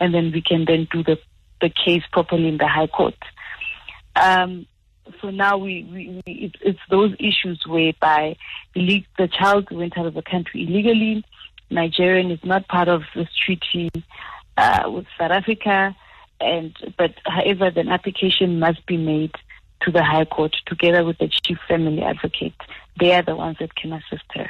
and 0.00 0.14
then 0.14 0.32
we 0.32 0.40
can 0.40 0.64
then 0.64 0.88
do 0.90 1.02
the 1.02 1.18
the 1.60 1.70
case 1.70 2.02
properly 2.12 2.48
in 2.48 2.58
the 2.58 2.68
High 2.68 2.86
Court. 2.86 3.14
Um, 4.16 4.66
so 5.20 5.30
now 5.30 5.56
we, 5.56 5.84
we, 5.90 6.22
we 6.26 6.32
it, 6.32 6.56
it's 6.60 6.80
those 6.90 7.14
issues 7.18 7.64
whereby 7.66 8.36
the 8.74 9.28
child 9.28 9.70
went 9.70 9.96
out 9.96 10.06
of 10.06 10.14
the 10.14 10.22
country 10.22 10.64
illegally. 10.64 11.24
Nigerian 11.70 12.30
is 12.30 12.40
not 12.44 12.68
part 12.68 12.88
of 12.88 13.02
this 13.14 13.28
treaty 13.44 13.90
uh, 14.56 14.84
with 14.86 15.06
South 15.18 15.32
Africa, 15.32 15.96
and 16.40 16.74
but 16.96 17.14
however, 17.24 17.66
an 17.76 17.88
application 17.88 18.58
must 18.58 18.84
be 18.86 18.96
made 18.96 19.32
to 19.82 19.90
the 19.90 20.02
High 20.02 20.24
Court 20.24 20.54
together 20.66 21.04
with 21.04 21.18
the 21.18 21.28
Chief 21.28 21.58
Family 21.68 22.02
Advocate. 22.02 22.54
They 22.98 23.12
are 23.12 23.22
the 23.22 23.36
ones 23.36 23.58
that 23.60 23.74
can 23.74 23.92
assist 23.92 24.24
her. 24.34 24.48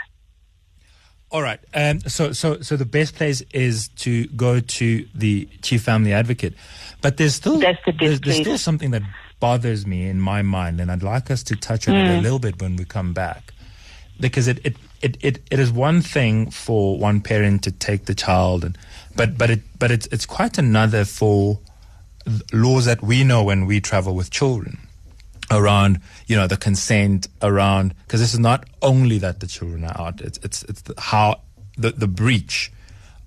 All 1.31 1.43
right. 1.43 1.59
Um, 1.75 2.01
so, 2.01 2.33
so, 2.33 2.61
so 2.61 2.77
the 2.77 2.85
best 2.85 3.17
place 3.17 3.43
is 3.53 3.89
to 3.97 4.27
go 4.29 4.61
to 4.61 5.07
the 5.15 5.49
chief 5.61 5.83
family 5.83 6.13
advocate, 6.13 6.55
but 7.03 7.17
there's 7.17 7.35
still 7.35 7.59
That's 7.59 7.79
the 7.85 7.93
there's, 7.99 8.21
there's 8.21 8.37
still 8.37 8.59
something 8.59 8.93
that 8.93 9.03
bothers 9.41 9.87
me 9.87 10.09
in 10.09 10.21
my 10.21 10.43
mind, 10.43 10.81
and 10.81 10.91
I'd 10.91 11.03
like 11.03 11.31
us 11.31 11.43
to 11.45 11.57
touch 11.57 11.89
on 11.89 11.95
it 11.95 12.11
a 12.11 12.17
hmm. 12.17 12.23
little 12.23 12.39
bit 12.39 12.61
when 12.61 12.77
we 12.77 12.85
come 12.85 13.13
back, 13.13 13.53
because 14.19 14.49
it 14.49 14.65
it, 14.65 14.77
it, 15.03 15.17
it 15.21 15.43
it 15.51 15.59
is 15.59 15.71
one 15.71 16.01
thing 16.01 16.51
for 16.51 16.99
one 16.99 17.21
parent 17.21 17.63
to 17.65 17.71
take 17.71 18.07
the 18.07 18.15
child, 18.15 18.65
and 18.65 18.79
but 19.15 19.37
but 19.37 19.51
it 19.51 19.61
but 19.79 19.91
it's 19.91 20.07
it's 20.09 20.27
quite 20.27 20.59
another 20.59 21.05
for 21.05 21.61
laws 22.53 22.87
that 22.87 23.03
we 23.03 23.23
know 23.23 23.45
when 23.45 23.67
we 23.67 23.81
travel 23.81 24.15
with 24.15 24.31
children 24.31 24.79
around 25.53 26.01
you 26.27 26.35
know 26.35 26.49
the 26.49 26.57
consent 26.57 27.29
around 27.41 27.95
because 28.05 28.19
this 28.21 28.35
is 28.35 28.41
not 28.41 28.65
only 28.83 29.17
that 29.17 29.39
the 29.39 29.47
children 29.47 29.85
are 29.85 29.97
out 29.97 30.21
it's 30.21 30.39
it's 30.43 30.65
it's 30.65 30.81
the, 30.83 30.95
how 30.99 31.41
the 31.77 31.91
the 31.93 32.09
breach 32.09 32.73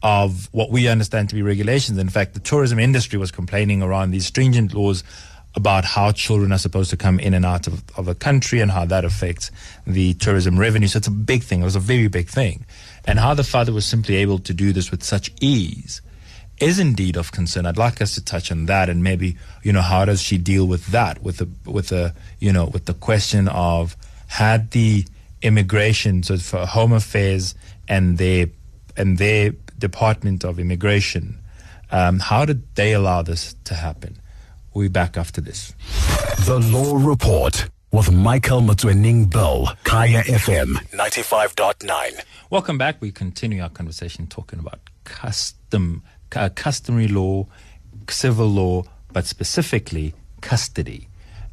of 0.02 0.48
what 0.54 0.72
we 0.72 0.88
understand 0.88 1.30
to 1.30 1.36
be 1.36 1.42
regulations. 1.42 1.98
In 1.98 2.10
fact 2.10 2.34
the 2.34 2.40
tourism 2.40 2.80
industry 2.80 3.20
was 3.20 3.32
complaining 3.32 3.82
around 3.82 4.12
these 4.12 4.26
stringent 4.26 4.74
laws 4.74 5.04
about 5.56 5.84
how 5.84 6.12
children 6.12 6.52
are 6.52 6.60
supposed 6.60 6.90
to 6.90 6.98
come 6.98 7.20
in 7.20 7.34
and 7.34 7.46
out 7.46 7.68
of, 7.68 7.84
of 7.98 8.08
a 8.08 8.16
country 8.16 8.60
and 8.60 8.72
how 8.72 8.86
that 8.86 9.04
affects 9.04 9.50
the 9.88 10.14
tourism 10.16 10.60
revenue 10.60 10.88
so 10.88 10.98
it's 10.98 11.08
a 11.08 11.12
big 11.12 11.44
thing 11.44 11.62
it 11.62 11.64
was 11.64 11.76
a 11.76 11.80
very 11.80 12.08
big 12.08 12.30
thing 12.30 12.66
and 13.06 13.20
how 13.20 13.34
the 13.34 13.44
father 13.44 13.74
was 13.74 13.86
simply 13.86 14.16
able 14.16 14.38
to 14.38 14.54
do 14.54 14.72
this 14.72 14.92
with 14.92 15.04
such 15.04 15.32
ease 15.42 16.02
is 16.60 16.80
indeed 16.80 17.16
of 17.16 17.32
concern. 17.32 17.66
I'd 17.66 17.78
like 17.78 18.02
us 18.02 18.16
to 18.16 18.24
touch 18.24 18.52
on 18.52 18.66
that 18.66 18.90
and 18.90 19.04
maybe, 19.04 19.38
you 19.64 19.72
know, 19.72 19.82
how 19.82 20.06
does 20.06 20.22
she 20.22 20.38
deal 20.38 20.68
with 20.68 20.88
that, 20.88 21.22
with 21.24 21.38
the, 21.38 21.50
with 21.70 21.88
the, 21.88 22.14
you 22.40 22.52
know, 22.52 22.66
with 22.66 22.86
the 22.86 22.94
question 22.94 23.48
of 23.48 23.96
had 24.28 24.72
the 24.72 25.06
immigration, 25.42 26.22
so 26.24 26.38
for 26.38 26.66
Home 26.66 26.92
Affairs 26.92 27.56
and 27.88 28.18
their, 28.18 28.48
and 28.98 29.18
their 29.18 29.52
Department 29.78 30.44
of 30.44 30.60
Immigration, 30.60 31.40
um, 31.92 32.20
how 32.20 32.46
did 32.46 32.76
they 32.76 32.94
allow 32.94 33.22
this 33.22 33.56
to 33.64 33.74
happen? 33.74 34.20
We'll 34.80 34.88
be 34.88 34.94
back 34.94 35.18
after 35.18 35.42
this. 35.42 35.74
The 36.46 36.58
Law 36.58 36.96
Report 36.96 37.68
with 37.92 38.14
Michael 38.14 38.62
Motsoeneng 38.62 39.30
Bill, 39.30 39.68
Kaya 39.84 40.24
FM 40.24 40.76
95.9. 40.94 42.24
Welcome 42.50 42.78
back. 42.78 43.02
We 43.02 43.12
continue 43.12 43.62
our 43.62 43.68
conversation 43.68 44.26
talking 44.28 44.58
about 44.58 44.80
custom, 45.04 46.02
uh, 46.34 46.48
customary 46.56 47.10
law, 47.10 47.48
civil 48.10 48.48
law, 48.48 48.84
but 49.12 49.26
specifically 49.26 50.14
custody 50.40 51.09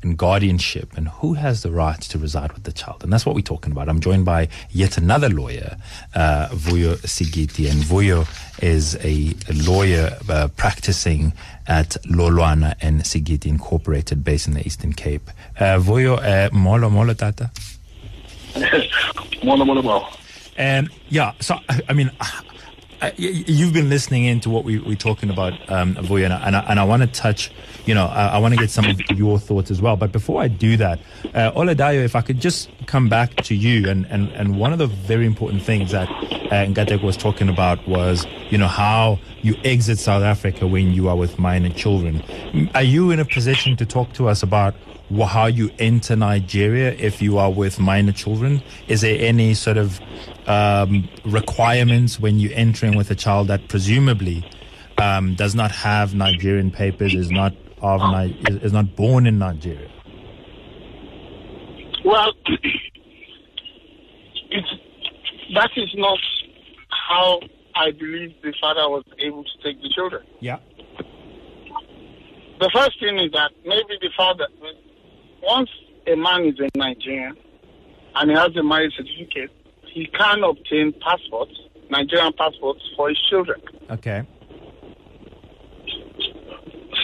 and 0.07 0.17
guardianship 0.17 0.97
and 0.97 1.09
who 1.09 1.35
has 1.35 1.63
the 1.63 1.71
right 1.71 2.01
to 2.01 2.19
reside 2.19 2.53
with 2.53 2.63
the 2.63 2.73
child. 2.73 3.03
And 3.03 3.13
that's 3.13 3.27
what 3.27 3.35
we're 3.35 3.43
talking 3.43 3.73
about. 3.73 3.89
I'm 3.89 4.01
joined 4.01 4.25
by 4.25 4.49
yet 4.71 4.97
another 4.97 5.29
lawyer, 5.29 5.77
uh, 6.15 6.49
Vuyo 6.53 6.95
Sigiti. 7.05 7.71
And 7.71 7.83
Vuyo 7.83 8.27
is 8.63 8.95
a, 8.97 9.35
a 9.51 9.55
lawyer 9.69 10.17
uh, 10.29 10.49
practicing 10.57 11.33
at 11.67 11.97
Lolwana 12.05 12.75
and 12.81 13.03
Sigiti 13.03 13.47
Incorporated 13.47 14.25
based 14.25 14.47
in 14.47 14.55
the 14.55 14.65
Eastern 14.67 14.93
Cape. 14.93 15.29
Uh, 15.59 15.79
Vuyo, 15.79 16.19
uh, 16.19 16.49
molo, 16.55 16.89
molo, 16.89 17.13
tata. 17.15 17.51
molo 19.45 19.65
molo 19.65 19.83
molo. 19.83 20.09
And 20.57 20.89
yeah, 21.09 21.33
so 21.41 21.57
I, 21.69 21.81
I 21.91 21.93
mean, 21.93 22.11
you've 23.17 23.73
been 23.73 23.89
listening 23.89 24.25
in 24.25 24.41
to 24.41 24.51
what 24.51 24.65
we, 24.65 24.79
we're 24.79 24.97
talking 24.97 25.31
about, 25.31 25.53
um, 25.71 25.97
and 25.97 26.33
I, 26.33 26.65
and 26.69 26.81
I, 26.81 26.85
want 26.85 27.03
to 27.03 27.09
touch, 27.09 27.51
you 27.85 27.95
know, 27.95 28.07
I, 28.07 28.29
I 28.29 28.39
want 28.39 28.55
to 28.55 28.61
get 28.61 28.71
some 28.71 28.87
of 28.87 29.01
your 29.11 29.39
thoughts 29.39 29.71
as 29.71 29.83
well. 29.83 29.97
But 29.97 30.13
before 30.13 30.41
I 30.41 30.49
do 30.49 30.77
that, 30.79 31.01
uh, 31.35 31.53
Oludayo, 31.53 32.05
if 32.05 32.17
I 32.17 32.23
could 32.23 32.41
just 32.41 32.71
come 32.87 33.09
back 33.09 33.37
to 33.37 33.55
you, 33.55 33.89
and, 33.89 34.07
and, 34.07 34.31
and 34.33 34.59
one 34.59 34.73
of 34.73 34.79
the 34.79 34.87
very 34.87 35.27
important 35.27 35.63
things 35.63 35.91
that 35.93 36.09
uh, 36.09 36.67
Ngatek 36.67 37.03
was 37.03 37.17
talking 37.17 37.49
about 37.49 37.87
was, 37.87 38.27
you 38.51 38.59
know, 38.59 38.69
how 38.69 39.19
you 39.43 39.57
exit 39.65 39.99
South 39.99 40.23
Africa 40.23 40.67
when 40.67 40.93
you 40.93 41.09
are 41.09 41.17
with 41.17 41.39
minor 41.39 41.71
children. 41.71 42.23
Are 42.75 42.83
you 42.83 43.11
in 43.11 43.21
a 43.21 43.25
position 43.25 43.77
to 43.77 43.87
talk 43.87 44.13
to 44.15 44.29
us 44.29 44.43
about 44.43 44.75
how 45.27 45.47
you 45.47 45.71
enter 45.79 46.17
Nigeria 46.17 46.93
if 46.93 47.23
you 47.23 47.39
are 47.39 47.51
with 47.53 47.79
minor 47.79 48.13
children? 48.13 48.63
Is 48.89 49.03
there 49.03 49.17
any 49.21 49.55
sort 49.55 49.77
of 49.77 50.01
um, 50.47 51.09
requirements 51.25 52.19
when 52.19 52.39
you're 52.39 52.55
entering 52.55 52.97
with 52.97 53.11
a 53.11 53.15
child 53.15 53.49
that 53.49 53.69
presumably 53.69 54.45
um, 54.99 55.35
does 55.35 55.55
not 55.55 55.71
have 55.71 56.15
Nigerian 56.15 56.71
papers, 56.71 57.15
is 57.15 57.31
not 57.31 57.55
of 57.83 58.01
Ni- 58.01 58.41
is, 58.49 58.57
is 58.65 58.73
not 58.73 58.97
born 58.97 59.27
in 59.27 59.39
Nigeria? 59.39 59.91
Well, 62.05 62.33
it's, 64.51 64.69
that 65.55 65.71
is 65.77 65.95
not 65.97 66.19
how 67.09 67.41
I 67.75 67.91
believe 67.93 68.35
the 68.43 68.55
father 68.61 68.89
was 68.89 69.05
able 69.19 69.45
to 69.45 69.51
take 69.63 69.81
the 69.83 69.91
children. 69.95 70.25
Yeah. 70.41 70.59
The 72.59 72.71
first 72.73 72.99
thing 73.01 73.19
is 73.19 73.33
that 73.33 73.51
maybe 73.67 73.99
the 74.01 74.09
father, 74.17 74.47
once 75.43 75.71
a 76.07 76.17
man 76.17 76.45
is 76.47 76.55
in 76.59 76.69
Nigeria 76.77 77.33
and 78.17 78.31
he 78.31 78.37
has 78.37 78.55
a 78.57 78.63
marriage 78.63 78.95
certificate, 78.97 79.51
he 79.93 80.07
can 80.07 80.43
obtain 80.45 80.93
passports, 81.01 81.53
Nigerian 81.91 82.33
passports 82.39 82.81
for 82.97 83.09
his 83.09 83.19
children. 83.29 83.61
Okay. 83.91 84.23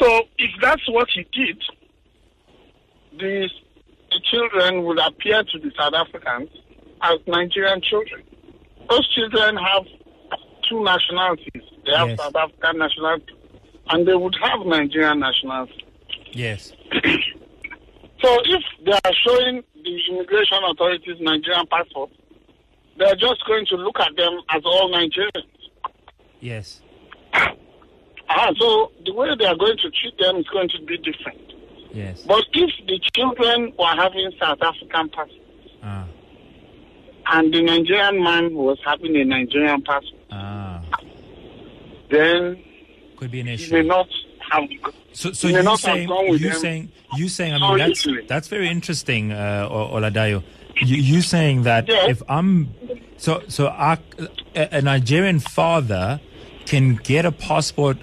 So 0.00 0.22
if 0.38 0.50
that's 0.60 0.82
what 0.88 1.08
he 1.14 1.22
did, 1.32 1.62
the, 3.18 3.48
the 4.10 4.20
children 4.30 4.84
would 4.84 4.98
appear 4.98 5.42
to 5.44 5.58
the 5.58 5.70
South 5.78 5.94
Africans 5.94 6.48
as 7.02 7.18
Nigerian 7.26 7.80
children. 7.82 8.22
Those 8.90 9.08
children 9.14 9.56
have 9.56 9.84
two 10.68 10.82
nationalities. 10.82 11.62
They 11.84 11.92
have 11.96 12.08
Yes. 12.10 12.18
South 12.20 12.36
African 12.36 12.78
nationality 12.78 13.32
and 13.90 14.06
they 14.06 14.14
would 14.14 14.36
have 14.42 14.64
Nigerian 14.66 15.20
nationality. 15.20 15.84
Yes. 16.32 16.72
So 18.22 18.38
if 18.44 18.62
they 18.84 18.92
are 18.92 19.14
showing 19.26 19.62
the 19.82 20.00
immigration 20.10 20.58
authorities 20.70 21.16
Nigerian 21.20 21.66
passports, 21.66 22.14
they're 22.98 23.16
just 23.16 23.44
going 23.46 23.66
to 23.66 23.76
look 23.76 23.98
at 24.00 24.14
them 24.16 24.38
as 24.50 24.62
all 24.64 24.90
Nigerians. 24.92 25.48
Yes. 26.40 26.80
Ah, 28.28 28.50
so 28.58 28.92
the 29.04 29.12
way 29.12 29.28
they 29.38 29.46
are 29.46 29.56
going 29.56 29.76
to 29.78 29.90
treat 29.90 30.16
them 30.18 30.36
is 30.36 30.46
going 30.48 30.68
to 30.70 30.80
be 30.86 30.96
different. 30.98 31.38
Yes. 31.92 32.22
But 32.22 32.44
if 32.52 32.70
the 32.86 32.98
children 33.14 33.72
were 33.78 33.84
having 33.96 34.30
South 34.40 34.58
African 34.62 35.08
passports 35.10 35.70
Ah. 35.82 36.06
and 37.26 37.52
the 37.52 37.62
Nigerian 37.62 38.22
man 38.22 38.54
was 38.54 38.78
having 38.84 39.16
a 39.16 39.24
Nigerian 39.24 39.82
passport, 39.82 40.20
Ah. 40.30 40.80
then 42.10 42.62
Could 43.16 43.30
be 43.30 43.40
an 43.40 43.46
he 43.48 43.54
issue. 43.54 43.72
may 43.74 43.82
not 43.82 44.08
So, 45.12 45.32
so 45.32 45.48
you 45.48 45.76
saying, 45.76 46.08
you 46.08 46.52
saying, 46.52 46.92
you 47.16 47.28
saying, 47.28 47.54
I 47.54 47.58
mean, 47.58 47.78
that's 47.78 48.06
that's 48.28 48.48
very 48.48 48.68
interesting, 48.68 49.32
uh, 49.32 49.68
Oludayo. 49.70 50.42
You, 50.76 50.96
you 50.96 51.20
saying 51.20 51.64
that 51.64 51.86
Yes. 51.88 52.10
if 52.10 52.22
I'm, 52.28 52.74
so 53.18 53.42
so 53.48 53.66
a, 53.66 54.82
Nigerian 54.82 55.38
father 55.38 56.20
can 56.64 56.96
get 56.96 57.24
a 57.26 57.32
passport 57.32 57.98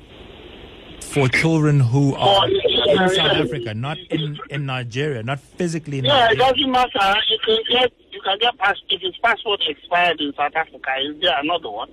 for 1.01 1.27
children 1.27 1.79
who 1.79 2.13
are 2.15 2.47
his 2.47 2.61
in 2.87 3.09
South. 3.09 3.31
Africa, 3.31 3.73
not 3.73 3.97
in 4.09 4.39
in 4.49 4.65
Nigeria, 4.65 5.23
not 5.23 5.39
physically 5.39 5.99
in 5.99 6.05
Yeah, 6.05 6.31
it 6.31 6.37
doesn't 6.37 6.71
matter. 6.71 7.15
You 7.29 7.39
can 7.43 7.57
get 7.71 7.91
you 8.11 8.21
can 8.21 8.37
get 8.39 8.57
pass 8.59 8.75
if 8.89 9.01
his 9.01 9.17
passport 9.23 9.61
expired 9.67 10.21
in 10.21 10.33
South 10.35 10.55
Africa. 10.55 10.91
Is 11.01 11.19
there 11.21 11.39
another 11.39 11.69
one? 11.71 11.89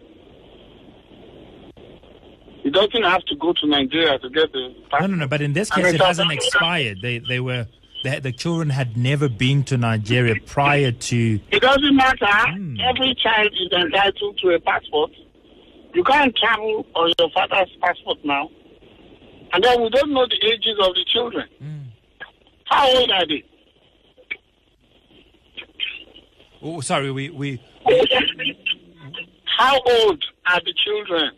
He 2.66 2.72
doesn't 2.72 3.04
have 3.04 3.24
to 3.26 3.36
go 3.36 3.52
to 3.52 3.66
Nigeria 3.68 4.18
to 4.18 4.28
get 4.28 4.50
the 4.52 4.58
No, 4.58 4.74
passport. 4.90 5.02
no, 5.02 5.06
no. 5.06 5.16
no. 5.18 5.28
But 5.28 5.40
in 5.40 5.52
this 5.52 5.70
case, 5.70 5.86
it 5.94 6.00
hasn't 6.00 6.32
expired. 6.32 6.98
They 7.00 7.20
they 7.20 7.38
were. 7.38 7.68
They, 8.02 8.18
the 8.18 8.32
children 8.32 8.70
had 8.70 8.96
never 8.96 9.28
been 9.28 9.62
to 9.70 9.76
Nigeria 9.76 10.34
prior 10.46 10.90
to. 10.90 11.40
It 11.52 11.60
doesn't 11.62 11.94
matter. 11.94 12.26
Hmm. 12.26 12.76
Every 12.80 13.14
child 13.22 13.52
is 13.52 13.70
entitled 13.72 14.38
to 14.42 14.48
a 14.50 14.58
passport. 14.58 15.12
You 15.94 16.02
can't 16.02 16.34
travel 16.36 16.84
on 16.96 17.12
your 17.20 17.30
father's 17.30 17.70
passport 17.80 18.18
now. 18.24 18.50
And 19.52 19.62
then 19.62 19.80
we 19.80 19.88
don't 19.90 20.12
know 20.12 20.26
the 20.26 20.40
ages 20.52 20.76
of 20.80 20.92
the 20.96 21.04
children. 21.14 21.46
How 22.64 22.90
old 22.96 23.10
are 23.12 23.26
they? 23.28 23.44
Oh, 26.62 26.80
sorry, 26.80 27.12
we 27.12 27.30
we 27.30 27.62
How 29.56 29.74
old 29.78 30.24
are 30.48 30.60
the 30.64 30.74
children? 30.84 31.30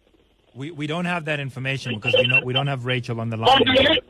We, 0.55 0.71
we 0.71 0.87
don't 0.87 1.05
have 1.05 1.25
that 1.27 1.41
information 1.41 1.95
because 1.95 2.15
we 2.19 2.27
know 2.27 2.41
we 2.45 2.53
don't 2.53 2.67
have 2.67 2.85
Rachel 2.85 3.21
on 3.21 3.31
the 3.31 3.37
line. 3.37 3.63
really? 3.67 4.01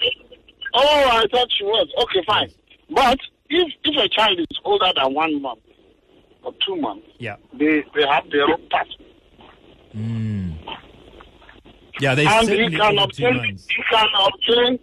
Oh, 0.75 1.09
I 1.11 1.25
thought 1.31 1.49
she 1.57 1.65
was. 1.65 1.89
Okay, 2.03 2.23
fine. 2.27 2.51
But 2.91 3.19
if 3.51 3.73
if 3.85 3.97
a 3.97 4.09
child 4.09 4.39
is 4.39 4.47
older 4.65 4.91
than 4.95 5.15
one 5.15 5.43
month 5.43 5.61
or 6.43 6.53
two 6.67 6.77
months, 6.77 7.07
Yeah. 7.19 7.37
they 7.55 7.85
they 7.95 8.07
have 8.07 8.31
their 8.31 8.45
own 8.45 8.67
passport. 8.71 9.09
Mm. 9.97 10.55
Yeah, 12.01 12.15
they 12.15 12.27
and 12.27 12.49
he 12.49 12.71
can 12.77 12.99
obtain 12.99 13.35
he 13.59 13.83
can 13.91 14.09
obtain 14.27 14.79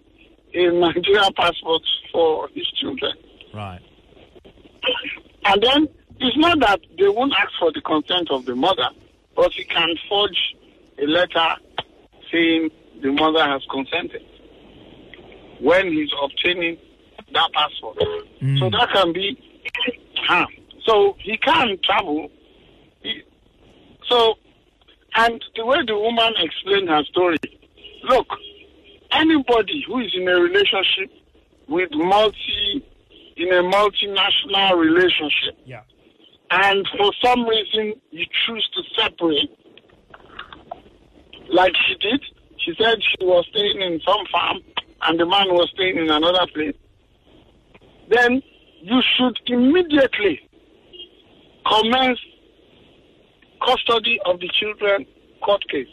a 0.54 0.70
Nigerian 0.72 1.32
passport 1.34 1.82
for 2.12 2.48
his 2.54 2.66
children. 2.80 3.12
Right. 3.54 3.80
And 5.46 5.62
then 5.62 5.88
it's 6.20 6.36
not 6.36 6.60
that 6.60 6.80
they 6.98 7.08
won't 7.08 7.32
ask 7.38 7.50
for 7.58 7.72
the 7.72 7.80
consent 7.80 8.30
of 8.30 8.44
the 8.44 8.54
mother, 8.54 8.88
but 9.34 9.52
he 9.52 9.64
can 9.64 9.94
forge 10.08 10.55
a 10.98 11.06
letter 11.06 11.56
saying 12.32 12.70
the 13.02 13.12
mother 13.12 13.44
has 13.44 13.62
consented 13.70 14.22
when 15.60 15.92
he's 15.92 16.10
obtaining 16.22 16.78
that 17.32 17.52
passport. 17.52 17.98
Mm. 18.42 18.58
So 18.58 18.70
that 18.70 18.88
can 18.92 19.12
be 19.12 19.38
harm. 20.26 20.48
So 20.86 21.16
he 21.20 21.36
can 21.38 21.78
travel. 21.82 22.30
He, 23.02 23.22
so, 24.08 24.34
and 25.16 25.42
the 25.56 25.66
way 25.66 25.78
the 25.86 25.96
woman 25.96 26.34
explained 26.38 26.88
her 26.88 27.02
story, 27.04 27.38
look, 28.04 28.26
anybody 29.12 29.84
who 29.86 30.00
is 30.00 30.12
in 30.14 30.28
a 30.28 30.40
relationship 30.40 31.10
with 31.68 31.90
multi, 31.92 32.84
in 33.36 33.52
a 33.52 33.62
multinational 33.62 34.78
relationship, 34.78 35.58
yeah. 35.64 35.82
and 36.50 36.86
for 36.96 37.12
some 37.24 37.44
reason 37.46 37.94
you 38.10 38.24
choose 38.46 38.68
to 38.74 38.82
separate, 39.02 39.50
like 41.52 41.72
she 41.86 41.94
did, 41.96 42.22
she 42.58 42.74
said 42.80 42.98
she 43.02 43.24
was 43.24 43.46
staying 43.50 43.80
in 43.80 44.00
some 44.04 44.24
farm 44.32 44.58
and 45.02 45.20
the 45.20 45.26
man 45.26 45.48
was 45.48 45.70
staying 45.74 45.96
in 45.96 46.10
another 46.10 46.46
place, 46.52 46.74
then 48.08 48.42
you 48.80 49.00
should 49.16 49.38
immediately 49.46 50.40
commence 51.66 52.18
custody 53.64 54.18
of 54.24 54.40
the 54.40 54.48
children 54.58 55.06
court 55.42 55.62
case. 55.68 55.88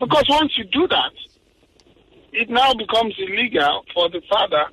Because 0.00 0.24
once 0.28 0.56
you 0.56 0.64
do 0.64 0.86
that, 0.88 1.12
it 2.32 2.48
now 2.50 2.72
becomes 2.74 3.14
illegal 3.18 3.84
for 3.92 4.08
the 4.10 4.20
father 4.28 4.66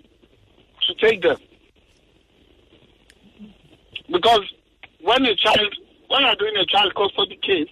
to 0.87 0.93
take 0.95 1.21
them. 1.21 1.37
Because 4.11 4.41
when 5.01 5.25
a 5.25 5.35
child, 5.35 5.75
when 6.09 6.21
you're 6.21 6.35
doing 6.35 6.55
a 6.57 6.65
child 6.65 6.93
custody 6.95 7.39
case, 7.41 7.69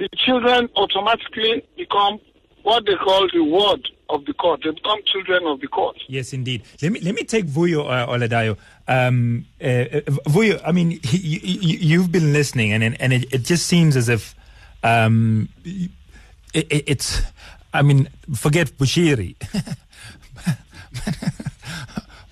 the 0.00 0.08
children 0.16 0.68
automatically 0.76 1.62
become 1.76 2.18
what 2.62 2.86
they 2.86 2.96
call 2.96 3.28
the 3.32 3.44
ward 3.44 3.86
of 4.08 4.24
the 4.24 4.32
court. 4.32 4.62
They 4.64 4.70
become 4.70 4.98
children 5.04 5.46
of 5.46 5.60
the 5.60 5.68
court. 5.68 5.96
Yes, 6.08 6.32
indeed. 6.32 6.62
Let 6.80 6.92
me 6.92 7.00
let 7.00 7.14
me 7.14 7.24
take 7.24 7.46
Vuyo 7.46 7.86
uh, 7.86 8.06
Oludayo. 8.06 8.56
Um, 8.88 9.44
uh, 9.62 9.64
uh, 9.64 10.00
Vuyo, 10.34 10.60
I 10.66 10.72
mean, 10.72 10.98
you, 11.12 12.00
have 12.00 12.10
been 12.10 12.32
listening, 12.32 12.72
and 12.72 12.98
and 13.00 13.12
it, 13.12 13.32
it, 13.32 13.44
just 13.44 13.66
seems 13.66 13.94
as 13.94 14.08
if 14.08 14.34
um, 14.82 15.48
it, 16.54 16.66
it's. 16.70 17.20
I 17.72 17.82
mean, 17.82 18.08
forget 18.34 18.76
Bushiri. 18.78 19.36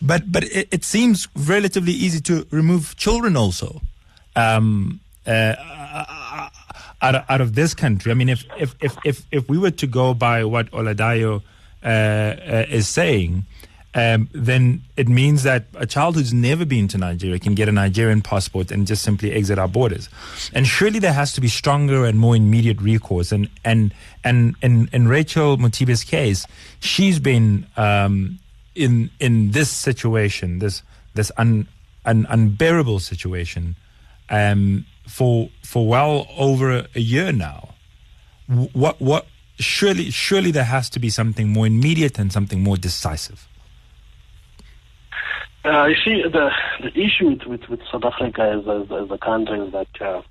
but 0.03 0.33
but 0.33 0.45
it, 0.45 0.69
it, 0.73 0.85
seems 0.85 1.29
relatively 1.37 1.93
easy 1.93 2.21
to 2.23 2.47
remove 2.51 2.97
children 2.97 3.37
also. 3.37 3.83
Um, 4.35 5.01
uh, 5.27 5.55
out 7.01 7.15
of, 7.15 7.25
out 7.29 7.41
of 7.41 7.55
this 7.55 7.75
country. 7.75 8.11
I 8.11 8.15
mean, 8.15 8.29
if 8.29 8.45
if 8.59 8.75
if 8.81 8.97
if, 9.05 9.27
if 9.31 9.49
we 9.49 9.59
were 9.59 9.71
to 9.71 9.87
go 9.87 10.15
by 10.15 10.45
what 10.45 10.71
Oludayo 10.71 11.43
uh, 11.83 11.87
uh, 11.87 12.67
is 12.69 12.89
saying, 12.89 13.45
um, 13.95 14.29
then 14.33 14.83
it 14.97 15.09
means 15.09 15.43
that 15.45 15.65
a 15.75 15.87
child 15.87 16.15
who's 16.15 16.33
never 16.33 16.65
been 16.65 16.89
to 16.89 16.99
Nigeria 16.99 17.39
can 17.39 17.55
get 17.55 17.69
a 17.69 17.73
Nigerian 17.73 18.21
passport 18.21 18.71
and 18.71 18.87
just 18.87 19.03
simply 19.03 19.33
exit 19.33 19.59
our 19.59 19.69
borders. 19.69 20.09
And 20.53 20.67
surely 20.67 20.99
there 20.99 21.13
has 21.13 21.33
to 21.33 21.41
be 21.41 21.49
stronger 21.49 22.05
and 22.05 22.19
more 22.19 22.37
immediate 22.37 22.81
recourse. 22.81 23.33
And 23.33 23.49
and 23.65 23.95
and 24.25 24.57
in, 24.63 24.89
in 24.93 25.09
Rachel 25.09 25.57
Mothibe's 25.57 26.05
case, 26.05 26.47
she's 26.81 27.19
been 27.19 27.67
um, 27.77 28.39
in 28.75 29.11
in 29.21 29.53
this 29.53 29.71
situation, 29.71 30.59
this 30.59 30.83
this 31.15 31.33
un, 31.37 31.67
un, 32.05 32.27
unbearable 32.29 33.01
situation. 33.01 33.75
Um, 34.31 34.85
for 35.09 35.51
for 35.63 35.89
well 35.89 36.29
over 36.37 36.87
a 36.95 37.01
year 37.01 37.33
now. 37.33 37.75
What 38.73 39.01
what 39.01 39.27
surely 39.59 40.11
surely 40.11 40.51
there 40.51 40.65
has 40.65 40.89
to 40.91 41.01
be 41.01 41.11
something 41.11 41.49
more 41.49 41.67
immediate 41.67 42.19
and 42.19 42.33
something 42.33 42.63
more 42.63 42.77
decisive. 42.77 43.49
Uh, 45.65 45.87
you 45.87 45.97
see, 46.05 46.23
the 46.23 46.51
the 46.81 46.99
issue 46.99 47.31
with, 47.31 47.45
with, 47.47 47.69
with 47.69 47.81
South 47.91 48.05
Africa 48.05 48.43
as, 48.43 48.69
as, 48.69 48.91
as 48.91 49.11
a 49.11 49.19
country 49.19 49.59
is 49.61 49.73
that 49.73 50.01
uh, 50.01 50.23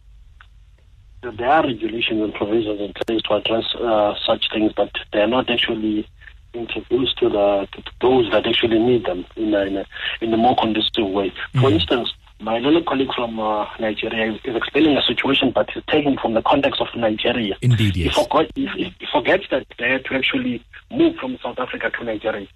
there 1.21 1.49
are 1.49 1.63
regulations 1.63 2.21
and 2.21 2.33
provisions 2.33 2.79
in 2.79 2.93
place 3.05 3.21
to 3.23 3.33
address 3.33 3.65
uh, 3.75 4.15
such 4.25 4.45
things, 4.53 4.71
but 4.75 4.91
they 5.11 5.19
are 5.19 5.27
not 5.27 5.49
actually 5.49 6.07
introduced 6.53 7.17
to 7.19 7.29
the 7.29 7.67
to 7.73 7.83
those 8.01 8.31
that 8.31 8.47
actually 8.47 8.79
need 8.79 9.05
them 9.05 9.25
in 9.35 9.53
a, 9.53 9.61
in 9.61 9.77
a, 9.77 9.85
in 10.21 10.33
a 10.33 10.37
more 10.37 10.55
conducive 10.55 11.07
way. 11.07 11.29
For 11.51 11.57
mm-hmm. 11.57 11.75
instance, 11.75 12.13
my 12.39 12.59
little 12.59 12.83
colleague 12.83 13.13
from 13.15 13.39
uh, 13.39 13.65
Nigeria 13.79 14.33
is, 14.33 14.55
explaining 14.55 14.95
a 14.97 15.01
situation, 15.01 15.51
but 15.53 15.69
he's 15.71 15.83
taking 15.89 16.17
from 16.17 16.33
the 16.33 16.41
context 16.43 16.79
of 16.81 16.87
Nigeria. 16.95 17.55
Indeed, 17.61 17.97
yes. 17.97 18.15
He, 18.15 18.23
forgot, 18.23 18.45
he, 18.55 18.67
he 18.67 18.93
forgets 19.11 19.45
that 19.51 19.65
they 19.79 19.89
had 19.89 20.05
to 20.05 20.15
actually 20.15 20.63
move 20.91 21.15
from 21.15 21.37
South 21.41 21.57
Africa 21.59 21.89
to 21.97 22.03
Nigeria. 22.03 22.47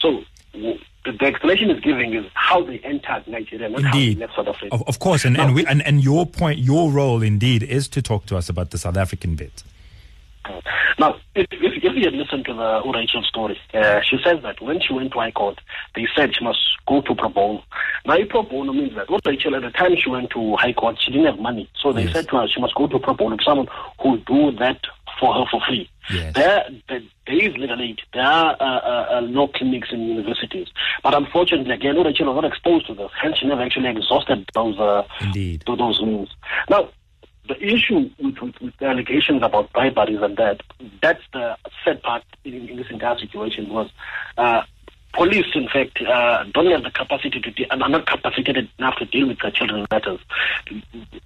So 0.00 0.22
the, 0.52 0.78
the 1.04 1.24
explanation 1.26 1.70
is 1.70 1.80
giving 1.80 2.14
is 2.14 2.24
how 2.34 2.62
they 2.62 2.78
entered 2.80 3.26
Nigeria, 3.26 3.68
not 3.68 3.80
indeed. 3.80 3.90
how 3.90 3.98
they 4.14 4.26
left 4.26 4.36
South 4.36 4.48
Africa. 4.48 4.74
Of, 4.74 4.88
of 4.88 4.98
course, 4.98 5.24
and, 5.24 5.38
and, 5.38 5.54
we, 5.54 5.66
and, 5.66 5.82
and 5.86 6.02
your 6.02 6.26
point, 6.26 6.58
your 6.58 6.90
role 6.90 7.22
indeed 7.22 7.62
is 7.62 7.88
to 7.88 8.02
talk 8.02 8.26
to 8.26 8.36
us 8.36 8.48
about 8.48 8.70
the 8.70 8.78
South 8.78 8.96
African 8.96 9.34
bit. 9.36 9.62
Now, 10.98 11.16
if, 11.34 11.46
if, 11.50 11.84
if 11.84 11.94
you 11.94 12.04
had 12.04 12.14
listened 12.14 12.44
to 12.46 12.54
the 12.54 12.82
Rachel 12.92 13.22
story, 13.22 13.58
uh, 13.74 14.00
she 14.02 14.18
says 14.24 14.42
that 14.42 14.60
when 14.60 14.80
she 14.80 14.92
went 14.92 15.12
to 15.12 15.18
High 15.18 15.32
Court, 15.32 15.60
they 15.94 16.06
said 16.14 16.34
she 16.34 16.44
must 16.44 16.58
go 16.86 17.00
to 17.02 17.14
pro 17.14 17.28
bono. 17.28 17.62
Now, 18.04 18.16
pro 18.28 18.42
bono 18.42 18.72
means 18.72 18.94
that 18.94 19.08
Rachel, 19.24 19.54
at 19.56 19.62
the 19.62 19.70
time 19.70 19.96
she 19.96 20.10
went 20.10 20.30
to 20.30 20.56
High 20.56 20.72
Court, 20.72 20.96
she 21.00 21.10
didn't 21.10 21.26
have 21.26 21.38
money. 21.38 21.68
So 21.80 21.92
they 21.92 22.04
yes. 22.04 22.12
said 22.12 22.28
to 22.28 22.36
her 22.36 22.48
she 22.48 22.60
must 22.60 22.74
go 22.74 22.86
to 22.86 22.98
pro 22.98 23.14
bono, 23.14 23.36
someone 23.44 23.68
who 24.00 24.18
do 24.18 24.52
that 24.58 24.80
for 25.18 25.34
her 25.34 25.44
for 25.50 25.60
free. 25.66 25.88
Yes. 26.10 26.34
There, 26.34 26.68
there, 26.88 27.00
there 27.26 27.42
is 27.42 27.56
legal 27.56 27.80
aid. 27.80 28.00
There 28.12 28.22
are 28.22 28.56
uh, 28.60 28.64
uh, 28.64 29.06
uh, 29.16 29.20
law 29.22 29.48
clinics 29.48 29.88
in 29.90 30.02
universities. 30.02 30.68
But 31.02 31.14
unfortunately, 31.14 31.72
again, 31.72 31.96
Rachel 31.96 32.32
was 32.32 32.42
not 32.42 32.50
exposed 32.50 32.86
to 32.86 32.94
this. 32.94 33.10
Hence, 33.20 33.38
she 33.38 33.46
never 33.46 33.62
actually 33.62 33.88
exhausted 33.88 34.48
those, 34.54 34.78
uh, 34.78 35.02
Indeed. 35.20 35.64
those 35.66 36.00
means. 36.02 36.28
Now, 36.70 36.90
the 37.48 37.62
issue 37.62 38.10
with, 38.18 38.38
with, 38.40 38.60
with, 38.60 38.76
the 38.78 38.86
allegations 38.86 39.42
about 39.42 39.72
briberies 39.72 40.20
and 40.22 40.36
that, 40.36 40.60
that's 41.02 41.22
the 41.32 41.56
sad 41.84 42.02
part 42.02 42.22
in, 42.44 42.68
in 42.68 42.76
this 42.76 42.86
entire 42.90 43.18
situation 43.18 43.68
was 43.68 43.90
uh, 44.38 44.62
police, 45.12 45.46
in 45.54 45.68
fact, 45.68 46.00
uh, 46.02 46.44
don't 46.52 46.70
have 46.70 46.82
the 46.82 46.90
capacity 46.90 47.40
to, 47.40 47.50
de- 47.50 47.68
are 47.70 47.88
not 47.88 48.06
capacitated 48.06 48.68
enough 48.78 48.96
to 48.96 49.06
deal 49.06 49.28
with 49.28 49.38
the 49.38 49.50
children 49.50 49.86
matters. 49.90 50.20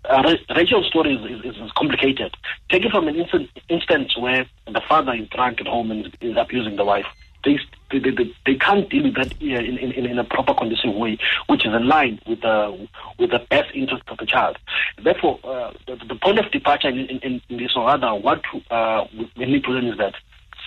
Uh, 0.04 0.36
Rachel's 0.54 0.86
story 0.86 1.14
is, 1.14 1.44
is, 1.44 1.60
is, 1.60 1.72
complicated. 1.72 2.34
Take 2.68 2.84
it 2.84 2.92
from 2.92 3.08
an 3.08 3.16
instant, 3.16 3.50
instance 3.68 4.16
where 4.16 4.46
the 4.66 4.80
father 4.88 5.14
is 5.14 5.28
drunk 5.28 5.60
at 5.60 5.66
home 5.66 5.90
and 5.90 6.16
is 6.20 6.36
abusing 6.36 6.76
the 6.76 6.84
wife 6.84 7.06
they, 7.44 7.58
they, 7.90 7.98
they, 7.98 8.34
they 8.46 8.54
can't 8.54 8.88
deal 8.88 9.04
with 9.04 9.14
that 9.16 9.32
in, 9.40 9.78
in, 9.78 10.06
in 10.06 10.18
a 10.18 10.24
proper 10.24 10.54
conducive 10.54 10.94
way, 10.94 11.18
which 11.48 11.66
is 11.66 11.72
line 11.82 12.20
with 12.26 12.40
the, 12.40 12.88
with 13.18 13.30
the 13.30 13.40
best 13.50 13.70
interest 13.74 14.02
of 14.08 14.18
the 14.18 14.26
child. 14.26 14.58
Therefore, 15.02 15.38
uh, 15.44 15.72
the, 15.86 15.96
the, 16.06 16.14
point 16.14 16.38
of 16.38 16.50
departure 16.50 16.88
in, 16.88 16.98
in, 16.98 17.40
in 17.48 17.56
this 17.56 17.72
or 17.76 17.88
other, 17.88 18.14
what 18.14 18.42
uh, 18.70 19.04
we 19.36 19.46
need 19.46 19.64
to 19.64 19.70
learn 19.70 19.86
is 19.86 19.98
that 19.98 20.14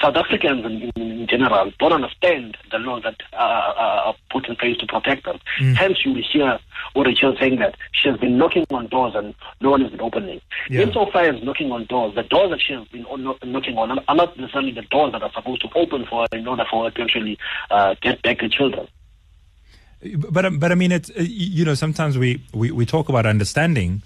South 0.01 0.15
Africans 0.15 0.65
in, 0.65 0.91
in, 0.95 1.27
general 1.27 1.71
don't 1.79 1.93
understand 1.93 2.57
the 2.71 2.77
laws 2.77 3.03
that 3.03 3.15
are 3.33 4.13
put 4.29 4.47
in 4.47 4.55
place 4.55 4.77
to 4.77 4.85
protect 4.85 5.25
them. 5.25 5.39
Mm. 5.59 5.75
Hence, 5.75 5.99
you 6.05 6.13
will 6.13 6.23
hear 6.31 6.59
Rachel 6.95 7.35
saying 7.39 7.59
that 7.59 7.75
she 7.91 8.09
has 8.09 8.19
been 8.19 8.37
knocking 8.37 8.65
on 8.71 8.87
doors 8.87 9.13
and 9.15 9.33
no 9.61 9.71
one 9.71 9.81
has 9.81 9.91
been 9.91 10.01
opening. 10.01 10.41
Yeah. 10.69 10.81
Insofar 10.81 11.23
as 11.23 11.43
knocking 11.43 11.71
on 11.71 11.85
doors, 11.85 12.15
the 12.15 12.23
doors 12.23 12.51
that 12.51 12.61
she 12.61 12.73
has 12.73 12.87
been 12.89 13.05
knocking 13.43 13.77
on 13.77 13.99
are 14.07 14.15
not 14.15 14.37
necessarily 14.37 14.71
the 14.71 14.83
doors 14.83 15.13
that 15.13 15.23
are 15.23 15.31
supposed 15.33 15.61
to 15.61 15.69
open 15.75 16.05
for 16.09 16.21
her 16.21 16.37
in 16.37 16.47
order 16.47 16.65
for 16.69 16.85
her 16.85 16.91
to 16.91 17.01
actually 17.01 17.37
uh, 17.71 17.95
get 18.01 18.21
back 18.21 18.39
the 18.39 18.49
children. 18.49 18.87
But 20.29 20.59
but 20.59 20.71
I 20.71 20.75
mean, 20.75 20.91
it's 20.91 21.09
uh, 21.11 21.13
you 21.21 21.63
know 21.63 21.75
sometimes 21.75 22.17
we, 22.17 22.43
we, 22.53 22.71
we 22.71 22.85
talk 22.85 23.07
about 23.07 23.25
understanding 23.25 24.01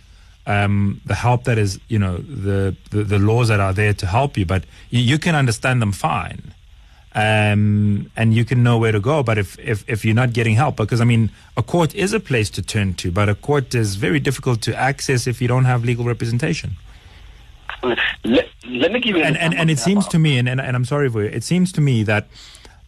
um, 0.48 1.02
the 1.06 1.14
help 1.14 1.44
that 1.44 1.58
is, 1.58 1.78
you 1.90 2.00
know, 2.00 2.18
the, 2.18 2.76
the, 2.90 3.04
the, 3.04 3.20
laws 3.20 3.50
that 3.50 3.60
are 3.60 3.74
there 3.74 3.94
to 3.94 4.08
help 4.08 4.38
you, 4.38 4.46
but 4.46 4.64
you, 4.90 5.02
you 5.02 5.20
can 5.20 5.36
understand 5.36 5.82
them 5.82 5.92
fine. 5.92 6.54
Um, 7.14 8.12
and 8.16 8.34
you 8.34 8.46
can 8.46 8.64
know 8.64 8.78
where 8.78 8.92
to 8.92 9.00
go. 9.00 9.24
But 9.24 9.38
if, 9.38 9.60
if, 9.60 9.84
if 9.90 10.06
you're 10.06 10.16
not 10.16 10.34
getting 10.34 10.56
help, 10.56 10.78
because 10.78 11.02
I 11.02 11.04
mean, 11.04 11.32
a 11.58 11.64
court 11.64 11.94
is 11.96 12.14
a 12.14 12.20
place 12.20 12.50
to 12.52 12.62
turn 12.62 12.94
to, 12.96 13.12
but 13.12 13.28
a 13.28 13.36
court 13.36 13.76
is 13.76 13.96
very 13.96 14.20
difficult 14.20 14.62
to 14.64 14.76
access 14.76 15.28
if 15.28 15.42
you 15.42 15.48
don't 15.48 15.66
have 15.66 15.84
legal 15.84 16.06
representation. 16.06 16.76
Let, 18.24 18.48
let 18.68 18.92
me 18.92 19.00
give 19.00 19.16
you 19.16 19.24
and, 19.24 19.38
and, 19.38 19.54
and 19.54 19.70
it 19.70 19.80
seems 19.80 20.08
to 20.10 20.20
me, 20.20 20.38
and, 20.38 20.48
and, 20.48 20.62
and 20.62 20.76
I'm 20.76 20.86
sorry 20.86 21.10
for 21.10 21.24
you, 21.24 21.30
it 21.30 21.44
seems 21.44 21.72
to 21.74 21.82
me 21.82 22.04
that 22.04 22.28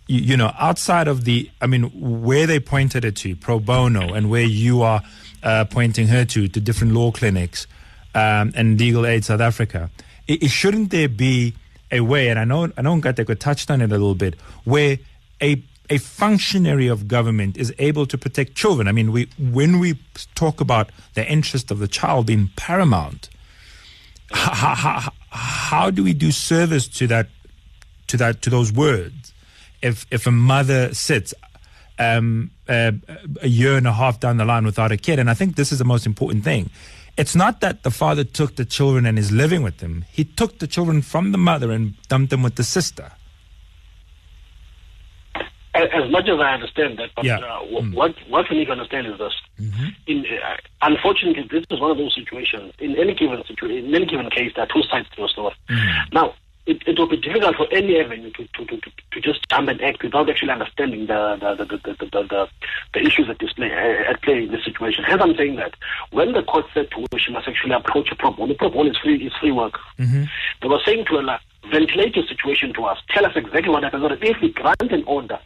you, 0.07 0.19
you, 0.19 0.37
know, 0.37 0.53
outside 0.57 1.07
of 1.07 1.25
the, 1.25 1.49
I 1.61 1.67
mean, 1.67 1.83
where 2.23 2.47
they 2.47 2.59
pointed 2.59 3.03
it 3.03 3.15
to, 3.17 3.35
pro 3.35 3.59
bono, 3.59 4.13
and 4.13 4.29
where 4.29 4.43
you 4.43 4.81
are 4.81 5.01
uh, 5.43 5.65
pointing 5.65 6.07
her 6.07 6.25
to, 6.25 6.47
to 6.47 6.59
different 6.59 6.93
law 6.93 7.11
clinics, 7.11 7.67
um, 8.15 8.51
and 8.55 8.79
Legal 8.79 9.05
Aid 9.05 9.25
South 9.25 9.41
Africa. 9.41 9.89
It, 10.27 10.43
it, 10.43 10.49
shouldn't 10.49 10.91
there 10.91 11.09
be 11.09 11.53
a 11.91 12.01
way, 12.01 12.29
and 12.29 12.39
I 12.39 12.45
know 12.45 12.71
I 12.77 12.81
know 12.81 12.95
Nkateko 12.99 13.37
touched 13.39 13.71
on 13.71 13.81
it 13.81 13.85
a 13.85 13.97
little 13.97 14.15
bit, 14.15 14.35
where 14.63 14.97
a 15.41 15.61
a 15.89 15.97
functionary 15.97 16.87
of 16.87 17.07
government 17.07 17.57
is 17.57 17.73
able 17.79 18.05
to 18.05 18.17
protect 18.17 18.55
children. 18.55 18.87
I 18.87 18.91
mean, 18.91 19.11
we 19.11 19.29
when 19.39 19.79
we 19.79 19.99
talk 20.35 20.61
about 20.61 20.91
the 21.15 21.29
interest 21.29 21.71
of 21.71 21.79
the 21.79 21.87
child 21.87 22.27
being 22.27 22.49
paramount, 22.55 23.29
how, 24.31 24.75
how, 24.75 25.11
how 25.29 25.89
do 25.89 26.03
we 26.03 26.13
do 26.13 26.31
service 26.31 26.87
to 26.89 27.07
that 27.07 27.27
to 28.07 28.17
that 28.17 28.41
to 28.43 28.49
those 28.49 28.71
words? 28.71 29.33
If 29.81 30.05
if 30.11 30.27
a 30.27 30.31
mother 30.31 30.93
sits 30.93 31.33
um, 31.99 32.51
uh, 32.67 32.91
a 33.41 33.47
year 33.47 33.75
and 33.77 33.85
a 33.85 33.93
half 33.93 34.19
down 34.19 34.37
the 34.37 34.45
line 34.45 34.65
without 34.65 34.91
a 34.91 34.97
kid, 34.97 35.19
and 35.19 35.29
I 35.29 35.33
think 35.33 35.55
this 35.55 35.71
is 35.71 35.79
the 35.79 35.85
most 35.85 36.05
important 36.05 36.43
thing. 36.43 36.69
It's 37.17 37.35
not 37.35 37.59
that 37.59 37.83
the 37.83 37.91
father 37.91 38.23
took 38.23 38.55
the 38.55 38.65
children 38.65 39.05
and 39.05 39.19
is 39.19 39.31
living 39.31 39.61
with 39.61 39.77
them. 39.79 40.05
He 40.09 40.23
took 40.23 40.59
the 40.59 40.67
children 40.67 41.01
from 41.01 41.31
the 41.33 41.37
mother 41.37 41.71
and 41.71 41.95
dumped 42.07 42.29
them 42.29 42.41
with 42.41 42.55
the 42.55 42.63
sister 42.63 43.11
as 45.79 46.11
much 46.11 46.27
as 46.27 46.39
I 46.39 46.53
understand 46.53 46.97
that, 46.99 47.09
but 47.15 47.25
yeah. 47.25 47.37
uh, 47.37 47.61
mm. 47.63 47.93
what 47.93 48.15
what 48.27 48.45
we 48.49 48.57
need 48.57 48.65
to 48.65 48.71
understand 48.71 49.07
is 49.07 49.17
this: 49.17 49.33
mm-hmm. 49.59 49.87
in, 50.07 50.25
uh, 50.25 50.57
unfortunately, 50.81 51.47
this 51.49 51.65
is 51.69 51.79
one 51.79 51.91
of 51.91 51.97
those 51.97 52.15
situations. 52.15 52.73
In 52.79 52.97
any 52.97 53.13
given 53.13 53.43
situation, 53.45 53.85
in 53.85 53.95
any 53.95 54.05
given 54.05 54.29
case, 54.29 54.51
there 54.55 54.65
are 54.65 54.67
two 54.67 54.83
sides 54.89 55.07
to 55.15 55.25
a 55.25 55.27
story. 55.27 55.55
Mm. 55.69 56.13
Now, 56.13 56.33
it, 56.69 56.83
it 56.87 56.99
will 56.99 57.07
be 57.07 57.17
difficult 57.17 57.55
for 57.55 57.67
any 57.71 57.99
avenue 57.99 58.31
to, 58.31 58.47
to, 58.47 58.65
to, 58.65 58.91
to, 59.11 59.21
just 59.21 59.47
jump 59.49 59.69
and 59.69 59.81
act 59.81 60.03
without 60.03 60.29
actually 60.29 60.51
understanding 60.51 61.07
the 61.07 61.37
the, 61.41 61.65
the, 61.65 61.77
the, 61.77 62.05
the, 62.05 62.23
the, 62.23 62.47
the 62.93 62.99
issues 62.99 63.29
at 63.29 63.37
display 63.39 63.71
at 63.71 64.21
play 64.21 64.43
in 64.43 64.51
this 64.51 64.63
situation. 64.63 65.03
Hence, 65.03 65.21
I'm 65.21 65.35
saying 65.35 65.55
that 65.55 65.73
when 66.11 66.33
the 66.33 66.43
court 66.43 66.65
said 66.73 66.89
to 66.91 67.01
her 67.11 67.19
she 67.19 67.33
must 67.33 67.47
actually 67.47 67.73
approach 67.73 68.11
a 68.11 68.15
pro 68.15 68.31
bono, 68.31 68.53
pro 68.53 68.69
bono 68.69 68.91
is 68.91 68.97
free 68.97 69.25
is 69.25 69.33
free 69.39 69.51
work. 69.51 69.79
Mm-hmm. 69.97 70.25
They 70.61 70.67
were 70.67 70.81
saying 70.85 71.05
to 71.05 71.17
her, 71.17 71.39
ventilate 71.71 72.15
your 72.15 72.25
situation 72.25 72.73
to 72.73 72.85
us. 72.85 72.99
Tell 73.09 73.25
us 73.25 73.33
exactly 73.35 73.69
what 73.69 73.83
happened. 73.83 74.05
If 74.21 74.41
we 74.41 74.51
grant 74.53 74.91
an 74.91 75.03
order 75.05 75.39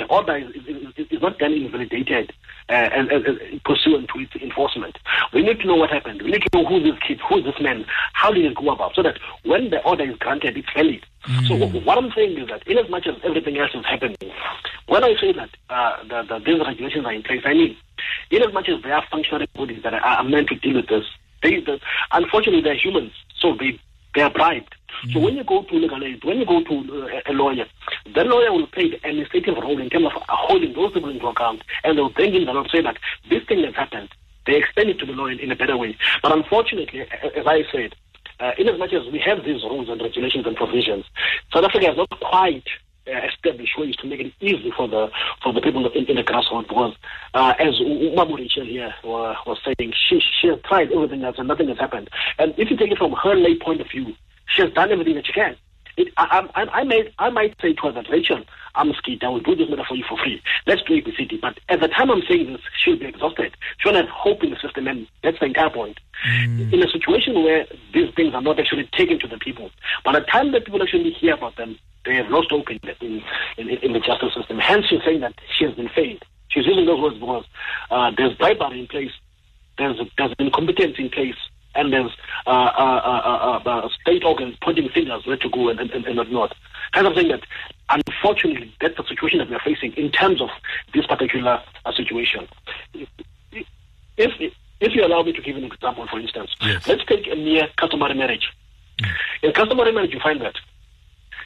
the 0.00 0.06
order 0.06 0.36
is, 0.36 0.50
is, 0.66 1.06
is 1.10 1.22
not 1.22 1.38
then 1.38 1.52
invalidated 1.52 2.32
uh, 2.68 2.72
and, 2.72 3.10
and, 3.12 3.26
and, 3.26 3.64
pursuant 3.64 4.08
to 4.08 4.20
its 4.20 4.34
enforcement. 4.36 4.98
We 5.32 5.42
need 5.42 5.60
to 5.60 5.66
know 5.66 5.76
what 5.76 5.90
happened. 5.90 6.22
We 6.22 6.30
need 6.30 6.42
to 6.42 6.58
know 6.58 6.64
who 6.66 6.80
this 6.82 6.98
kid, 7.06 7.20
who 7.28 7.38
is 7.38 7.44
this 7.44 7.60
man, 7.60 7.84
how 8.14 8.32
did 8.32 8.44
it 8.44 8.56
go 8.56 8.70
about, 8.70 8.94
so 8.94 9.02
that 9.02 9.18
when 9.44 9.70
the 9.70 9.82
order 9.84 10.04
is 10.10 10.16
granted, 10.16 10.56
it's 10.56 10.68
valid. 10.74 11.04
Mm. 11.26 11.48
So 11.48 11.80
what 11.80 11.98
I'm 11.98 12.10
saying 12.12 12.38
is 12.38 12.48
that, 12.48 12.66
in 12.66 12.78
as 12.78 12.88
much 12.88 13.06
as 13.06 13.14
everything 13.22 13.58
else 13.58 13.72
is 13.74 13.84
happening, 13.84 14.16
when 14.86 15.04
I 15.04 15.14
say 15.20 15.32
that 15.32 15.50
uh, 15.68 16.02
the, 16.04 16.22
the, 16.22 16.38
these 16.44 16.60
regulations 16.66 17.04
are 17.04 17.12
in 17.12 17.22
place, 17.22 17.42
I 17.44 17.52
mean, 17.52 17.76
in 18.30 18.42
as 18.42 18.54
much 18.54 18.68
as 18.68 18.82
there 18.82 18.94
are 18.94 19.04
functional 19.10 19.46
bodies 19.54 19.82
that 19.82 19.92
are, 19.92 20.00
are 20.00 20.24
meant 20.24 20.48
to 20.48 20.54
deal 20.56 20.76
with 20.76 20.88
this, 20.88 21.04
they, 21.42 21.60
the, 21.60 21.78
unfortunately, 22.12 22.62
they're 22.62 22.74
humans, 22.74 23.12
so 23.38 23.54
they 23.58 23.78
they 24.14 24.22
are 24.22 24.30
bribed. 24.30 24.74
So 25.12 25.20
when 25.20 25.36
you 25.36 25.44
go 25.44 25.62
to 25.62 25.74
legal 25.74 26.02
aid, 26.04 26.24
when 26.24 26.38
you 26.38 26.46
go 26.46 26.62
to 26.62 27.04
uh, 27.04 27.20
a 27.26 27.32
lawyer, 27.32 27.66
the 28.14 28.24
lawyer 28.24 28.52
will 28.52 28.66
play 28.66 28.90
the 28.90 28.96
administrative 28.96 29.56
role 29.56 29.80
in 29.80 29.88
terms 29.88 30.06
of 30.06 30.12
holding 30.28 30.72
those 30.74 30.92
people 30.92 31.10
into 31.10 31.26
account, 31.26 31.62
and 31.84 31.96
they'll 31.96 32.10
bring 32.10 32.34
in 32.34 32.44
the 32.44 32.52
law 32.52 32.66
say 32.68 32.82
that 32.82 32.98
this 33.28 33.42
thing 33.44 33.64
has 33.64 33.74
happened. 33.74 34.08
They 34.46 34.56
explain 34.56 34.88
it 34.88 34.98
to 34.98 35.06
the 35.06 35.12
lawyer 35.12 35.32
in 35.32 35.50
a 35.52 35.56
better 35.56 35.76
way. 35.76 35.96
But 36.22 36.32
unfortunately, 36.32 37.00
as 37.00 37.46
I 37.46 37.64
said, 37.72 37.94
uh, 38.40 38.52
in 38.58 38.68
as 38.68 38.78
much 38.78 38.92
as 38.92 39.06
we 39.12 39.18
have 39.18 39.44
these 39.44 39.62
rules 39.62 39.88
and 39.88 40.00
regulations 40.00 40.46
and 40.46 40.56
provisions, 40.56 41.04
South 41.52 41.64
Africa 41.64 41.86
has 41.86 41.96
not 41.96 42.10
quite 42.20 42.64
uh, 43.06 43.20
ways 43.78 43.96
to 43.96 44.06
make 44.06 44.20
it 44.20 44.32
easy 44.40 44.72
for 44.76 44.88
the 44.88 45.10
for 45.42 45.52
the 45.52 45.60
people 45.60 45.86
in, 45.92 46.06
in 46.06 46.16
the 46.16 46.22
grassroots 46.22 46.68
because 46.68 46.94
uh, 47.34 47.54
as 47.58 47.74
Mamu 47.80 48.36
Rachel 48.38 48.64
here 48.64 48.94
was, 49.04 49.36
was 49.46 49.58
saying, 49.64 49.92
she 50.08 50.20
she 50.40 50.48
has 50.48 50.58
tried 50.62 50.92
everything 50.92 51.24
else 51.24 51.36
and 51.38 51.48
nothing 51.48 51.68
has 51.68 51.78
happened. 51.78 52.08
And 52.38 52.54
if 52.58 52.70
you 52.70 52.76
take 52.76 52.92
it 52.92 52.98
from 52.98 53.12
her 53.12 53.34
lay 53.34 53.56
point 53.56 53.80
of 53.80 53.90
view, 53.90 54.14
she 54.54 54.62
has 54.62 54.72
done 54.72 54.92
everything 54.92 55.14
that 55.14 55.26
she 55.26 55.32
can. 55.32 55.56
It, 55.96 56.12
I, 56.16 56.48
I, 56.54 56.62
I, 56.80 56.84
may, 56.84 57.12
I 57.18 57.30
might 57.30 57.56
say 57.60 57.72
to 57.74 57.82
her 57.82 57.92
that, 57.92 58.08
Rachel, 58.10 58.42
I'm 58.74 58.92
scared. 58.94 59.24
I 59.24 59.28
will 59.28 59.40
do 59.40 59.54
this 59.54 59.68
matter 59.68 59.84
for 59.86 59.96
you 59.96 60.04
for 60.08 60.16
free. 60.18 60.42
Let's 60.66 60.82
do 60.82 61.00
ABCD. 61.00 61.40
But 61.40 61.58
at 61.68 61.80
the 61.80 61.88
time 61.88 62.10
I'm 62.10 62.22
saying 62.28 62.52
this, 62.52 62.60
she'll 62.82 62.98
be 62.98 63.06
exhausted. 63.06 63.56
She 63.78 63.88
won't 63.88 63.96
have 63.96 64.08
hope 64.08 64.42
in 64.42 64.50
the 64.50 64.56
system, 64.56 64.86
and 64.86 65.06
that's 65.22 65.38
the 65.40 65.46
entire 65.46 65.70
point. 65.70 65.98
Mm. 66.28 66.72
In 66.72 66.82
a 66.82 66.88
situation 66.88 67.42
where 67.42 67.66
these 67.92 68.14
things 68.14 68.34
are 68.34 68.42
not 68.42 68.58
actually 68.58 68.88
taken 68.96 69.18
to 69.20 69.28
the 69.28 69.38
people, 69.38 69.70
by 70.04 70.12
the 70.12 70.20
time 70.20 70.52
that 70.52 70.64
people 70.64 70.82
actually 70.82 71.10
hear 71.10 71.34
about 71.34 71.56
them, 71.56 71.78
they 72.04 72.14
have 72.14 72.28
lost 72.28 72.50
hope 72.50 72.70
in, 72.70 72.80
in, 73.00 73.22
in, 73.58 73.68
in 73.68 73.92
the 73.92 74.00
justice 74.00 74.32
system. 74.34 74.58
Hence, 74.58 74.86
she's 74.88 75.02
saying 75.04 75.20
that 75.20 75.34
she 75.58 75.64
has 75.64 75.74
been 75.74 75.88
failed. 75.88 76.22
She's 76.48 76.66
using 76.66 76.86
those 76.86 77.00
words 77.00 77.18
because 77.18 77.44
uh, 77.90 78.10
there's 78.16 78.34
bribery 78.36 78.80
in 78.80 78.86
place, 78.86 79.12
there's, 79.78 80.00
there's 80.16 80.34
incompetence 80.38 80.96
in 80.98 81.10
place, 81.10 81.36
and 81.74 81.92
there's 81.92 82.10
uh, 82.46 82.50
uh, 82.50 83.60
uh, 83.64 83.88
state 84.00 84.24
organs 84.24 84.56
pointing 84.62 84.88
fingers 84.88 85.26
where 85.26 85.36
to 85.36 85.48
go 85.50 85.68
and, 85.68 85.80
and, 85.80 86.04
and 86.04 86.32
not. 86.32 86.54
Hence, 86.92 87.06
I'm 87.06 87.14
saying 87.14 87.28
that 87.28 87.42
unfortunately, 87.88 88.74
that's 88.80 88.96
the 88.96 89.04
situation 89.04 89.38
that 89.38 89.50
we're 89.50 89.60
facing 89.60 89.92
in 89.92 90.10
terms 90.10 90.40
of 90.40 90.48
this 90.94 91.06
particular 91.06 91.62
situation. 91.94 92.48
If, 94.16 94.52
if 94.80 94.94
you 94.94 95.04
allow 95.04 95.22
me 95.22 95.32
to 95.32 95.42
give 95.42 95.56
an 95.56 95.64
example, 95.64 96.06
for 96.10 96.18
instance, 96.18 96.50
yes. 96.60 96.86
let's 96.86 97.04
take 97.04 97.26
a 97.26 97.36
mere 97.36 97.68
customary 97.76 98.14
marriage. 98.14 98.48
Mm. 99.00 99.08
In 99.42 99.52
customary 99.52 99.92
marriage, 99.92 100.12
you 100.12 100.20
find 100.20 100.40
that 100.40 100.56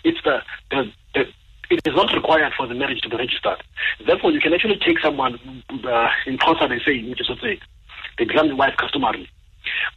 it's 0.05 0.19
the, 0.25 0.43
the, 0.71 0.91
the 1.15 1.27
it 1.71 1.81
is 1.87 1.95
not 1.95 2.13
required 2.13 2.53
for 2.57 2.67
the 2.67 2.75
marriage 2.75 3.01
to 3.01 3.09
be 3.09 3.17
registered. 3.17 3.63
Therefore, 4.07 4.33
you 4.33 4.41
can 4.41 4.53
actually 4.53 4.79
take 4.79 4.99
someone 5.01 5.39
uh, 5.85 6.09
in 6.27 6.39
concert, 6.39 6.69
they 6.69 6.81
say, 6.81 7.03
which 7.09 7.21
is 7.21 7.27
to 7.27 7.37
say, 7.41 7.59
they 8.19 8.25
become 8.25 8.49
the 8.49 8.57
wife 8.57 8.77
customarily. 8.77 9.29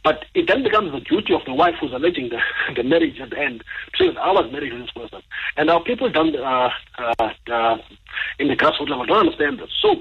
But 0.04 0.24
it 0.34 0.46
then 0.46 0.62
becomes 0.62 0.92
the 0.92 1.00
duty 1.00 1.34
of 1.34 1.44
the 1.44 1.54
wife 1.54 1.74
who's 1.80 1.92
alleging 1.92 2.30
the, 2.30 2.40
the 2.76 2.82
marriage 2.82 3.20
at 3.20 3.30
the 3.30 3.38
end 3.38 3.64
to 3.94 4.12
say, 4.12 4.16
I 4.18 4.32
was 4.32 4.50
married 4.52 4.70
to 4.70 4.78
this 4.78 4.90
person. 4.90 5.22
And 5.56 5.70
our 5.70 5.82
people 5.82 6.10
down 6.10 6.34
uh, 6.36 6.70
uh, 6.98 7.30
uh, 7.50 7.78
in 8.38 8.48
the 8.48 8.56
grassroots 8.56 8.88
level 8.88 9.06
don't 9.06 9.26
understand 9.26 9.58
this. 9.58 9.70
So 9.80 9.96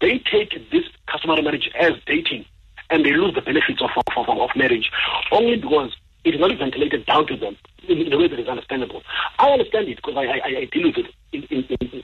they 0.00 0.18
take 0.30 0.70
this 0.70 0.84
customary 1.06 1.42
marriage 1.42 1.70
as 1.78 1.92
dating 2.06 2.44
and 2.90 3.04
they 3.04 3.12
lose 3.12 3.34
the 3.34 3.42
benefits 3.42 3.80
of, 3.80 3.90
of, 3.96 4.28
of, 4.28 4.38
of 4.38 4.50
marriage 4.56 4.90
only 5.32 5.56
because 5.56 5.92
it 6.24 6.34
is 6.34 6.40
not 6.40 6.56
ventilated 6.58 7.06
down 7.06 7.26
to 7.26 7.36
them 7.36 7.56
in, 7.88 8.12
a 8.12 8.18
way 8.18 8.28
that 8.28 8.38
is 8.38 8.48
understandable. 8.48 9.02
I 9.38 9.50
understand 9.50 9.88
it 9.88 9.96
because 9.96 10.16
I, 10.16 10.24
I, 10.24 10.58
I 10.60 10.68
deal 10.70 10.86
with 10.86 10.98
it 10.98 11.06
in, 11.32 11.42
in, 11.50 11.64
in 11.80 12.02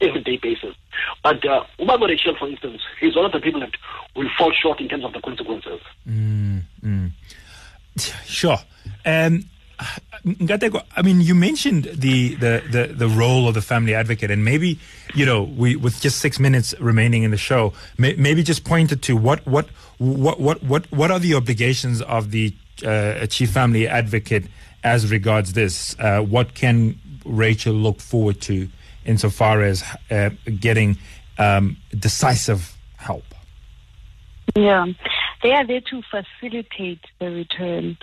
everyday 0.00 0.36
basis. 0.36 0.74
But 1.22 1.44
uh, 1.46 1.64
Umar 1.80 1.98
Rachel, 1.98 2.36
for 2.38 2.48
instance, 2.48 2.82
is 3.00 3.16
one 3.16 3.24
of 3.24 3.32
the 3.32 3.40
people 3.40 3.60
that 3.60 3.72
will 4.14 4.28
fall 4.36 4.52
short 4.52 4.80
in 4.80 4.88
terms 4.88 5.04
of 5.04 5.12
the 5.12 5.20
consequences. 5.20 5.80
Mm, 6.08 6.62
mm. 6.82 7.10
Sure. 8.24 8.58
Um, 9.04 9.44
I 9.78 11.02
mean, 11.02 11.20
you 11.20 11.34
mentioned 11.34 11.84
the, 11.84 12.34
the, 12.36 12.62
the, 12.70 12.94
the, 12.94 13.08
role 13.08 13.46
of 13.46 13.54
the 13.54 13.60
family 13.60 13.94
advocate, 13.94 14.30
and 14.30 14.44
maybe, 14.44 14.78
you 15.14 15.26
know, 15.26 15.42
we 15.42 15.76
with 15.76 16.00
just 16.00 16.18
six 16.18 16.40
minutes 16.40 16.74
remaining 16.80 17.24
in 17.24 17.30
the 17.30 17.36
show, 17.36 17.74
may, 17.98 18.14
maybe 18.14 18.42
just 18.42 18.64
pointed 18.64 19.02
to 19.02 19.16
what, 19.16 19.46
what, 19.46 19.68
what, 19.98 20.40
what, 20.40 20.62
what, 20.62 20.90
what 20.90 21.10
are 21.10 21.18
the 21.18 21.34
obligations 21.34 22.00
of 22.02 22.30
the 22.30 22.54
uh, 22.86 23.26
chief 23.26 23.50
family 23.50 23.86
advocate 23.86 24.46
as 24.82 25.10
regards 25.10 25.52
this? 25.52 25.94
Uh, 25.98 26.20
what 26.20 26.54
can 26.54 26.98
Rachel 27.26 27.74
look 27.74 28.00
forward 28.00 28.40
to 28.42 28.68
insofar 29.06 29.62
as 29.62 29.84
uh, 30.10 30.30
getting 30.60 30.98
um, 31.38 31.76
decisive 31.98 32.76
help? 32.96 33.24
Yeah, 34.54 34.86
they 35.42 35.52
are 35.52 35.66
there 35.66 35.80
to 35.80 36.02
facilitate 36.10 37.00
the 37.18 37.30
return 37.30 37.98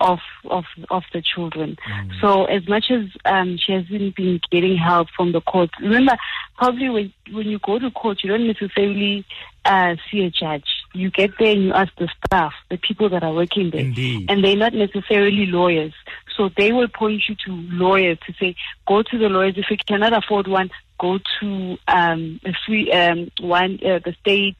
of 0.00 0.18
of 0.44 0.64
of 0.90 1.04
the 1.12 1.22
children. 1.22 1.76
Mm. 1.88 2.20
So 2.20 2.44
as 2.44 2.68
much 2.68 2.90
as 2.90 3.06
um, 3.24 3.56
she 3.58 3.72
hasn't 3.72 4.14
been 4.14 4.40
getting 4.50 4.76
help 4.76 5.08
from 5.16 5.32
the 5.32 5.40
court, 5.40 5.70
remember 5.80 6.16
probably 6.56 6.90
when 6.90 7.12
when 7.32 7.46
you 7.48 7.58
go 7.58 7.78
to 7.78 7.90
court, 7.90 8.22
you 8.22 8.30
don't 8.30 8.46
necessarily 8.46 9.24
uh, 9.64 9.96
see 10.10 10.22
a 10.24 10.30
judge. 10.30 10.68
You 10.92 11.10
get 11.10 11.30
there 11.38 11.52
and 11.52 11.64
you 11.64 11.72
ask 11.72 11.92
the 11.96 12.08
staff, 12.26 12.52
the 12.70 12.78
people 12.78 13.08
that 13.10 13.22
are 13.22 13.34
working 13.34 13.70
there, 13.70 13.82
Indeed. 13.82 14.30
and 14.30 14.44
they're 14.44 14.56
not 14.56 14.72
necessarily 14.74 15.46
lawyers. 15.46 15.92
So 16.36 16.50
they 16.56 16.72
will 16.72 16.88
point 16.88 17.22
you 17.28 17.34
to 17.46 17.52
lawyers 17.72 18.18
to 18.26 18.32
say, 18.38 18.56
go 18.86 19.02
to 19.02 19.18
the 19.18 19.28
lawyers. 19.28 19.54
If 19.56 19.70
you 19.70 19.76
cannot 19.86 20.12
afford 20.12 20.48
one, 20.48 20.70
go 20.98 21.18
to 21.40 21.78
um, 21.88 22.40
a 22.44 22.52
free 22.66 22.90
um, 22.92 23.30
one, 23.40 23.78
uh, 23.84 24.00
the 24.04 24.14
state, 24.20 24.56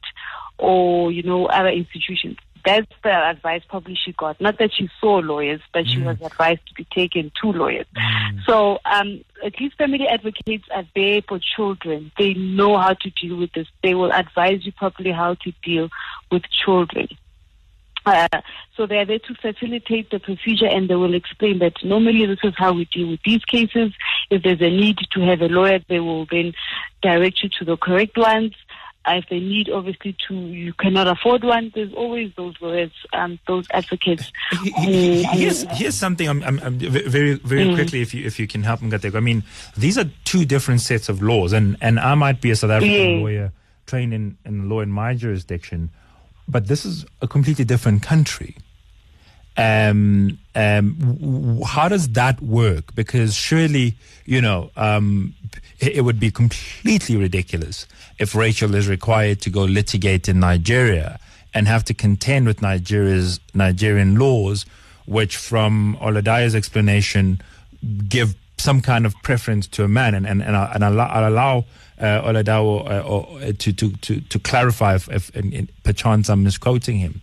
or 0.59 1.11
you 1.11 1.23
know 1.23 1.45
other 1.47 1.69
institutions 1.69 2.37
that's 2.67 2.91
the 3.01 3.29
advice 3.29 3.61
probably 3.69 3.95
she 3.95 4.11
got. 4.11 4.41
Not 4.41 4.59
that 4.59 4.71
she 4.73 4.89
saw 4.99 5.19
lawyers, 5.19 5.61
but 5.71 5.85
mm. 5.85 5.89
she 5.89 6.01
was 6.01 6.21
advised 6.21 6.67
to 6.67 6.73
be 6.73 6.85
taken 6.93 7.31
to 7.41 7.51
lawyers. 7.53 7.85
Mm. 7.95 8.45
So 8.45 8.79
um, 8.83 9.23
at 9.43 9.57
least 9.59 9.77
family 9.77 10.05
advocates 10.05 10.65
are 10.75 10.83
there 10.93 11.21
for 11.21 11.39
children. 11.55 12.11
They 12.17 12.33
know 12.33 12.77
how 12.77 12.93
to 12.93 13.09
deal 13.21 13.37
with 13.37 13.53
this. 13.53 13.67
They 13.83 13.95
will 13.95 14.11
advise 14.11 14.65
you 14.65 14.73
properly 14.73 15.11
how 15.11 15.35
to 15.35 15.53
deal 15.63 15.87
with 16.29 16.43
children. 16.65 17.07
Uh, 18.05 18.27
so 18.75 18.85
they 18.85 18.97
are 18.97 19.05
there 19.05 19.19
to 19.19 19.35
facilitate 19.35 20.09
the 20.11 20.19
procedure 20.19 20.65
and 20.65 20.89
they 20.89 20.95
will 20.95 21.13
explain 21.13 21.59
that 21.59 21.73
normally 21.83 22.25
this 22.25 22.39
is 22.43 22.53
how 22.57 22.73
we 22.73 22.85
deal 22.85 23.09
with 23.09 23.19
these 23.25 23.43
cases. 23.45 23.91
If 24.29 24.43
there's 24.43 24.61
a 24.61 24.69
need 24.69 24.97
to 25.11 25.21
have 25.21 25.41
a 25.41 25.47
lawyer, 25.47 25.79
they 25.89 25.99
will 25.99 26.25
then 26.29 26.53
direct 27.01 27.43
you 27.43 27.49
to 27.59 27.65
the 27.65 27.77
correct 27.77 28.17
ones. 28.17 28.53
If 29.15 29.25
they 29.29 29.39
need 29.39 29.69
obviously 29.69 30.15
to 30.27 30.35
you 30.35 30.73
cannot 30.73 31.07
afford 31.07 31.43
one 31.43 31.71
there's 31.73 31.93
always 31.93 32.31
those 32.35 32.55
lawyers 32.61 32.91
um, 33.13 33.39
those 33.47 33.65
advocates 33.71 34.31
who, 34.51 35.23
here's, 35.31 35.63
here's 35.71 35.95
something 35.95 36.27
I'm, 36.27 36.43
I'm, 36.43 36.59
I'm 36.59 36.77
very 36.79 37.35
very 37.35 37.65
mm. 37.65 37.75
quickly 37.75 38.01
if 38.01 38.13
you 38.13 38.25
if 38.25 38.39
you 38.39 38.47
can 38.47 38.63
help 38.63 38.81
me 38.81 38.89
get 38.89 39.01
there. 39.01 39.15
I 39.15 39.19
mean 39.19 39.43
these 39.75 39.97
are 39.97 40.09
two 40.25 40.45
different 40.45 40.81
sets 40.81 41.09
of 41.09 41.21
laws 41.21 41.53
and 41.53 41.77
and 41.81 41.99
I 41.99 42.15
might 42.15 42.41
be 42.41 42.51
a 42.51 42.55
South 42.55 42.71
African 42.71 42.95
yeah. 42.95 43.21
lawyer 43.21 43.51
trained 43.85 44.13
in, 44.13 44.37
in 44.45 44.69
law 44.69 44.81
in 44.81 44.91
my 44.91 45.13
jurisdiction 45.13 45.89
but 46.47 46.67
this 46.67 46.85
is 46.85 47.05
a 47.21 47.27
completely 47.27 47.65
different 47.65 48.03
country 48.03 48.57
um, 49.57 50.37
um, 50.53 51.61
how 51.65 51.89
does 51.89 52.09
that 52.09 52.41
work? 52.41 52.93
Because 52.93 53.33
surely, 53.33 53.97
you 54.25 54.39
know, 54.39 54.69
um, 54.75 55.33
it, 55.79 56.03
would 56.03 56.19
be 56.19 56.31
completely 56.31 57.15
ridiculous 57.15 57.87
if 58.19 58.35
Rachel 58.35 58.75
is 58.75 58.87
required 58.87 59.41
to 59.41 59.49
go 59.49 59.63
litigate 59.63 60.27
in 60.27 60.39
Nigeria 60.39 61.19
and 61.53 61.67
have 61.67 61.83
to 61.85 61.93
contend 61.93 62.47
with 62.47 62.61
Nigeria's 62.61 63.39
Nigerian 63.53 64.17
laws, 64.17 64.65
which, 65.05 65.37
from 65.37 65.97
Oludayo's 66.01 66.55
explanation, 66.55 67.41
give 68.07 68.35
some 68.57 68.81
kind 68.81 69.05
of 69.05 69.15
preference 69.23 69.67
to 69.67 69.83
a 69.83 69.87
man, 69.87 70.15
and 70.15 70.25
and 70.27 70.41
and, 70.41 70.55
I, 70.55 70.71
and 70.73 70.83
allow, 70.83 71.07
I'll 71.07 71.29
allow 71.29 71.65
uh, 71.99 72.21
Oludayo 72.21 73.49
uh, 73.49 73.53
to, 73.57 73.73
to 73.73 73.91
to 73.91 74.21
to 74.21 74.39
clarify 74.39 74.95
if, 74.95 75.09
if 75.09 75.35
in, 75.35 75.53
in, 75.53 75.69
perchance 75.83 76.29
I'm 76.29 76.43
misquoting 76.43 76.97
him. 76.97 77.21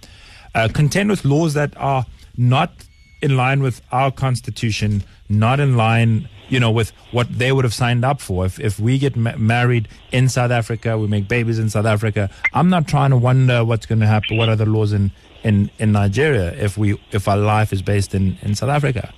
Uh, 0.55 0.69
contend 0.73 1.11
with 1.11 1.25
laws 1.25 1.55
that 1.55 1.77
are 1.77 2.07
not 2.37 2.73
in 3.21 3.37
line 3.37 3.63
with 3.63 3.81
our 3.91 4.11
constitution, 4.11 5.03
not 5.29 5.59
in 5.59 5.77
line, 5.77 6.29
you 6.49 6.61
know, 6.61 6.71
with 6.71 6.91
what 7.11 7.29
they 7.31 7.53
would 7.53 7.65
have 7.65 7.75
signed 7.75 8.05
up 8.05 8.21
for. 8.21 8.47
If 8.47 8.61
if 8.61 8.79
we 8.79 8.99
get 8.99 9.17
ma- 9.17 9.37
married 9.37 9.89
in 10.13 10.29
South 10.29 10.51
Africa, 10.51 10.99
we 10.99 11.07
make 11.07 11.29
babies 11.29 11.59
in 11.59 11.71
South 11.71 11.87
Africa. 11.87 12.31
I'm 12.53 12.69
not 12.69 12.87
trying 12.87 13.11
to 13.11 13.17
wonder 13.17 13.65
what's 13.65 13.87
going 13.87 14.01
to 14.01 14.07
happen. 14.07 14.37
What 14.37 14.49
are 14.49 14.57
the 14.57 14.67
laws 14.67 14.93
in 14.93 15.11
in 15.43 15.71
in 15.79 15.93
Nigeria 15.93 16.53
if 16.53 16.77
we 16.77 16.99
if 17.13 17.29
our 17.29 17.37
life 17.37 17.73
is 17.73 17.83
based 17.83 18.15
in 18.15 18.39
in 18.43 18.55
South 18.55 18.71
Africa? 18.71 19.13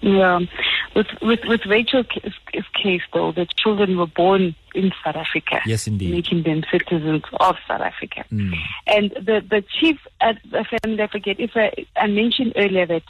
Yeah, 0.00 0.40
with 0.96 1.06
with 1.22 1.40
with 1.44 1.64
Rachel's 1.66 2.06
case 2.74 3.02
though, 3.12 3.32
the 3.32 3.46
children 3.56 3.96
were 3.96 4.08
born 4.08 4.54
in 4.74 4.92
South 5.04 5.16
Africa. 5.16 5.60
Yes, 5.64 5.86
indeed, 5.86 6.10
making 6.10 6.42
them 6.42 6.64
citizens 6.70 7.22
of 7.38 7.56
South 7.68 7.80
Africa. 7.80 8.24
Mm. 8.32 8.54
And 8.88 9.10
the 9.12 9.44
the 9.48 9.62
chief 9.80 9.98
at 10.20 10.38
the 10.50 10.64
family, 10.64 11.02
I 11.02 11.06
forget 11.06 11.38
if 11.38 11.52
I, 11.54 11.86
I 11.96 12.08
mentioned 12.08 12.54
earlier 12.56 12.86
that 12.86 13.02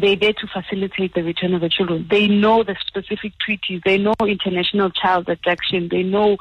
they're 0.00 0.16
there 0.16 0.32
to 0.32 0.46
facilitate 0.46 1.14
the 1.14 1.22
return 1.22 1.54
of 1.54 1.60
the 1.60 1.68
children. 1.68 2.06
They 2.10 2.26
know 2.26 2.62
the 2.62 2.76
specific 2.86 3.32
treaties. 3.38 3.82
They 3.84 3.98
know 3.98 4.14
international 4.20 4.90
child 4.90 5.28
abduction. 5.28 5.88
They 5.90 6.02
know 6.02 6.38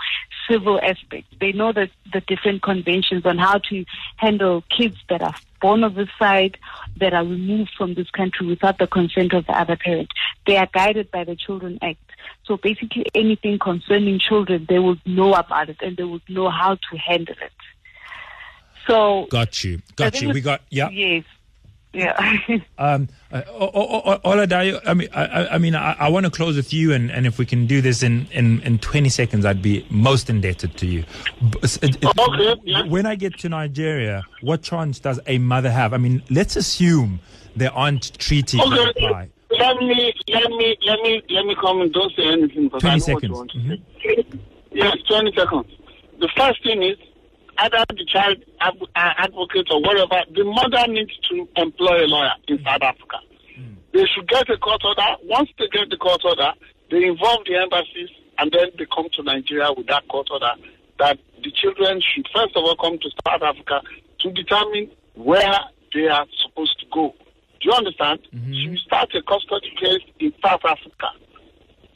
civil 0.49 0.80
aspects. 0.82 1.36
They 1.39 1.52
know 1.52 1.74
the, 1.74 1.89
the 2.14 2.22
different 2.22 2.64
conventions 2.64 3.26
on 3.26 3.38
how 3.38 3.58
to 3.70 3.86
handle 4.18 4.64
kids 4.76 4.97
that 5.10 5.22
are 5.22 5.36
born 5.60 5.84
of 5.84 5.95
this 5.95 6.10
side, 6.18 6.58
that 6.97 7.14
are 7.14 7.24
removed 7.24 7.72
from 7.78 7.93
this 7.93 8.10
country 8.10 8.47
without 8.47 8.80
the 8.80 8.88
consent 8.88 9.34
of 9.34 9.45
the 9.45 9.58
other 9.58 9.76
parent. 9.76 10.10
They 10.47 10.58
are 10.58 10.68
guided 10.74 11.12
by 11.12 11.24
the 11.24 11.36
Children 11.36 11.78
Act. 11.82 11.99
So 12.45 12.58
basically 12.58 13.06
anything 13.14 13.60
concerning 13.60 14.20
children, 14.20 14.66
they 14.68 14.80
would 14.80 14.99
know 15.06 15.34
about 15.34 15.70
it 15.70 15.78
and 15.82 15.97
they 15.97 16.04
would 16.04 16.24
know 16.28 16.49
how 16.49 16.76
to 16.76 16.97
handle 16.97 17.36
it. 17.41 17.52
So 18.88 19.28
got 19.30 19.64
you, 19.64 19.82
got 19.95 20.20
you. 20.22 20.30
We 20.30 20.41
got 20.41 20.62
yeah. 20.70 20.89
Yes. 20.89 21.24
Yeah. 21.94 22.38
um, 22.78 23.10
uh, 23.32 23.42
Oludayo, 23.42 24.82
I 24.86 24.94
mean, 24.94 25.10
I, 25.14 25.48
I 25.48 25.58
mean, 25.58 25.76
I, 25.76 25.94
I, 25.94 26.10
want 26.10 26.26
to 26.26 26.30
close 26.32 26.56
with 26.56 26.72
you, 26.74 26.94
and, 26.94 27.12
and 27.12 27.28
if 27.28 27.38
we 27.38 27.46
can 27.46 27.68
do 27.68 27.82
this 27.82 28.02
in, 28.02 28.28
in, 28.32 28.62
in 28.62 28.80
20 28.80 29.10
seconds, 29.10 29.46
I'd 29.46 29.62
be 29.62 29.86
most 29.89 30.30
indebted 30.30 30.78
to 30.78 30.86
you. 30.88 31.04
Okay, 31.54 32.56
yeah. 32.64 32.84
When 32.84 33.06
I 33.06 33.16
get 33.16 33.38
to 33.39 33.50
Nigeria, 33.50 34.24
what 34.42 34.62
chance 34.62 35.00
does 35.00 35.20
a 35.28 35.38
mother 35.38 35.70
have? 35.70 35.94
I 35.94 35.98
mean, 35.98 36.24
let's 36.30 36.56
assume 36.56 37.20
there 37.58 37.74
aren't 37.74 38.18
treaties 38.18 38.62
okay. 38.62 38.70
that 38.70 38.89
apply. 38.92 39.30
Let 39.50 39.78
me, 39.78 40.14
let 40.30 40.50
me, 40.50 40.78
let 40.86 41.02
me, 41.02 41.22
let 41.30 41.46
me 41.46 41.56
come 41.60 41.82
and 41.82 41.92
don't 41.92 42.16
say 42.16 42.24
anything. 42.24 42.70
20 42.70 43.00
seconds. 43.02 43.38
Mm-hmm. 43.38 44.38
Yes, 44.72 44.96
20 45.10 45.34
seconds. 45.36 45.68
The 46.20 46.30
first 46.38 46.64
thing 46.64 46.84
is, 46.84 46.98
either 47.62 47.86
the 47.89 48.05
child 48.05 48.38
advocate 48.95 49.68
or 49.72 49.82
whatever, 49.82 50.24
the 50.34 50.43
mother 50.43 50.91
needs 50.91 51.14
to 51.30 51.47
employ 51.57 52.05
a 52.05 52.07
lawyer 52.07 52.34
in 52.47 52.57
mm. 52.57 52.64
South 52.64 52.82
Africa. 52.82 53.18
Mm. 53.59 53.76
They 53.93 54.05
should 54.14 54.28
get 54.28 54.49
a 54.49 54.57
court 54.57 54.82
order. 54.84 55.07
Once 55.24 55.49
they 55.59 55.68
get 55.68 55.89
the 55.89 55.97
court 55.97 56.22
order, 56.26 56.51
they 56.89 57.05
involve 57.05 57.45
the 57.45 57.57
embassies 57.57 58.09
and 58.38 58.51
then 58.51 58.68
they 58.78 58.86
come 58.93 59.07
to 59.14 59.24
Nigeria 59.24 59.72
with 59.76 59.88
that 59.88 60.07
court 60.07 60.28
order 60.32 60.53
that 60.99 61.20
the 61.43 61.51
children 61.51 62.01
should 62.01 62.28
first 62.34 62.55
of 62.55 62.64
all 62.64 62.76
come 62.76 62.97
to 62.99 63.09
South 63.26 63.41
Africa 63.41 63.82
to 64.20 64.32
determine 64.32 64.89
where 65.16 65.59
they 65.93 66.07
are 66.07 66.26
supposed 66.43 66.80
to 66.80 66.86
go. 66.91 67.14
Do 67.59 67.70
you 67.70 67.74
understand? 67.74 68.20
Mm-hmm. 68.34 68.76
Start 68.86 69.09
a 69.16 69.22
custody 69.22 69.72
case 69.80 70.01
in 70.20 70.34
South 70.43 70.62
Africa 70.66 71.09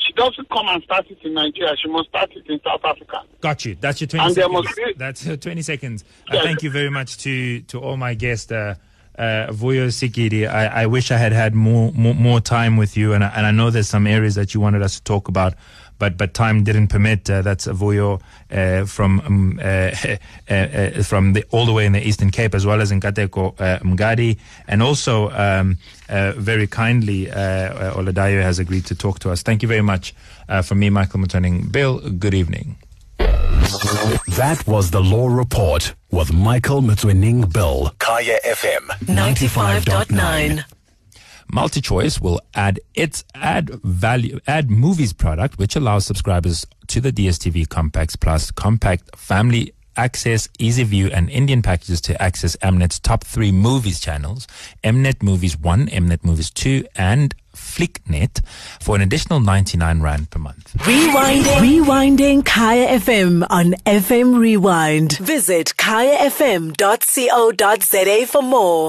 she 0.05 0.13
doesn't 0.13 0.49
come 0.49 0.67
and 0.67 0.83
start 0.83 1.05
it 1.09 1.17
in 1.23 1.33
Nigeria. 1.33 1.75
She 1.81 1.89
must 1.89 2.09
start 2.09 2.31
it 2.35 2.47
in 2.47 2.59
South 2.63 2.83
Africa. 2.83 3.21
Got 3.41 3.65
you. 3.65 3.75
That's 3.79 4.01
your 4.01 4.07
20 4.07 4.25
and 4.25 4.35
seconds. 4.35 4.75
Be, 4.75 4.93
That's 4.97 5.27
uh, 5.27 5.37
20 5.37 5.61
seconds. 5.61 6.03
Uh, 6.29 6.41
thank 6.43 6.63
you 6.63 6.69
very 6.69 6.89
much 6.89 7.17
to, 7.19 7.61
to 7.61 7.79
all 7.79 7.97
my 7.97 8.13
guests. 8.13 8.51
Uh, 8.51 8.75
uh, 9.17 9.47
Vuyo 9.49 9.87
Sikiri, 9.87 10.45
I, 10.45 10.65
I 10.65 10.85
wish 10.87 11.09
I 11.09 11.17
had 11.17 11.31
had 11.31 11.55
more, 11.55 11.91
more, 11.93 12.13
more 12.13 12.41
time 12.41 12.75
with 12.75 12.97
you, 12.97 13.13
and 13.13 13.23
I, 13.23 13.29
and 13.29 13.45
I 13.45 13.51
know 13.51 13.69
there's 13.69 13.87
some 13.87 14.07
areas 14.07 14.35
that 14.35 14.53
you 14.53 14.59
wanted 14.59 14.81
us 14.81 14.95
to 14.95 15.03
talk 15.03 15.29
about 15.29 15.53
but 15.99 16.17
but 16.17 16.33
time 16.33 16.63
didn't 16.63 16.87
permit. 16.87 17.29
Uh, 17.29 17.41
that's 17.41 17.67
Vuyo 17.67 18.21
uh, 18.51 18.85
from 18.85 19.19
um, 19.21 19.59
uh, 19.61 19.65
uh, 20.49 20.53
uh, 20.53 21.03
from 21.03 21.33
the, 21.33 21.43
all 21.51 21.65
the 21.65 21.73
way 21.73 21.85
in 21.85 21.93
the 21.93 22.05
Eastern 22.07 22.31
Cape, 22.31 22.55
as 22.55 22.65
well 22.65 22.81
as 22.81 22.91
in 22.91 22.99
Nkateko 22.99 23.55
Mgadi, 23.81 24.37
and 24.67 24.81
also 24.81 25.29
um, 25.31 25.77
very 26.07 26.67
kindly 26.67 27.27
Oludayo 27.27 28.41
has 28.41 28.59
agreed 28.59 28.85
to 28.85 28.95
talk 28.95 29.19
to 29.19 29.31
us. 29.31 29.41
Thank 29.41 29.61
you 29.61 29.67
very 29.67 29.81
much 29.81 30.13
from 30.63 30.79
me, 30.79 30.89
Michael 30.89 31.19
Motsoeneng. 31.19 31.71
Bill, 31.71 31.99
good 31.99 32.33
evening. 32.33 32.77
That 34.37 34.63
was 34.67 34.91
the 34.91 35.01
Law 35.01 35.27
Report 35.27 35.93
with 36.11 36.33
Michael 36.33 36.81
Motsoeneng 36.81 37.51
Bill. 37.51 37.91
Kaya 37.99 38.37
FM 38.45 38.87
95.9. 39.07 40.74
MultiChoice 41.55 42.19
will 42.19 42.41
add 42.53 42.81
its 42.95 43.23
add 43.33 43.69
value 43.81 44.39
add 44.45 44.69
movies 44.69 45.13
product, 45.13 45.57
which 45.57 45.77
allows 45.77 46.05
subscribers 46.05 46.67
to 46.87 46.99
the 46.99 47.13
DSTV 47.13 47.69
Compacts 47.69 48.17
Plus 48.17 48.51
compact 48.51 49.15
family 49.15 49.73
access, 49.97 50.49
easy 50.59 50.83
view, 50.83 51.09
and 51.13 51.29
Indian 51.29 51.61
packages 51.61 52.01
to 52.01 52.21
access 52.21 52.57
Mnet's 52.57 52.99
top 52.99 53.23
three 53.23 53.53
movies 53.53 54.01
channels, 54.01 54.47
Mnet 54.83 55.23
Movies 55.23 55.57
1, 55.57 55.87
Mnet 55.87 56.25
Movies 56.25 56.49
2, 56.51 56.85
and 56.95 57.33
Flicknet 57.55 58.45
for 58.81 58.95
an 58.97 59.01
additional 59.01 59.39
99 59.39 60.01
Rand 60.01 60.29
per 60.29 60.39
month. 60.39 60.73
Rewinding. 60.79 61.59
Rewinding 61.63 62.45
Kaya 62.45 62.99
FM 62.99 63.47
on 63.49 63.75
FM 63.85 64.37
Rewind. 64.37 65.17
Visit 65.19 65.73
kayafm.co.za 65.77 66.75
for 68.27 68.41
more. 68.43 68.83